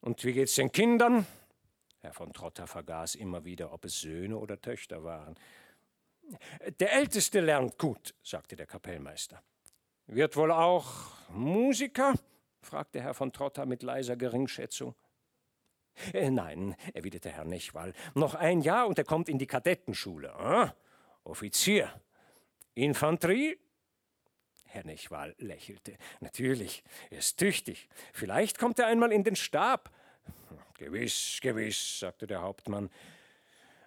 Und 0.00 0.24
wie 0.24 0.32
geht's 0.32 0.54
den 0.54 0.70
Kindern? 0.70 1.26
Herr 2.00 2.12
von 2.12 2.32
Trotter 2.32 2.66
vergaß 2.66 3.16
immer 3.16 3.44
wieder, 3.44 3.72
ob 3.72 3.84
es 3.84 4.00
Söhne 4.00 4.38
oder 4.38 4.60
Töchter 4.60 5.02
waren. 5.04 5.36
Der 6.78 6.92
Älteste 6.92 7.40
lernt 7.40 7.78
gut, 7.78 8.14
sagte 8.22 8.54
der 8.54 8.66
Kapellmeister. 8.66 9.42
Wird 10.06 10.36
wohl 10.36 10.52
auch 10.52 11.12
Musiker? 11.30 12.14
fragte 12.60 13.00
Herr 13.00 13.14
von 13.14 13.32
Trotter 13.32 13.66
mit 13.66 13.82
leiser 13.82 14.16
Geringschätzung. 14.16 14.94
Äh, 16.12 16.30
nein, 16.30 16.76
erwiderte 16.94 17.30
Herr 17.30 17.44
Nechwal, 17.44 17.92
noch 18.14 18.34
ein 18.34 18.60
Jahr 18.60 18.86
und 18.86 18.98
er 18.98 19.04
kommt 19.04 19.28
in 19.28 19.38
die 19.38 19.46
Kadettenschule. 19.46 20.32
Ah, 20.34 20.74
Offizier. 21.24 22.00
Infanterie? 22.74 23.58
Herr 24.64 24.84
Nechwal 24.84 25.34
lächelte. 25.38 25.96
Natürlich, 26.20 26.84
er 27.10 27.18
ist 27.18 27.38
tüchtig. 27.38 27.88
Vielleicht 28.12 28.58
kommt 28.58 28.78
er 28.78 28.86
einmal 28.86 29.12
in 29.12 29.24
den 29.24 29.34
Stab. 29.34 29.90
Gewiss, 30.78 31.40
gewiss, 31.42 31.98
sagte 31.98 32.28
der 32.28 32.40
Hauptmann. 32.40 32.88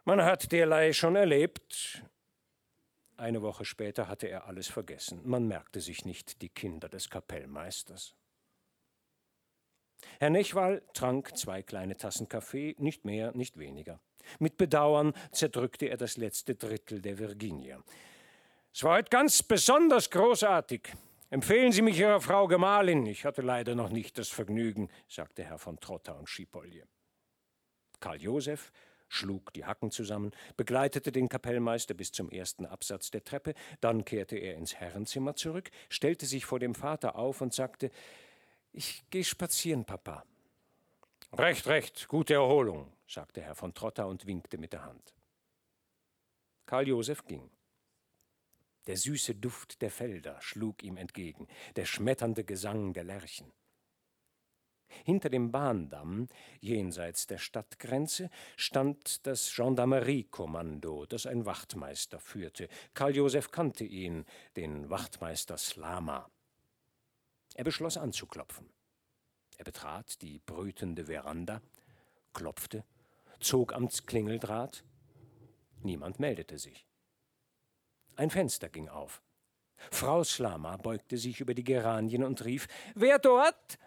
Man 0.03 0.21
hat 0.23 0.51
derlei 0.51 0.91
schon 0.91 1.15
erlebt. 1.15 2.03
Eine 3.15 3.41
Woche 3.41 3.63
später 3.63 4.09
hatte 4.09 4.27
er 4.27 4.45
alles 4.45 4.67
vergessen. 4.67 5.21
Man 5.23 5.47
merkte 5.47 5.79
sich 5.79 6.03
nicht 6.03 6.41
die 6.41 6.49
Kinder 6.49 6.89
des 6.89 7.09
Kapellmeisters. 7.09 8.13
Herr 10.19 10.31
Nechwal 10.31 10.81
trank 10.93 11.37
zwei 11.37 11.63
kleine 11.63 11.95
Tassen 11.95 12.27
Kaffee, 12.27 12.75
nicht 12.77 13.05
mehr, 13.05 13.31
nicht 13.37 13.57
weniger. 13.57 14.01
Mit 14.39 14.57
Bedauern 14.57 15.13
zerdrückte 15.31 15.85
er 15.85 15.97
das 15.97 16.17
letzte 16.17 16.55
Drittel 16.55 17.01
der 17.01 17.17
Virginia. 17.19 17.81
Es 18.73 18.83
war 18.83 18.97
heute 18.97 19.09
ganz 19.09 19.43
besonders 19.43 20.09
großartig. 20.09 20.93
Empfehlen 21.31 21.71
Sie 21.71 21.81
mich 21.81 21.97
Ihrer 21.97 22.19
Frau 22.19 22.45
Gemahlin. 22.47 23.05
Ich 23.05 23.23
hatte 23.23 23.41
leider 23.41 23.73
noch 23.73 23.89
nicht 23.89 24.17
das 24.17 24.27
Vergnügen, 24.27 24.89
sagte 25.07 25.45
Herr 25.45 25.57
von 25.57 25.79
Trotter 25.79 26.19
und 26.19 26.27
Schipolje. 26.27 26.83
Karl 28.01 28.21
Josef 28.21 28.73
schlug 29.07 29.53
die 29.53 29.63
Hacken 29.63 29.91
zusammen, 29.91 30.31
begleitete 30.57 31.13
den 31.13 31.29
Kapellmeister 31.29 31.93
bis 31.93 32.11
zum 32.11 32.29
ersten 32.29 32.65
Absatz 32.65 33.11
der 33.11 33.23
Treppe, 33.23 33.53
dann 33.79 34.03
kehrte 34.03 34.35
er 34.35 34.55
ins 34.55 34.75
Herrenzimmer 34.75 35.33
zurück, 35.37 35.71
stellte 35.87 36.25
sich 36.25 36.43
vor 36.43 36.59
dem 36.59 36.75
Vater 36.75 37.15
auf 37.15 37.39
und 37.39 37.53
sagte 37.53 37.91
Ich 38.73 39.09
gehe 39.09 39.23
spazieren, 39.23 39.85
Papa. 39.85 40.25
Recht, 41.31 41.65
recht, 41.67 42.09
gute 42.09 42.33
Erholung, 42.33 42.91
sagte 43.07 43.41
Herr 43.41 43.55
von 43.55 43.73
Trotter 43.73 44.05
und 44.05 44.27
winkte 44.27 44.57
mit 44.57 44.73
der 44.73 44.83
Hand. 44.83 45.13
Karl 46.65 46.89
Josef 46.89 47.23
ging. 47.23 47.49
Der 48.87 48.97
süße 48.97 49.35
Duft 49.35 49.81
der 49.81 49.91
Felder 49.91 50.41
schlug 50.41 50.83
ihm 50.83 50.97
entgegen, 50.97 51.47
der 51.75 51.85
schmetternde 51.85 52.43
Gesang 52.43 52.93
der 52.93 53.03
Lerchen. 53.03 53.51
Hinter 55.05 55.29
dem 55.29 55.51
Bahndamm, 55.51 56.27
jenseits 56.59 57.27
der 57.27 57.37
Stadtgrenze, 57.37 58.29
stand 58.57 59.25
das 59.25 59.53
Gendarmeriekommando, 59.55 61.05
das 61.05 61.25
ein 61.25 61.45
Wachtmeister 61.45 62.19
führte. 62.19 62.67
Karl 62.93 63.15
Josef 63.15 63.51
kannte 63.51 63.83
ihn, 63.83 64.25
den 64.55 64.89
Wachtmeister 64.89 65.57
Slama. 65.57 66.29
Er 67.55 67.63
beschloss 67.63 67.97
anzuklopfen. 67.97 68.69
Er 69.57 69.63
betrat 69.63 70.21
die 70.21 70.39
brütende 70.39 71.05
Veranda, 71.05 71.61
klopfte, 72.33 72.83
zog 73.39 73.73
am 73.73 73.89
Klingeldraht. 73.89 74.83
Niemand 75.83 76.19
meldete 76.19 76.57
sich. 76.57 76.90
Ein 78.15 78.29
Fenster 78.29 78.69
ging 78.69 78.89
auf. 78.89 79.21
Frau 79.89 80.23
Slama 80.23 80.77
beugte 80.77 81.17
sich 81.17 81.39
über 81.39 81.53
die 81.53 81.63
Geranien 81.63 82.23
und 82.23 82.45
rief: 82.45 82.67
Wer 82.95 83.19
dort? 83.19 83.79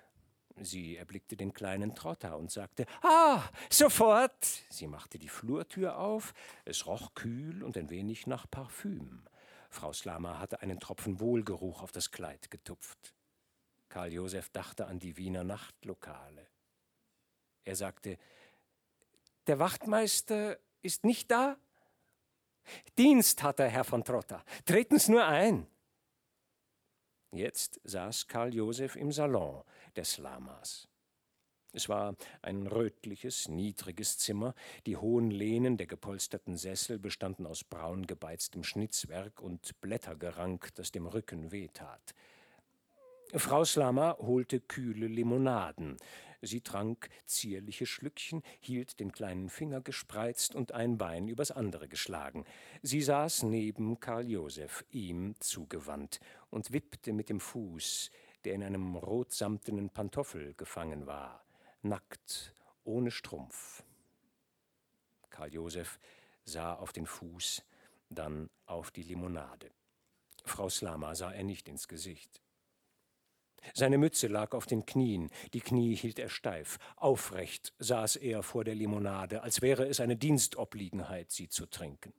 Sie 0.57 0.97
erblickte 0.97 1.37
den 1.37 1.53
kleinen 1.53 1.95
Trotter 1.95 2.37
und 2.37 2.51
sagte: 2.51 2.87
Ah, 3.03 3.43
sofort! 3.70 4.45
Sie 4.70 4.87
machte 4.87 5.18
die 5.18 5.29
Flurtür 5.29 5.99
auf. 5.99 6.33
Es 6.64 6.87
roch 6.87 7.14
kühl 7.14 7.62
und 7.62 7.77
ein 7.77 7.91
wenig 7.91 8.27
nach 8.27 8.49
Parfüm. 8.51 9.25
Frau 9.70 9.93
Slama 9.93 10.39
hatte 10.39 10.62
einen 10.62 10.79
Tropfen 10.79 11.18
Wohlgeruch 11.18 11.83
auf 11.83 11.91
das 11.91 12.11
Kleid 12.12 12.51
getupft. 12.51 13.14
Karl 13.89 14.12
Josef 14.12 14.49
dachte 14.51 14.87
an 14.87 15.01
die 15.01 15.16
Wiener 15.16 15.45
Nachtlokale. 15.45 16.47
Er 17.64 17.77
sagte: 17.77 18.18
Der 19.47 19.59
Wachtmeister 19.59 20.59
ist 20.83 21.05
nicht 21.05 21.31
da? 21.31 21.57
Dienst 22.98 23.42
hat 23.42 23.60
er, 23.60 23.68
Herr 23.68 23.84
von 23.84 24.04
Trotter. 24.04 24.42
Treten 24.64 24.98
Sie 24.98 25.12
nur 25.12 25.24
ein. 25.24 25.66
Jetzt 27.32 27.80
saß 27.84 28.28
Karl 28.28 28.54
Josef 28.54 28.96
im 28.96 29.10
Salon 29.10 29.62
des 29.96 30.18
Lamas. 30.18 30.88
Es 31.72 31.88
war 31.88 32.14
ein 32.40 32.68
rötliches, 32.68 33.48
niedriges 33.48 34.18
Zimmer. 34.18 34.54
Die 34.86 34.96
hohen 34.96 35.32
Lehnen 35.32 35.76
der 35.76 35.88
gepolsterten 35.88 36.56
Sessel 36.56 37.00
bestanden 37.00 37.46
aus 37.46 37.64
braun 37.64 38.06
gebeiztem 38.06 38.62
Schnitzwerk 38.62 39.40
und 39.40 39.80
Blättergerank, 39.80 40.72
das 40.76 40.92
dem 40.92 41.06
Rücken 41.06 41.50
wehtat. 41.50 42.14
Frau 43.34 43.64
Slama 43.64 44.16
holte 44.20 44.60
kühle 44.60 45.08
Limonaden. 45.08 45.96
Sie 46.47 46.61
trank 46.61 47.09
zierliche 47.26 47.86
Schlückchen, 47.86 48.42
hielt 48.61 49.01
den 49.01 49.12
kleinen 49.12 49.49
Finger 49.49 49.80
gespreizt 49.80 50.55
und 50.55 50.72
ein 50.72 50.99
Bein 50.99 51.28
übers 51.28 51.51
andere 51.51 51.88
geschlagen. 51.88 52.45
Sie 52.82 53.03
saß 53.03 53.45
neben 53.45 54.01
Karl 54.01 54.28
Josef, 54.28 54.84
ihm 54.90 55.34
zugewandt, 55.40 56.20
und 56.51 56.72
wippte 56.72 57.12
mit 57.12 57.28
dem 57.28 57.40
Fuß, 57.40 58.11
der 58.45 58.55
in 58.55 58.62
einem 58.62 58.97
rotsamtenen 58.97 59.90
Pantoffel 59.90 60.55
gefangen 60.55 61.07
war, 61.07 61.45
nackt, 61.82 62.55
ohne 62.84 63.11
Strumpf. 63.11 63.82
Karl 65.30 65.53
Josef 65.53 65.99
sah 66.45 66.74
auf 66.74 66.92
den 66.92 67.07
Fuß, 67.07 67.64
dann 68.11 68.51
auf 68.66 68.90
die 68.90 69.03
Limonade. 69.03 69.70
Frau 70.45 70.68
Slama 70.68 71.14
sah 71.14 71.32
er 71.32 71.42
nicht 71.42 71.68
ins 71.68 71.88
Gesicht. 71.88 72.43
Seine 73.72 73.98
Mütze 73.98 74.26
lag 74.26 74.52
auf 74.52 74.66
den 74.66 74.84
Knien, 74.84 75.30
die 75.52 75.60
Knie 75.60 75.94
hielt 75.94 76.18
er 76.18 76.28
steif. 76.28 76.78
Aufrecht 76.96 77.72
saß 77.78 78.16
er 78.16 78.42
vor 78.42 78.64
der 78.64 78.74
Limonade, 78.74 79.42
als 79.42 79.62
wäre 79.62 79.86
es 79.86 80.00
eine 80.00 80.16
Dienstobliegenheit, 80.16 81.30
sie 81.30 81.48
zu 81.48 81.66
trinken. 81.66 82.12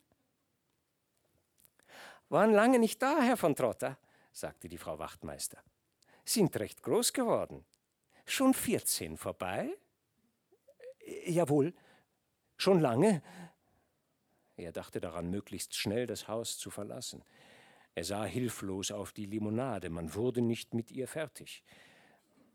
Waren 2.29 2.53
lange 2.53 2.79
nicht 2.79 3.01
da, 3.01 3.21
Herr 3.21 3.37
von 3.37 3.55
Trotter, 3.55 3.97
sagte 4.31 4.67
die 4.67 4.79
Frau 4.79 4.97
Wachtmeister. 4.97 5.61
Sind 6.23 6.57
recht 6.57 6.81
groß 6.81 7.13
geworden. 7.13 7.63
Schon 8.25 8.53
vierzehn 8.53 9.17
vorbei? 9.17 9.69
Jawohl. 11.27 11.73
Schon 12.57 12.79
lange? 12.79 13.21
Er 14.57 14.71
dachte 14.71 14.99
daran, 14.99 15.29
möglichst 15.29 15.75
schnell 15.75 16.07
das 16.07 16.27
Haus 16.27 16.57
zu 16.57 16.71
verlassen. 16.71 17.23
Er 17.95 18.03
sah 18.03 18.25
hilflos 18.25 18.91
auf 18.91 19.13
die 19.13 19.25
Limonade, 19.25 19.89
man 19.89 20.13
wurde 20.13 20.41
nicht 20.41 20.73
mit 20.73 20.91
ihr 20.91 21.07
fertig. 21.07 21.63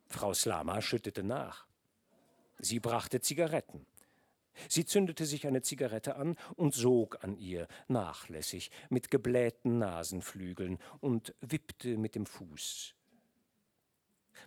Frau 0.06 0.34
Slama 0.34 0.82
schüttete 0.82 1.22
nach. 1.22 1.66
Sie 2.58 2.78
brachte 2.78 3.20
Zigaretten. 3.20 3.86
Sie 4.68 4.84
zündete 4.84 5.24
sich 5.24 5.46
eine 5.46 5.62
Zigarette 5.62 6.16
an 6.16 6.36
und 6.56 6.74
sog 6.74 7.24
an 7.24 7.36
ihr, 7.36 7.68
nachlässig, 7.88 8.70
mit 8.90 9.10
geblähten 9.10 9.78
Nasenflügeln 9.78 10.78
und 11.00 11.34
wippte 11.40 11.96
mit 11.96 12.14
dem 12.14 12.26
Fuß. 12.26 12.94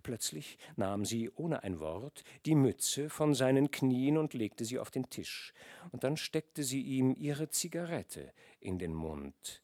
Plötzlich 0.04 0.58
nahm 0.76 1.04
sie 1.04 1.30
ohne 1.30 1.64
ein 1.64 1.80
Wort 1.80 2.22
die 2.46 2.54
Mütze 2.54 3.08
von 3.08 3.34
seinen 3.34 3.70
Knien 3.72 4.16
und 4.16 4.34
legte 4.34 4.64
sie 4.64 4.78
auf 4.78 4.90
den 4.90 5.10
Tisch, 5.10 5.54
und 5.90 6.04
dann 6.04 6.16
steckte 6.16 6.62
sie 6.62 6.82
ihm 6.82 7.14
ihre 7.16 7.48
Zigarette 7.48 8.32
in 8.60 8.78
den 8.78 8.94
Mund. 8.94 9.63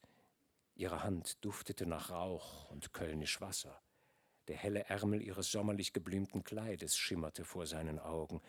Ihre 0.81 1.03
Hand 1.03 1.45
duftete 1.45 1.85
nach 1.85 2.09
Rauch 2.09 2.71
und 2.71 2.95
Kölnisch 2.95 3.43
Wasser. 3.43 3.83
Der 4.49 4.57
helle 4.57 4.87
Ärmel 4.89 5.21
ihres 5.21 5.53
sommerlich 5.53 5.93
geblümten 5.93 6.43
Kleides 6.43 6.97
schimmerte 6.97 7.45
vor 7.45 7.67
seinen 7.67 7.99
Augen. 7.99 8.41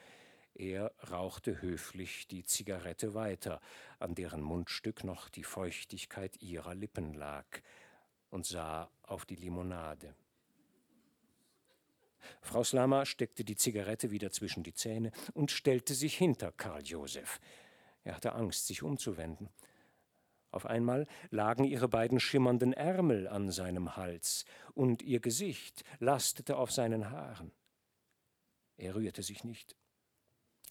Er 0.56 0.94
rauchte 1.12 1.62
höflich 1.62 2.30
die 2.30 2.46
Zigarette 2.46 3.16
weiter, 3.16 3.60
an 4.00 4.16
deren 4.16 4.42
Mundstück 4.42 5.04
noch 5.04 5.28
die 5.28 5.44
Feuchtigkeit 5.44 6.42
ihrer 6.42 6.74
Lippen 6.74 7.14
lag, 7.14 7.46
und 8.30 8.46
sah 8.46 8.90
auf 9.04 9.26
die 9.26 9.36
Limonade. 9.36 10.16
Frau 12.40 12.64
Slama 12.64 13.06
steckte 13.06 13.44
die 13.44 13.58
Zigarette 13.58 14.10
wieder 14.10 14.32
zwischen 14.32 14.64
die 14.64 14.74
Zähne 14.74 15.12
und 15.34 15.52
stellte 15.52 15.94
sich 15.94 16.16
hinter 16.16 16.54
Karl 16.54 16.84
Josef. 16.84 17.42
Er 18.06 18.16
hatte 18.16 18.32
Angst, 18.32 18.68
sich 18.68 18.84
umzuwenden. 18.84 19.50
Auf 20.52 20.66
einmal 20.66 21.08
lagen 21.30 21.64
ihre 21.64 21.88
beiden 21.88 22.20
schimmernden 22.20 22.74
Ärmel 22.74 23.28
an 23.28 23.52
seinem 23.52 23.96
Hals, 23.96 24.46
und 24.74 25.02
ihr 25.02 25.20
Gesicht 25.20 25.84
lastete 26.00 26.58
auf 26.58 26.72
seinen 26.72 27.10
Haaren. 27.10 27.52
Er 28.78 28.96
rührte 28.96 29.24
sich 29.24 29.44
nicht. 29.44 29.76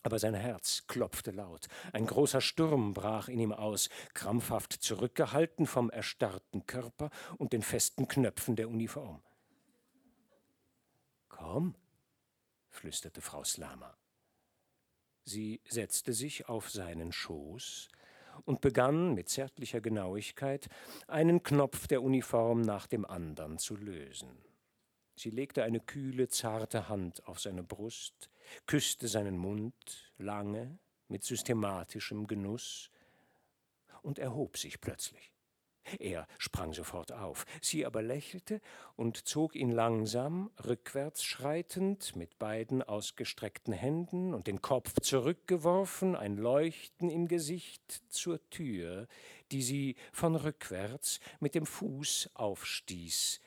Aber 0.02 0.18
sein 0.18 0.34
Herz 0.34 0.84
klopfte 0.86 1.30
laut. 1.30 1.66
Ein 1.92 2.06
großer 2.06 2.40
Sturm 2.40 2.94
brach 2.94 3.28
in 3.28 3.38
ihm 3.38 3.52
aus, 3.52 3.90
krampfhaft 4.14 4.72
zurückgehalten 4.72 5.66
vom 5.66 5.90
erstarrten 5.90 6.66
Körper 6.66 7.10
und 7.36 7.52
den 7.52 7.62
festen 7.62 8.08
Knöpfen 8.08 8.56
der 8.56 8.68
Uniform. 8.68 9.22
Komm, 11.28 11.74
flüsterte 12.70 13.20
Frau 13.20 13.44
Slama. 13.44 13.96
Sie 15.24 15.60
setzte 15.68 16.14
sich 16.14 16.48
auf 16.48 16.70
seinen 16.70 17.12
Schoß 17.12 17.88
und 18.44 18.60
begann 18.60 19.14
mit 19.14 19.28
zärtlicher 19.28 19.80
Genauigkeit 19.80 20.68
einen 21.06 21.42
Knopf 21.42 21.86
der 21.86 22.02
Uniform 22.02 22.62
nach 22.62 22.86
dem 22.86 23.04
andern 23.04 23.58
zu 23.58 23.76
lösen. 23.76 24.30
Sie 25.16 25.30
legte 25.30 25.64
eine 25.64 25.80
kühle, 25.80 26.28
zarte 26.28 26.88
Hand 26.88 27.26
auf 27.26 27.40
seine 27.40 27.62
Brust, 27.62 28.30
küsste 28.66 29.06
seinen 29.06 29.36
Mund 29.36 30.14
lange, 30.16 30.78
mit 31.08 31.24
systematischem 31.24 32.26
Genuss, 32.26 32.90
und 34.02 34.18
erhob 34.18 34.56
sich 34.56 34.80
plötzlich. 34.80 35.29
Er 35.98 36.26
sprang 36.38 36.72
sofort 36.72 37.12
auf, 37.12 37.46
sie 37.60 37.86
aber 37.86 38.02
lächelte 38.02 38.60
und 38.96 39.26
zog 39.26 39.56
ihn 39.56 39.70
langsam, 39.70 40.50
rückwärts 40.64 41.24
schreitend, 41.24 42.14
mit 42.16 42.38
beiden 42.38 42.82
ausgestreckten 42.82 43.72
Händen 43.72 44.34
und 44.34 44.46
den 44.46 44.60
Kopf 44.62 45.00
zurückgeworfen, 45.00 46.14
ein 46.16 46.36
Leuchten 46.36 47.10
im 47.10 47.28
Gesicht, 47.28 48.02
zur 48.08 48.40
Tür, 48.50 49.08
die 49.52 49.62
sie 49.62 49.96
von 50.12 50.36
rückwärts 50.36 51.20
mit 51.40 51.54
dem 51.54 51.66
Fuß 51.66 52.30
aufstieß. 52.34 53.40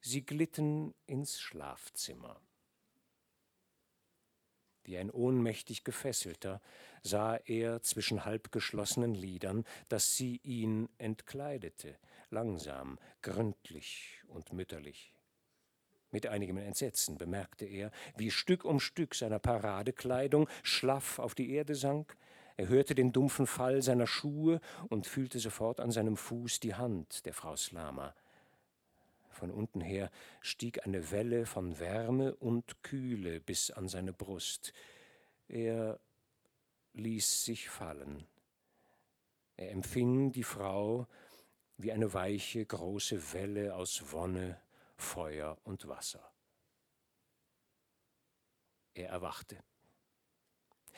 Sie 0.00 0.24
glitten 0.24 0.94
ins 1.06 1.40
Schlafzimmer. 1.40 2.40
Wie 4.86 4.98
ein 4.98 5.10
ohnmächtig 5.10 5.82
Gefesselter 5.82 6.60
sah 7.02 7.36
er 7.44 7.82
zwischen 7.82 8.24
halbgeschlossenen 8.24 9.14
Lidern, 9.14 9.64
dass 9.88 10.16
sie 10.16 10.40
ihn 10.44 10.88
entkleidete, 10.98 11.96
langsam, 12.30 13.00
gründlich 13.20 14.22
und 14.28 14.52
mütterlich. 14.52 15.12
Mit 16.12 16.28
einigem 16.28 16.58
Entsetzen 16.58 17.18
bemerkte 17.18 17.64
er, 17.64 17.90
wie 18.16 18.30
Stück 18.30 18.64
um 18.64 18.78
Stück 18.78 19.16
seiner 19.16 19.40
Paradekleidung 19.40 20.48
schlaff 20.62 21.18
auf 21.18 21.34
die 21.34 21.50
Erde 21.50 21.74
sank, 21.74 22.16
er 22.56 22.68
hörte 22.68 22.94
den 22.94 23.12
dumpfen 23.12 23.48
Fall 23.48 23.82
seiner 23.82 24.06
Schuhe 24.06 24.60
und 24.88 25.08
fühlte 25.08 25.40
sofort 25.40 25.80
an 25.80 25.90
seinem 25.90 26.16
Fuß 26.16 26.60
die 26.60 26.74
Hand 26.74 27.26
der 27.26 27.34
Frau 27.34 27.56
Slama. 27.56 28.14
Von 29.36 29.50
unten 29.50 29.82
her 29.82 30.10
stieg 30.40 30.86
eine 30.86 31.10
Welle 31.10 31.44
von 31.44 31.78
Wärme 31.78 32.34
und 32.36 32.82
Kühle 32.82 33.38
bis 33.38 33.70
an 33.70 33.86
seine 33.86 34.14
Brust. 34.14 34.72
Er 35.46 36.00
ließ 36.94 37.44
sich 37.44 37.68
fallen. 37.68 38.26
Er 39.58 39.72
empfing 39.72 40.32
die 40.32 40.42
Frau 40.42 41.06
wie 41.76 41.92
eine 41.92 42.14
weiche, 42.14 42.64
große 42.64 43.34
Welle 43.34 43.76
aus 43.76 44.10
Wonne, 44.10 44.58
Feuer 44.96 45.58
und 45.64 45.86
Wasser. 45.86 46.32
Er 48.94 49.10
erwachte. 49.10 49.62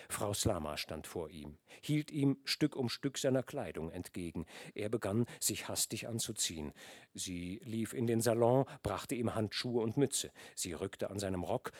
Frau 0.08 0.32
Slama 0.32 0.76
stand 0.76 1.06
vor 1.06 1.30
ihm, 1.30 1.58
hielt 1.82 2.10
ihm 2.10 2.38
Stück 2.44 2.76
um 2.76 2.88
Stück 2.88 3.18
seiner 3.18 3.42
Kleidung 3.42 3.90
entgegen. 3.90 4.46
Er 4.74 4.88
begann, 4.88 5.26
sich 5.40 5.68
hastig 5.68 6.08
anzuziehen. 6.08 6.72
Sie 7.14 7.60
lief 7.64 7.92
in 7.92 8.06
den 8.06 8.20
Salon, 8.20 8.64
brachte 8.82 9.14
ihm 9.14 9.34
Handschuhe 9.34 9.82
und 9.82 9.96
Mütze. 9.96 10.30
Sie 10.54 10.72
rückte 10.72 11.10
an 11.10 11.18
seinem 11.18 11.42
Rock, 11.42 11.72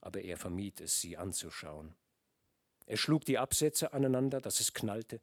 aber 0.00 0.22
er 0.22 0.36
vermied 0.36 0.80
es, 0.80 1.00
sie 1.00 1.16
anzuschauen. 1.16 1.94
Er 2.86 2.96
schlug 2.96 3.24
die 3.24 3.38
Absätze 3.38 3.92
aneinander, 3.92 4.40
dass 4.40 4.60
es 4.60 4.74
knallte, 4.74 5.20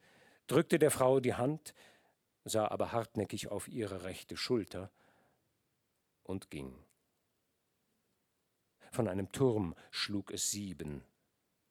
drückte 0.47 0.79
der 0.79 0.91
Frau 0.91 1.19
die 1.19 1.35
Hand, 1.35 1.73
sah 2.45 2.67
aber 2.67 2.91
hartnäckig 2.91 3.49
auf 3.49 3.67
ihre 3.67 4.03
rechte 4.03 4.37
Schulter 4.37 4.91
und 6.23 6.49
ging. 6.49 6.73
Von 8.91 9.07
einem 9.07 9.31
Turm 9.31 9.75
schlug 9.91 10.31
es 10.31 10.49
sieben, 10.49 11.03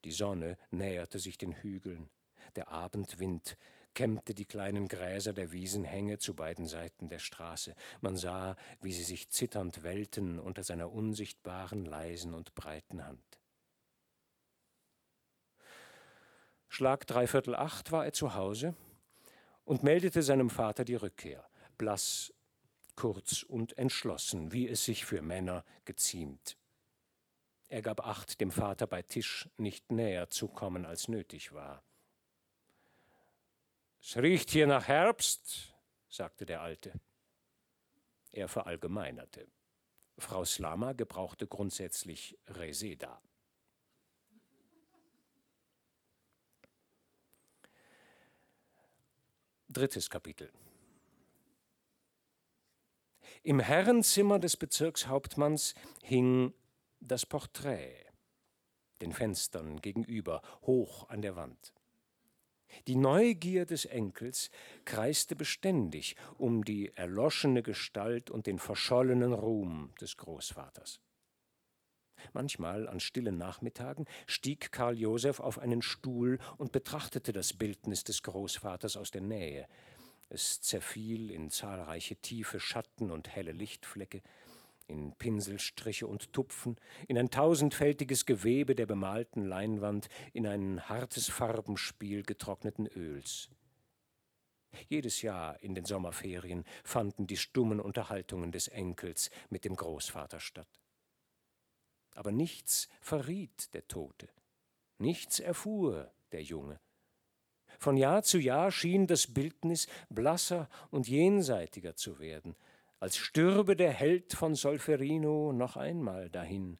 die 0.05 0.13
Sonne 0.13 0.57
näherte 0.71 1.19
sich 1.19 1.39
den 1.39 1.53
Hügeln. 1.53 2.09
Der 2.57 2.69
Abendwind 2.69 3.57
kämmte 3.95 4.35
die 4.35 4.45
kleinen 4.45 4.87
Gräser 4.87 5.33
der 5.33 5.51
Wiesenhänge 5.51 6.19
zu 6.19 6.35
beiden 6.35 6.67
Seiten 6.67 7.09
der 7.09 7.19
Straße. 7.19 7.75
Man 8.01 8.17
sah, 8.17 8.57
wie 8.81 8.93
sie 8.93 9.03
sich 9.03 9.29
zitternd 9.29 9.83
wellten 9.83 10.39
unter 10.39 10.63
seiner 10.63 10.93
unsichtbaren, 10.93 11.85
leisen 11.85 12.35
und 12.35 12.55
breiten 12.55 13.05
Hand. 13.05 13.41
Schlag 16.69 17.07
dreiviertel 17.07 17.57
acht 17.57 17.91
war 17.91 18.05
er 18.05 18.13
zu 18.13 18.35
Hause 18.35 18.75
und 19.65 19.83
meldete 19.83 20.23
seinem 20.23 20.51
Vater 20.51 20.85
die 20.85 20.95
Rückkehr, 20.95 21.49
blass, 21.77 22.33
kurz 22.95 23.43
und 23.43 23.77
entschlossen, 23.79 24.53
wie 24.53 24.69
es 24.69 24.85
sich 24.85 25.05
für 25.05 25.23
Männer 25.23 25.65
geziemt. 25.85 26.57
Er 27.69 27.83
gab 27.83 28.07
acht, 28.07 28.41
dem 28.41 28.51
Vater 28.51 28.87
bei 28.87 29.03
Tisch 29.03 29.49
nicht 29.59 29.93
näher 29.93 30.31
zu 30.31 30.49
kommen, 30.49 30.87
als 30.87 31.09
nötig 31.09 31.53
war. 31.53 31.83
Es 34.01 34.17
riecht 34.17 34.51
hier 34.51 34.67
nach 34.67 34.89
Herbst, 34.89 35.75
sagte 36.09 36.47
der 36.47 36.63
Alte. 36.63 36.99
Er 38.33 38.49
verallgemeinerte. 38.49 39.47
Frau 40.17 40.45
Slama 40.45 40.95
gebrauchte 40.95 41.47
grundsätzlich 41.47 42.39
Reseda. 42.47 43.21
Drittes 49.69 50.09
Kapitel. 50.09 50.51
Im 53.43 53.61
Herrenzimmer 53.61 54.39
des 54.39 54.57
Bezirkshauptmanns 54.57 55.75
hing 56.03 56.55
das 57.01 57.27
Porträt, 57.27 58.07
den 59.01 59.13
Fenstern 59.13 59.81
gegenüber, 59.81 60.43
hoch 60.63 61.09
an 61.09 61.23
der 61.23 61.37
Wand. 61.37 61.73
Die 62.87 62.97
Neugier 62.97 63.65
des 63.65 63.87
Enkels 63.87 64.51
kreiste 64.85 65.35
beständig 65.37 66.17
um 66.37 66.65
die 66.65 66.95
erloschene 66.97 67.63
Gestalt 67.63 68.31
und 68.31 68.47
den 68.47 68.59
verschollenen 68.59 69.33
Ruhm 69.33 69.95
des 70.01 70.17
Großvaters. 70.17 71.01
Manchmal 72.33 72.89
an 72.89 73.01
stillen 73.01 73.39
Nachmittagen 73.39 74.07
stieg 74.27 74.73
Karl 74.73 74.99
Josef 74.99 75.41
auf 75.41 75.59
einen 75.59 75.83
Stuhl 75.83 76.39
und 76.57 76.73
betrachtete 76.73 77.33
das 77.33 77.53
Bildnis 77.53 78.05
des 78.05 78.23
Großvaters 78.23 78.97
aus 78.97 79.11
der 79.11 79.23
Nähe. 79.23 79.67
Es 80.29 80.61
zerfiel 80.61 81.31
in 81.31 81.51
zahlreiche 81.51 82.17
tiefe 82.17 82.61
Schatten 82.61 83.11
und 83.11 83.29
helle 83.29 83.53
Lichtflecke, 83.53 84.21
in 84.89 85.13
Pinselstriche 85.13 86.07
und 86.07 86.33
Tupfen, 86.33 86.77
in 87.07 87.17
ein 87.17 87.31
tausendfältiges 87.31 88.27
Gewebe 88.27 88.75
der 88.75 88.87
bemalten 88.87 89.45
Leinwand, 89.45 90.09
in 90.33 90.47
ein 90.47 90.89
hartes 90.89 91.29
Farbenspiel 91.29 92.23
getrockneten 92.23 92.87
Öls. 92.87 93.51
Jedes 94.89 95.23
Jahr 95.23 95.63
in 95.63 95.75
den 95.75 95.85
Sommerferien 95.85 96.65
fanden 96.85 97.27
die 97.27 97.37
stummen 97.37 97.81
Unterhaltungen 97.81 98.53
des 98.53 98.69
Enkels 98.69 99.31
mit 99.51 99.65
dem 99.65 99.77
Großvater 99.77 100.41
statt. 100.41 100.81
Aber 102.15 102.33
nichts 102.33 102.89
verriet 103.01 103.73
der 103.75 103.87
Tote, 103.87 104.29
nichts 104.99 105.41
erfuhr 105.41 106.13
der 106.33 106.43
Junge. 106.43 106.81
Von 107.79 107.97
Jahr 107.97 108.23
zu 108.25 108.39
Jahr 108.39 108.73
schien 108.73 109.07
das 109.07 109.33
Bildnis 109.33 109.87
blasser 110.09 110.69
und 110.91 111.09
jenseitiger 111.09 111.95
zu 111.95 112.19
werden, 112.19 112.57
als 113.01 113.17
stürbe 113.17 113.77
der 113.77 113.93
Held 113.93 114.33
von 114.33 114.55
Solferino 114.55 115.53
noch 115.53 115.77
einmal 115.77 116.31
dahin, 116.31 116.79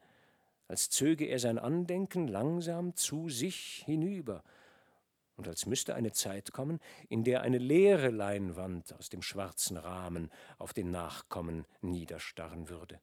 als 0.67 0.91
zöge 0.91 1.27
er 1.27 1.39
sein 1.39 1.59
Andenken 1.59 2.29
langsam 2.29 2.95
zu 2.97 3.29
sich 3.29 3.83
hinüber, 3.85 4.43
und 5.37 5.47
als 5.47 5.67
müsste 5.67 5.95
eine 5.95 6.11
Zeit 6.11 6.53
kommen, 6.53 6.81
in 7.09 7.23
der 7.23 7.43
eine 7.43 7.59
leere 7.59 8.11
Leinwand 8.11 8.93
aus 8.95 9.09
dem 9.09 9.23
schwarzen 9.23 9.77
Rahmen 9.77 10.33
auf 10.59 10.73
den 10.73 10.91
Nachkommen 10.91 11.65
niederstarren 11.81 12.69
würde. 12.69 13.01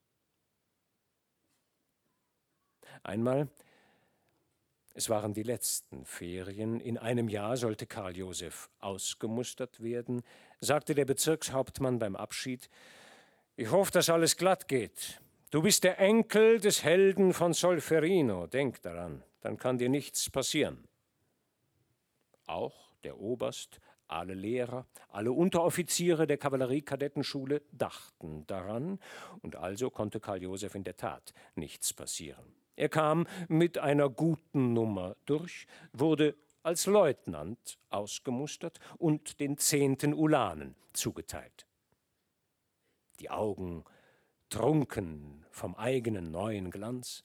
Einmal, 3.03 3.47
es 4.93 5.09
waren 5.09 5.33
die 5.33 5.43
letzten 5.43 6.05
Ferien, 6.05 6.81
in 6.81 6.97
einem 6.97 7.29
Jahr 7.29 7.55
sollte 7.55 7.87
Karl 7.87 8.17
Josef 8.17 8.69
ausgemustert 8.79 9.81
werden, 9.81 10.21
sagte 10.59 10.93
der 10.93 11.05
Bezirkshauptmann 11.05 11.99
beim 11.99 12.17
Abschied, 12.17 12.69
ich 13.55 13.71
hoffe, 13.71 13.91
dass 13.91 14.09
alles 14.09 14.37
glatt 14.37 14.67
geht. 14.67 15.21
Du 15.51 15.61
bist 15.61 15.83
der 15.83 15.99
Enkel 15.99 16.59
des 16.59 16.83
Helden 16.83 17.33
von 17.33 17.53
Solferino, 17.53 18.47
denk 18.47 18.81
daran, 18.81 19.23
dann 19.41 19.57
kann 19.57 19.77
dir 19.77 19.89
nichts 19.89 20.29
passieren. 20.29 20.83
Auch 22.47 22.93
der 23.03 23.19
Oberst, 23.19 23.79
alle 24.07 24.33
Lehrer, 24.33 24.85
alle 25.09 25.31
Unteroffiziere 25.31 26.27
der 26.27 26.37
Kavalleriekadettenschule 26.37 27.61
dachten 27.71 28.45
daran, 28.47 28.99
und 29.41 29.55
also 29.55 29.89
konnte 29.89 30.19
Karl 30.19 30.43
Josef 30.43 30.75
in 30.75 30.83
der 30.83 30.97
Tat 30.97 31.33
nichts 31.55 31.93
passieren. 31.93 32.45
Er 32.75 32.89
kam 32.89 33.25
mit 33.47 33.77
einer 33.77 34.09
guten 34.09 34.73
Nummer 34.73 35.15
durch, 35.25 35.65
wurde 35.93 36.35
als 36.61 36.87
Leutnant 36.87 37.77
ausgemustert 37.89 38.79
und 38.97 39.39
den 39.39 39.57
zehnten 39.57 40.13
Ulanen 40.13 40.75
zugeteilt. 40.93 41.64
Die 43.19 43.29
Augen 43.29 43.83
trunken 44.49 45.45
vom 45.51 45.75
eigenen 45.75 46.31
neuen 46.31 46.71
Glanz, 46.71 47.23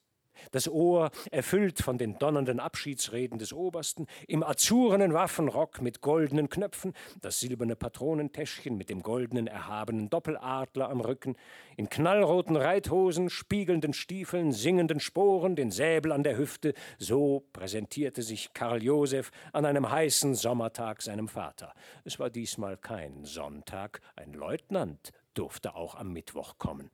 das 0.51 0.69
Ohr 0.69 1.11
erfüllt 1.31 1.81
von 1.81 1.99
den 1.99 2.19
donnernden 2.19 2.61
Abschiedsreden 2.61 3.39
des 3.39 3.53
Obersten, 3.53 4.07
im 4.27 4.43
azurenen 4.43 5.13
Waffenrock 5.13 5.81
mit 5.81 6.01
goldenen 6.01 6.49
Knöpfen, 6.49 6.95
das 7.21 7.41
silberne 7.41 7.77
Patronentäschchen 7.77 8.77
mit 8.77 8.91
dem 8.91 9.03
goldenen 9.03 9.47
erhabenen 9.47 10.11
Doppeladler 10.11 10.89
am 10.89 11.01
Rücken, 11.01 11.37
in 11.77 11.89
knallroten 11.89 12.57
Reithosen, 12.57 13.31
spiegelnden 13.31 13.93
Stiefeln, 13.93 14.53
singenden 14.53 15.01
Sporen, 15.01 15.57
den 15.57 15.71
Säbel 15.71 16.13
an 16.13 16.23
der 16.23 16.37
Hüfte, 16.37 16.75
so 16.99 17.45
präsentierte 17.53 18.23
sich 18.23 18.53
Karl 18.53 18.83
Josef 18.83 19.31
an 19.53 19.65
einem 19.65 19.91
heißen 19.91 20.35
Sommertag 20.35 21.03
seinem 21.03 21.29
Vater. 21.29 21.75
Es 22.05 22.19
war 22.19 22.31
diesmal 22.31 22.77
kein 22.77 23.25
Sonntag, 23.25 24.01
ein 24.17 24.33
Leutnant 24.33 25.13
durfte 25.35 25.75
auch 25.75 25.95
am 25.95 26.13
Mittwoch 26.13 26.59
kommen. 26.59 26.91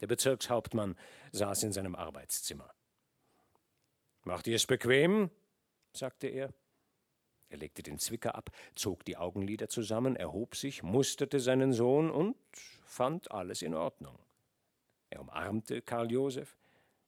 Der 0.00 0.06
Bezirkshauptmann 0.06 0.96
saß 1.32 1.62
in 1.64 1.72
seinem 1.72 1.94
Arbeitszimmer. 1.94 2.72
Macht 4.24 4.46
ihr 4.46 4.56
es 4.56 4.66
bequem? 4.66 5.30
sagte 5.92 6.28
er. 6.28 6.52
Er 7.48 7.56
legte 7.56 7.82
den 7.82 7.98
Zwicker 7.98 8.36
ab, 8.36 8.50
zog 8.76 9.04
die 9.04 9.16
Augenlider 9.16 9.68
zusammen, 9.68 10.14
erhob 10.14 10.54
sich, 10.54 10.82
musterte 10.82 11.40
seinen 11.40 11.72
Sohn 11.72 12.10
und 12.10 12.36
fand 12.84 13.30
alles 13.32 13.62
in 13.62 13.74
Ordnung. 13.74 14.18
Er 15.10 15.20
umarmte 15.20 15.82
Karl 15.82 16.12
Josef, 16.12 16.56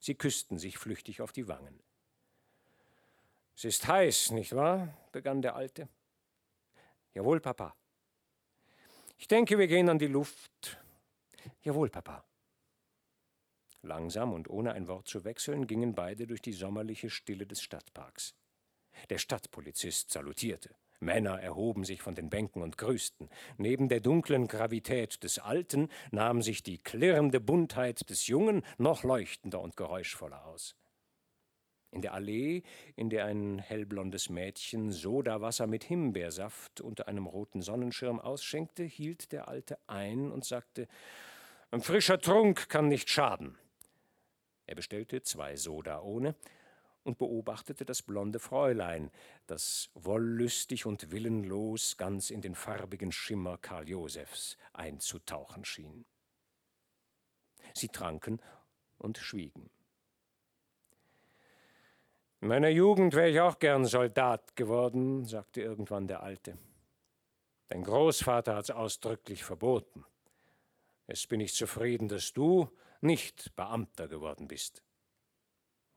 sie 0.01 0.17
küssten 0.17 0.59
sich 0.59 0.79
flüchtig 0.79 1.23
auf 1.23 1.33
die 1.33 1.47
Wangen. 1.47 1.81
Es 3.55 3.65
ist 3.65 3.87
heiß, 3.87 4.33
nicht 4.33 4.55
wahr? 4.57 4.97
begann 5.13 5.43
der 5.43 5.55
Alte. 5.55 5.89
Jawohl, 7.15 7.41
Papa. 7.41 7.77
Ich 9.23 9.29
denke, 9.29 9.57
wir 9.57 9.69
gehen 9.69 9.89
an 9.89 10.01
die 10.01 10.09
Luft. 10.09 10.83
Jawohl, 11.63 11.89
Papa. 11.89 12.25
Langsam 13.83 14.33
und 14.33 14.51
ohne 14.51 14.73
ein 14.73 14.89
Wort 14.89 15.07
zu 15.07 15.23
wechseln 15.23 15.69
gingen 15.69 15.95
beide 15.95 16.27
durch 16.27 16.43
die 16.43 16.53
sommerliche 16.53 17.09
Stille 17.09 17.47
des 17.47 17.63
Stadtparks. 17.63 18.35
Der 19.11 19.19
Stadtpolizist 19.19 20.11
salutierte. 20.11 20.75
Männer 20.99 21.41
erhoben 21.41 21.85
sich 21.85 22.03
von 22.03 22.17
den 22.17 22.31
Bänken 22.31 22.63
und 22.63 22.77
grüßten. 22.77 23.31
Neben 23.59 23.89
der 23.89 24.01
dunklen 24.01 24.49
Gravität 24.49 25.23
des 25.23 25.39
Alten 25.39 25.89
nahm 26.11 26.43
sich 26.43 26.65
die 26.65 26.79
klirrende 26.79 27.39
Buntheit 27.39 28.11
des 28.11 28.27
Jungen 28.27 28.65
noch 28.77 29.05
leuchtender 29.05 29.61
und 29.61 29.77
geräuschvoller 29.77 30.45
aus. 30.47 30.75
In 31.93 32.01
der 32.01 32.15
Allee, 32.15 32.63
in 32.97 33.11
der 33.11 33.27
ein 33.27 33.59
hellblondes 33.59 34.31
Mädchen 34.31 34.91
Sodawasser 34.91 35.67
mit 35.67 35.85
Himbeersaft 35.85 36.81
unter 36.81 37.07
einem 37.07 37.27
roten 37.27 37.61
Sonnenschirm 37.61 38.19
ausschenkte, 38.19 38.83
hielt 38.83 39.31
der 39.31 39.47
Alte 39.47 39.79
ein 39.87 40.33
und 40.33 40.47
sagte: 40.47 40.89
Ein 41.71 41.83
frischer 41.83 42.19
Trunk 42.19 42.71
kann 42.71 42.89
nicht 42.89 43.11
schaden. 43.11 43.59
Er 44.67 44.75
bestellte 44.75 45.23
zwei 45.23 45.55
Soda 45.57 46.01
ohne 46.01 46.35
und 47.05 47.19
beobachtete 47.19 47.85
das 47.85 48.01
blonde 48.01 48.39
Fräulein, 48.39 49.11
das 49.47 49.91
wollüstig 49.93 50.87
und 50.87 51.11
willenlos 51.11 51.99
ganz 51.99 52.31
in 52.31 52.41
den 52.41 52.55
farbigen 52.55 53.13
Schimmer 53.13 53.59
Karl 53.59 53.87
Josephs 53.87 54.57
einzutauchen 54.73 55.67
schien. 55.67 56.07
Sie 57.75 57.89
tranken 57.89 58.41
und 58.97 59.19
schwiegen. 59.19 59.69
In 62.43 62.49
meiner 62.49 62.71
Jugend 62.71 63.15
wäre 63.15 63.31
ich 63.31 63.41
auch 63.41 63.61
gern 63.61 63.85
Soldat 63.85 64.57
geworden, 64.57 65.25
sagte 65.25 65.61
irgendwann 65.61 66.09
der 66.09 66.25
Alte. 66.25 66.59
Dein 67.69 67.85
Großvater 67.85 68.57
hat 68.57 68.65
es 68.65 68.71
ausdrücklich 68.73 69.45
verboten. 69.45 70.05
Jetzt 71.07 71.29
bin 71.29 71.39
ich 71.39 71.55
zufrieden, 71.55 72.09
dass 72.09 72.33
du 72.33 72.69
nicht 73.01 73.55
Beamter 73.55 74.09
geworden 74.09 74.49
bist. 74.49 74.83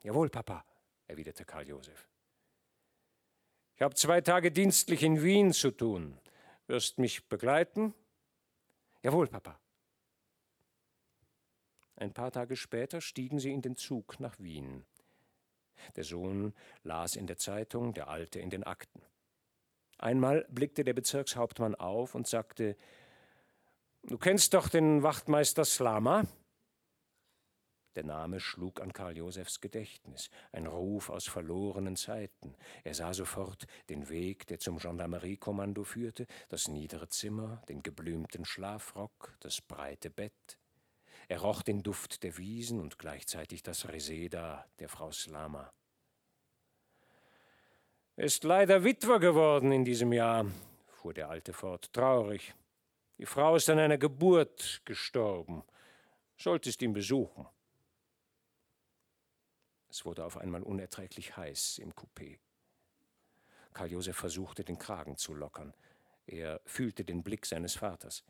Jawohl, 0.04 0.30
Papa, 0.30 0.64
erwiderte 1.08 1.46
Karl 1.46 1.68
Josef. 1.68 2.08
Ich 3.76 3.82
habe 3.82 3.96
zwei 3.96 4.22
Tage 4.22 4.52
dienstlich 4.52 5.02
in 5.02 5.24
Wien 5.24 5.52
zu 5.52 5.72
tun. 5.72 6.16
Wirst 6.68 7.00
mich 7.00 7.28
begleiten? 7.28 7.96
Jawohl, 9.02 9.28
Papa. 9.30 9.60
Ein 11.96 12.14
paar 12.14 12.32
Tage 12.32 12.56
später 12.56 13.02
stiegen 13.02 13.40
sie 13.40 13.52
in 13.52 13.64
den 13.64 13.76
Zug 13.76 14.20
nach 14.20 14.38
Wien. 14.38 14.86
Der 15.96 16.04
Sohn 16.04 16.54
las 16.84 17.16
in 17.16 17.28
der 17.28 17.38
Zeitung, 17.38 17.94
der 17.94 18.08
Alte 18.08 18.40
in 18.40 18.50
den 18.50 18.64
Akten. 18.64 19.02
Einmal 19.98 20.46
blickte 20.50 20.84
der 20.84 20.94
Bezirkshauptmann 20.94 21.76
auf 21.76 22.16
und 22.16 22.28
sagte 22.28 22.76
Du 24.04 24.18
kennst 24.18 24.54
doch 24.54 24.70
den 24.70 25.02
Wachtmeister 25.02 25.66
Slama? 25.66 26.26
Der 27.96 28.04
Name 28.04 28.42
schlug 28.42 28.82
an 28.82 28.92
Karl 28.92 29.18
Josephs 29.18 29.62
Gedächtnis, 29.62 30.30
ein 30.52 30.68
Ruf 30.68 31.10
aus 31.10 31.28
verlorenen 31.28 31.96
Zeiten. 31.96 32.54
Er 32.84 32.94
sah 32.94 33.14
sofort 33.14 33.68
den 33.90 34.10
Weg, 34.10 34.48
der 34.48 34.60
zum 34.60 34.78
Gendarmeriekommando 34.78 35.86
führte, 35.86 36.28
das 36.50 36.68
niedere 36.68 37.08
Zimmer, 37.08 37.64
den 37.70 37.82
geblümten 37.84 38.44
Schlafrock, 38.44 39.38
das 39.40 39.62
breite 39.62 40.10
Bett. 40.10 40.58
Er 41.28 41.42
roch 41.42 41.64
den 41.64 41.82
Duft 41.82 42.24
der 42.24 42.38
Wiesen 42.38 42.80
und 42.80 43.00
gleichzeitig 43.00 43.64
das 43.64 43.88
Reseda 43.88 44.66
der 44.80 44.90
Frau 44.90 45.12
Slama. 45.12 45.72
Ist 48.16 48.44
leider 48.44 48.84
Witwer 48.84 49.20
geworden 49.20 49.72
in 49.72 49.84
diesem 49.84 50.14
Jahr, 50.14 50.46
fuhr 50.88 51.14
der 51.14 51.30
Alte 51.30 51.52
fort, 51.52 51.92
traurig. 51.92 52.54
Die 53.18 53.26
Frau 53.26 53.56
ist 53.56 53.70
an 53.70 53.80
einer 53.80 53.98
Geburt 53.98 54.82
gestorben. 54.86 55.64
Solltest 56.38 56.82
ihn 56.82 56.94
besuchen. 56.94 57.48
Es 59.90 60.06
wurde 60.06 60.26
auf 60.26 60.38
einmal 60.38 60.62
unerträglich 60.64 61.38
heiß 61.38 61.78
im 61.80 61.94
Coupé. 61.94 62.40
Karl 63.74 63.92
Josef 63.92 64.16
versuchte, 64.16 64.64
den 64.64 64.78
Kragen 64.78 65.18
zu 65.18 65.34
lockern. 65.34 65.74
Er 66.28 66.62
fühlte 66.66 67.04
den 67.04 67.24
Blick 67.24 67.46
seines 67.46 67.76
Vaters. 67.76 68.24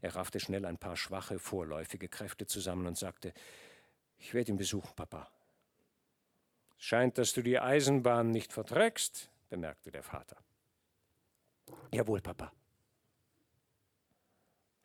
Er 0.00 0.14
raffte 0.16 0.40
schnell 0.40 0.64
ein 0.64 0.78
paar 0.78 0.96
schwache, 0.96 1.38
vorläufige 1.38 2.08
Kräfte 2.08 2.46
zusammen 2.46 2.86
und 2.86 2.98
sagte: 2.98 3.32
Ich 4.18 4.34
werde 4.34 4.52
ihn 4.52 4.58
besuchen, 4.58 4.94
Papa. 4.96 5.28
Scheint, 6.78 7.18
dass 7.18 7.32
du 7.34 7.42
die 7.42 7.58
Eisenbahn 7.58 8.30
nicht 8.30 8.52
verträgst, 8.52 9.30
bemerkte 9.50 9.90
der 9.90 10.02
Vater. 10.02 10.36
Jawohl, 11.92 12.20
Papa 12.20 12.52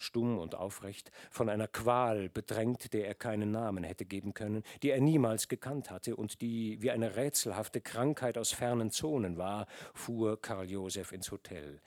stumm 0.06 0.38
und 0.38 0.56
aufrecht, 0.56 1.12
von 1.32 1.49
einer 1.49 1.68
Qual 1.68 2.30
bedrängt, 2.30 2.93
der 2.93 3.08
er 3.08 3.16
keinen 3.16 3.51
Namen 3.51 3.84
hätte 3.84 4.06
geben 4.06 4.34
können, 4.34 4.64
die 4.84 4.91
er 4.91 5.01
niemals 5.01 5.47
gekannt 5.47 5.89
hatte 5.89 6.16
und 6.16 6.41
die 6.41 6.82
wie 6.82 6.91
eine 6.91 7.16
rätselhafte 7.16 7.82
Krankheit 7.82 8.38
aus 8.38 8.51
fernen 8.51 8.91
Zonen 8.91 9.38
war, 9.38 9.68
fuhr 9.93 10.41
Karl 10.41 10.70
Josef 10.70 11.12
ins 11.12 11.32
Hotel. 11.32 11.82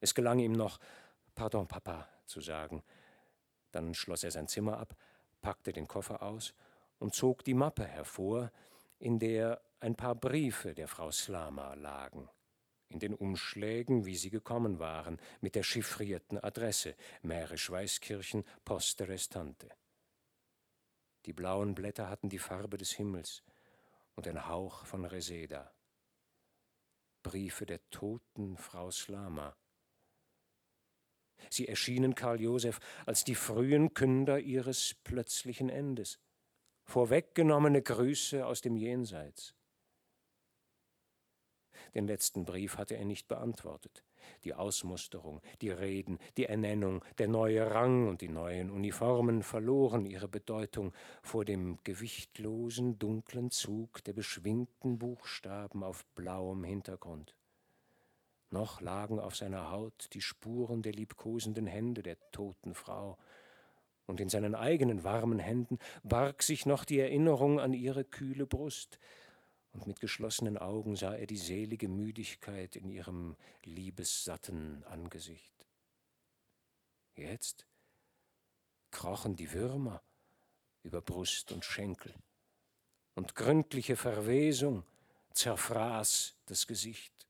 Es 0.00 0.14
gelang 0.14 0.38
ihm 0.38 0.52
noch 0.52 0.78
Pardon, 1.34 1.66
Papa 1.66 2.08
zu 2.28 2.40
sagen. 2.40 2.82
Dann 3.72 3.94
schloss 3.94 4.24
er 4.24 4.30
sein 4.30 4.48
Zimmer 4.48 4.78
ab, 4.78 4.96
packte 5.40 5.72
den 5.72 5.88
Koffer 5.88 6.22
aus 6.22 6.54
und 6.98 7.14
zog 7.14 7.44
die 7.44 7.54
Mappe 7.54 7.84
hervor, 7.84 8.52
in 8.98 9.18
der 9.18 9.60
ein 9.80 9.94
paar 9.94 10.14
Briefe 10.14 10.74
der 10.74 10.88
Frau 10.88 11.10
Slama 11.10 11.74
lagen 11.74 12.28
in 12.88 12.98
den 12.98 13.14
Umschlägen, 13.14 14.06
wie 14.06 14.16
sie 14.16 14.30
gekommen 14.30 14.78
waren, 14.78 15.18
mit 15.40 15.54
der 15.54 15.62
chiffrierten 15.62 16.38
Adresse 16.38 16.94
Mährisch-Weißkirchen, 17.22 18.44
Poste 18.64 19.08
Restante. 19.08 19.68
Die 21.26 21.32
blauen 21.32 21.74
Blätter 21.74 22.08
hatten 22.08 22.28
die 22.30 22.38
Farbe 22.38 22.78
des 22.78 22.92
Himmels 22.92 23.42
und 24.14 24.26
ein 24.26 24.48
Hauch 24.48 24.86
von 24.86 25.04
Reseda. 25.04 25.70
Briefe 27.22 27.66
der 27.66 27.80
toten 27.90 28.56
Frau 28.56 28.90
Slama. 28.90 29.54
Sie 31.50 31.68
erschienen 31.68 32.14
Karl 32.14 32.40
Josef 32.40 32.80
als 33.06 33.24
die 33.24 33.34
frühen 33.34 33.94
Künder 33.94 34.38
ihres 34.40 34.94
plötzlichen 35.04 35.68
Endes. 35.68 36.18
vorweggenommene 36.84 37.82
Grüße 37.82 38.46
aus 38.46 38.62
dem 38.62 38.74
Jenseits. 38.76 39.54
Den 41.94 42.06
letzten 42.06 42.44
Brief 42.44 42.76
hatte 42.78 42.96
er 42.96 43.04
nicht 43.04 43.28
beantwortet. 43.28 44.04
Die 44.44 44.54
Ausmusterung, 44.54 45.40
die 45.62 45.70
Reden, 45.70 46.18
die 46.36 46.46
Ernennung, 46.46 47.04
der 47.18 47.28
neue 47.28 47.70
Rang 47.70 48.08
und 48.08 48.20
die 48.20 48.28
neuen 48.28 48.70
Uniformen 48.70 49.42
verloren 49.42 50.04
ihre 50.04 50.28
Bedeutung 50.28 50.92
vor 51.22 51.44
dem 51.44 51.78
gewichtlosen, 51.84 52.98
dunklen 52.98 53.50
Zug 53.50 54.04
der 54.04 54.12
beschwingten 54.12 54.98
Buchstaben 54.98 55.82
auf 55.82 56.04
blauem 56.14 56.64
Hintergrund. 56.64 57.37
Noch 58.50 58.80
lagen 58.80 59.20
auf 59.20 59.36
seiner 59.36 59.70
Haut 59.70 60.08
die 60.14 60.22
Spuren 60.22 60.82
der 60.82 60.92
liebkosenden 60.92 61.66
Hände 61.66 62.02
der 62.02 62.18
toten 62.30 62.74
Frau, 62.74 63.18
und 64.06 64.20
in 64.20 64.30
seinen 64.30 64.54
eigenen 64.54 65.04
warmen 65.04 65.38
Händen 65.38 65.78
barg 66.02 66.42
sich 66.42 66.64
noch 66.64 66.86
die 66.86 66.98
Erinnerung 66.98 67.60
an 67.60 67.74
ihre 67.74 68.04
kühle 68.04 68.46
Brust, 68.46 68.98
und 69.72 69.86
mit 69.86 70.00
geschlossenen 70.00 70.56
Augen 70.56 70.96
sah 70.96 71.14
er 71.14 71.26
die 71.26 71.36
selige 71.36 71.88
Müdigkeit 71.88 72.74
in 72.74 72.88
ihrem 72.88 73.36
liebessatten 73.64 74.82
Angesicht. 74.84 75.66
Jetzt 77.16 77.66
krochen 78.90 79.36
die 79.36 79.52
Würmer 79.52 80.02
über 80.82 81.02
Brust 81.02 81.52
und 81.52 81.66
Schenkel, 81.66 82.14
und 83.14 83.34
gründliche 83.34 83.96
Verwesung 83.96 84.84
zerfraß 85.34 86.34
das 86.46 86.66
Gesicht. 86.66 87.27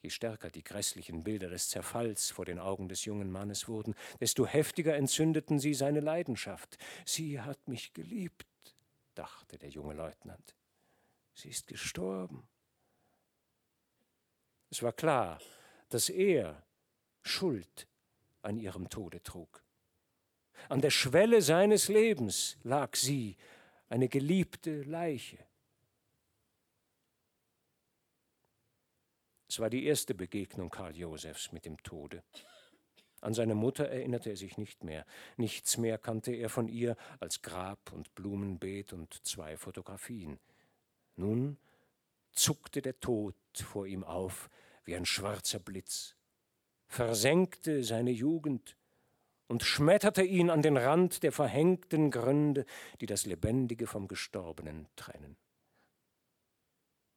Je 0.00 0.10
stärker 0.10 0.50
die 0.50 0.62
grässlichen 0.62 1.24
Bilder 1.24 1.48
des 1.48 1.68
Zerfalls 1.68 2.30
vor 2.30 2.44
den 2.44 2.58
Augen 2.58 2.88
des 2.88 3.04
jungen 3.04 3.30
Mannes 3.30 3.68
wurden, 3.68 3.94
desto 4.20 4.46
heftiger 4.46 4.96
entzündeten 4.96 5.58
sie 5.58 5.74
seine 5.74 6.00
Leidenschaft. 6.00 6.78
Sie 7.04 7.40
hat 7.40 7.68
mich 7.68 7.92
geliebt, 7.92 8.46
dachte 9.14 9.58
der 9.58 9.70
junge 9.70 9.94
Leutnant. 9.94 10.54
Sie 11.34 11.48
ist 11.48 11.66
gestorben. 11.66 12.48
Es 14.70 14.82
war 14.82 14.92
klar, 14.92 15.40
dass 15.88 16.08
er 16.08 16.62
Schuld 17.22 17.88
an 18.42 18.58
ihrem 18.58 18.88
Tode 18.88 19.22
trug. 19.22 19.62
An 20.68 20.80
der 20.80 20.90
Schwelle 20.90 21.40
seines 21.42 21.88
Lebens 21.88 22.58
lag 22.62 22.96
sie, 22.96 23.36
eine 23.88 24.08
geliebte 24.08 24.82
Leiche. 24.82 25.38
Es 29.48 29.58
war 29.60 29.70
die 29.70 29.86
erste 29.86 30.14
Begegnung 30.14 30.68
Karl 30.68 30.94
Josefs 30.94 31.52
mit 31.52 31.64
dem 31.64 31.82
Tode. 31.82 32.22
An 33.20 33.34
seine 33.34 33.54
Mutter 33.54 33.88
erinnerte 33.88 34.30
er 34.30 34.36
sich 34.36 34.58
nicht 34.58 34.84
mehr. 34.84 35.06
Nichts 35.36 35.78
mehr 35.78 35.98
kannte 35.98 36.32
er 36.32 36.50
von 36.50 36.68
ihr 36.68 36.96
als 37.18 37.42
Grab 37.42 37.92
und 37.92 38.14
Blumenbeet 38.14 38.92
und 38.92 39.26
zwei 39.26 39.56
Fotografien. 39.56 40.38
Nun 41.16 41.56
zuckte 42.32 42.82
der 42.82 43.00
Tod 43.00 43.34
vor 43.54 43.86
ihm 43.86 44.04
auf 44.04 44.50
wie 44.84 44.94
ein 44.94 45.06
schwarzer 45.06 45.58
Blitz, 45.58 46.14
versenkte 46.86 47.82
seine 47.82 48.10
Jugend 48.10 48.76
und 49.48 49.62
schmetterte 49.62 50.22
ihn 50.22 50.50
an 50.50 50.62
den 50.62 50.76
Rand 50.76 51.22
der 51.22 51.32
verhängten 51.32 52.10
Gründe, 52.10 52.64
die 53.00 53.06
das 53.06 53.26
Lebendige 53.26 53.86
vom 53.86 54.08
Gestorbenen 54.08 54.86
trennen. 54.94 55.36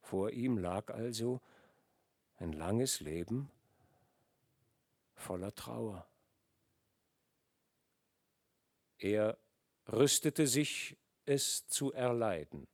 Vor 0.01 0.31
ihm 0.31 0.57
lag 0.57 0.89
also 0.93 1.41
ein 2.41 2.53
langes 2.53 3.01
Leben 3.01 3.51
voller 5.13 5.53
Trauer. 5.53 6.07
Er 8.97 9.37
rüstete 9.87 10.47
sich, 10.47 10.97
es 11.25 11.67
zu 11.67 11.93
erleiden, 11.93 12.67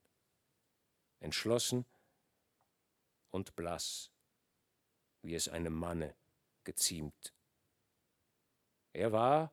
entschlossen 1.19 1.85
und 3.31 3.57
blass, 3.57 4.09
wie 5.21 5.35
es 5.35 5.49
einem 5.49 5.73
Manne 5.73 6.15
geziemt. 6.63 7.33
Er 8.93 9.11
war 9.11 9.51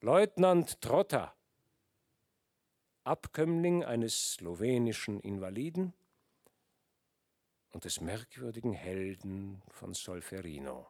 Leutnant 0.00 0.80
Trotta, 0.80 1.36
Abkömmling 3.04 3.84
eines 3.84 4.34
slowenischen 4.34 5.20
Invaliden 5.20 5.94
und 7.72 7.84
des 7.84 8.00
merkwürdigen 8.00 8.72
Helden 8.72 9.62
von 9.68 9.94
Solferino. 9.94 10.86